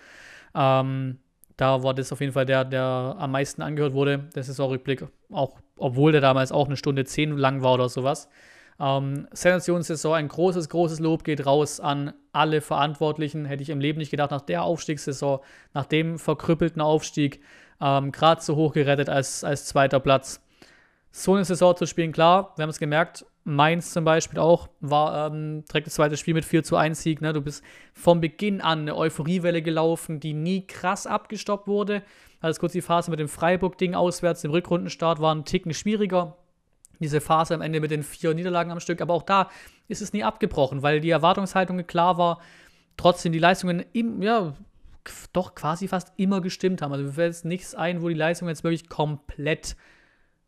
Ähm, 0.54 1.18
da 1.56 1.82
war 1.82 1.94
das 1.94 2.10
auf 2.10 2.20
jeden 2.20 2.32
Fall 2.32 2.46
der, 2.46 2.64
der 2.64 3.16
am 3.18 3.30
meisten 3.30 3.62
angehört 3.62 3.92
wurde, 3.92 4.18
der 4.34 4.42
Saisonrückblick, 4.42 5.06
auch 5.30 5.58
obwohl 5.76 6.12
der 6.12 6.20
damals 6.20 6.52
auch 6.52 6.66
eine 6.66 6.76
Stunde 6.76 7.04
zehn 7.04 7.36
lang 7.36 7.62
war 7.62 7.74
oder 7.74 7.88
sowas. 7.88 8.28
Ähm, 8.80 9.28
Sensationssaison, 9.32 10.14
ein 10.14 10.28
großes, 10.28 10.68
großes 10.68 11.00
Lob 11.00 11.24
geht 11.24 11.46
raus 11.46 11.80
an 11.80 12.12
alle 12.32 12.60
Verantwortlichen. 12.60 13.44
Hätte 13.44 13.62
ich 13.62 13.70
im 13.70 13.80
Leben 13.80 13.98
nicht 13.98 14.10
gedacht, 14.10 14.30
nach 14.30 14.40
der 14.40 14.64
Aufstiegssaison, 14.64 15.40
nach 15.72 15.86
dem 15.86 16.18
verkrüppelten 16.18 16.82
Aufstieg, 16.82 17.40
ähm, 17.80 18.12
gerade 18.12 18.42
so 18.42 18.56
hoch 18.56 18.72
gerettet 18.72 19.08
als, 19.08 19.44
als 19.44 19.66
zweiter 19.66 20.00
Platz. 20.00 20.40
So 21.12 21.34
eine 21.34 21.44
Saison 21.44 21.76
zu 21.76 21.86
spielen, 21.86 22.12
klar, 22.12 22.52
wir 22.56 22.62
haben 22.62 22.70
es 22.70 22.78
gemerkt. 22.78 23.24
Mainz 23.44 23.92
zum 23.92 24.04
Beispiel 24.04 24.38
auch 24.38 24.68
war 24.80 25.26
ähm, 25.26 25.64
direkt 25.66 25.86
das 25.86 25.94
zweite 25.94 26.16
Spiel 26.16 26.34
mit 26.34 26.46
4 26.46 26.64
zu 26.64 26.76
1 26.76 27.02
Sieg. 27.02 27.20
Ne? 27.20 27.32
Du 27.32 27.42
bist 27.42 27.62
von 27.92 28.20
Beginn 28.20 28.60
an 28.60 28.80
eine 28.80 28.96
Euphoriewelle 28.96 29.62
gelaufen, 29.62 30.18
die 30.18 30.32
nie 30.32 30.66
krass 30.66 31.06
abgestoppt 31.06 31.68
wurde. 31.68 32.02
Alles 32.40 32.58
kurz 32.58 32.72
die 32.72 32.80
Phase 32.80 33.10
mit 33.10 33.20
dem 33.20 33.28
Freiburg-Ding 33.28 33.94
auswärts, 33.94 34.40
dem 34.40 34.50
Rückrundenstart 34.50 35.20
war 35.20 35.34
ein 35.34 35.44
Ticken 35.44 35.74
schwieriger 35.74 36.36
diese 37.00 37.20
Phase 37.20 37.54
am 37.54 37.60
Ende 37.60 37.80
mit 37.80 37.90
den 37.90 38.02
vier 38.02 38.34
Niederlagen 38.34 38.70
am 38.70 38.80
Stück. 38.80 39.00
Aber 39.00 39.14
auch 39.14 39.22
da 39.22 39.50
ist 39.88 40.02
es 40.02 40.12
nie 40.12 40.24
abgebrochen, 40.24 40.82
weil 40.82 41.00
die 41.00 41.10
Erwartungshaltung 41.10 41.86
klar 41.86 42.18
war, 42.18 42.40
trotzdem 42.96 43.32
die 43.32 43.38
Leistungen 43.38 43.84
im, 43.92 44.22
ja, 44.22 44.54
doch 45.32 45.54
quasi 45.54 45.88
fast 45.88 46.12
immer 46.16 46.40
gestimmt 46.40 46.82
haben. 46.82 46.92
Also 46.92 47.04
mir 47.04 47.12
fällt 47.12 47.34
jetzt 47.34 47.44
nichts 47.44 47.74
ein, 47.74 48.02
wo 48.02 48.08
die 48.08 48.14
Leistung 48.14 48.48
jetzt 48.48 48.64
wirklich 48.64 48.88
komplett, 48.88 49.76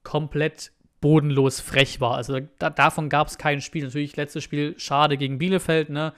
komplett 0.03 0.73
bodenlos 1.01 1.61
frech 1.61 2.01
war. 2.01 2.15
Also 2.15 2.41
da, 2.59 2.71
davon 2.71 3.09
gab 3.09 3.29
es 3.29 3.39
kein 3.39 3.61
Spiel. 3.61 3.85
Natürlich 3.85 4.17
letztes 4.17 4.45
Spiel 4.45 4.75
schade 4.79 5.17
gegen 5.17 5.39
Bielefeld, 5.39 5.91
ne? 5.91 6.13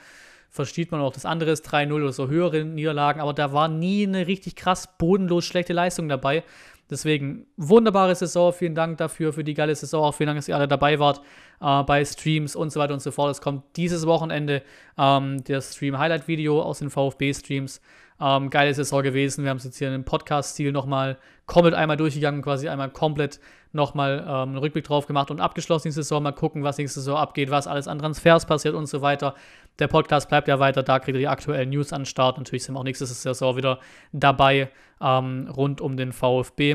Versteht 0.50 0.92
man 0.92 1.02
auch 1.02 1.12
das 1.12 1.26
andere 1.26 1.50
ist 1.50 1.68
3-0 1.68 1.92
oder 1.92 2.12
so 2.12 2.28
höhere 2.28 2.64
Niederlagen, 2.64 3.20
aber 3.20 3.34
da 3.34 3.52
war 3.52 3.68
nie 3.68 4.06
eine 4.06 4.26
richtig 4.26 4.56
krass 4.56 4.96
bodenlos 4.96 5.44
schlechte 5.44 5.74
Leistung 5.74 6.08
dabei. 6.08 6.42
Deswegen, 6.90 7.46
wunderbare 7.56 8.14
Saison. 8.14 8.52
Vielen 8.52 8.74
Dank 8.74 8.98
dafür, 8.98 9.32
für 9.32 9.44
die 9.44 9.54
geile 9.54 9.74
Saison. 9.74 10.04
Auch 10.04 10.14
vielen 10.14 10.28
Dank, 10.28 10.38
dass 10.38 10.48
ihr 10.48 10.56
alle 10.56 10.68
dabei 10.68 10.98
wart 10.98 11.20
äh, 11.60 11.82
bei 11.82 12.04
Streams 12.04 12.56
und 12.56 12.70
so 12.70 12.80
weiter 12.80 12.94
und 12.94 13.00
so 13.00 13.10
fort. 13.10 13.30
Es 13.30 13.40
kommt 13.40 13.64
dieses 13.76 14.06
Wochenende 14.06 14.62
ähm, 14.96 15.42
das 15.44 15.74
Stream-Highlight-Video 15.74 16.62
aus 16.62 16.78
den 16.78 16.90
VfB-Streams. 16.90 17.80
Ähm, 18.20 18.50
geile 18.50 18.74
Saison 18.74 19.02
gewesen. 19.02 19.44
Wir 19.44 19.50
haben 19.50 19.58
es 19.58 19.64
jetzt 19.64 19.78
hier 19.78 19.88
in 19.88 19.94
einem 19.94 20.04
Podcast-Stil 20.04 20.72
nochmal 20.72 21.18
komplett 21.46 21.74
einmal 21.74 21.96
durchgegangen, 21.96 22.42
quasi 22.42 22.68
einmal 22.68 22.90
komplett 22.90 23.38
nochmal 23.72 24.24
ähm, 24.26 24.30
einen 24.30 24.58
Rückblick 24.58 24.84
drauf 24.84 25.06
gemacht 25.06 25.30
und 25.30 25.40
abgeschlossen 25.40 25.88
die 25.88 25.92
Saison. 25.92 26.22
Mal 26.22 26.32
gucken, 26.32 26.64
was 26.64 26.78
nächste 26.78 27.00
Saison 27.00 27.16
abgeht, 27.16 27.50
was 27.50 27.66
alles 27.66 27.86
an 27.86 27.98
Transfers 27.98 28.46
passiert 28.46 28.74
und 28.74 28.86
so 28.86 29.02
weiter. 29.02 29.34
Der 29.78 29.86
Podcast 29.86 30.28
bleibt 30.28 30.48
ja 30.48 30.58
weiter, 30.58 30.82
da 30.82 30.98
kriegt 30.98 31.14
ihr 31.14 31.20
die 31.20 31.28
aktuellen 31.28 31.70
News 31.70 31.92
an 31.92 32.04
Start. 32.04 32.36
Natürlich 32.38 32.64
sind 32.64 32.74
wir 32.74 32.80
auch 32.80 32.84
nächste 32.84 33.06
Saison 33.06 33.56
wieder 33.56 33.78
dabei 34.12 34.70
ähm, 35.00 35.48
rund 35.54 35.80
um 35.80 35.96
den 35.96 36.12
VfB. 36.12 36.72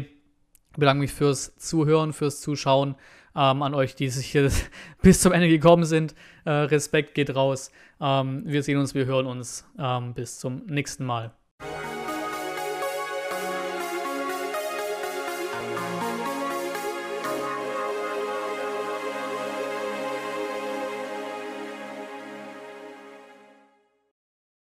Ich 0.71 0.77
bedanke 0.77 1.01
mich 1.01 1.11
fürs 1.11 1.55
Zuhören, 1.57 2.13
fürs 2.13 2.39
Zuschauen. 2.41 2.95
Ähm, 3.35 3.63
an 3.63 3.73
euch, 3.73 3.95
die 3.95 4.09
sich 4.09 4.27
hier 4.27 4.49
bis 5.01 5.21
zum 5.21 5.33
Ende 5.33 5.49
gekommen 5.49 5.85
sind. 5.85 6.13
Äh, 6.45 6.51
Respekt 6.51 7.15
geht 7.15 7.35
raus. 7.35 7.71
Ähm, 7.99 8.43
wir 8.45 8.63
sehen 8.63 8.77
uns, 8.77 8.93
wir 8.93 9.05
hören 9.05 9.25
uns. 9.25 9.65
Ähm, 9.77 10.13
bis 10.13 10.39
zum 10.39 10.65
nächsten 10.67 11.03
Mal. 11.03 11.33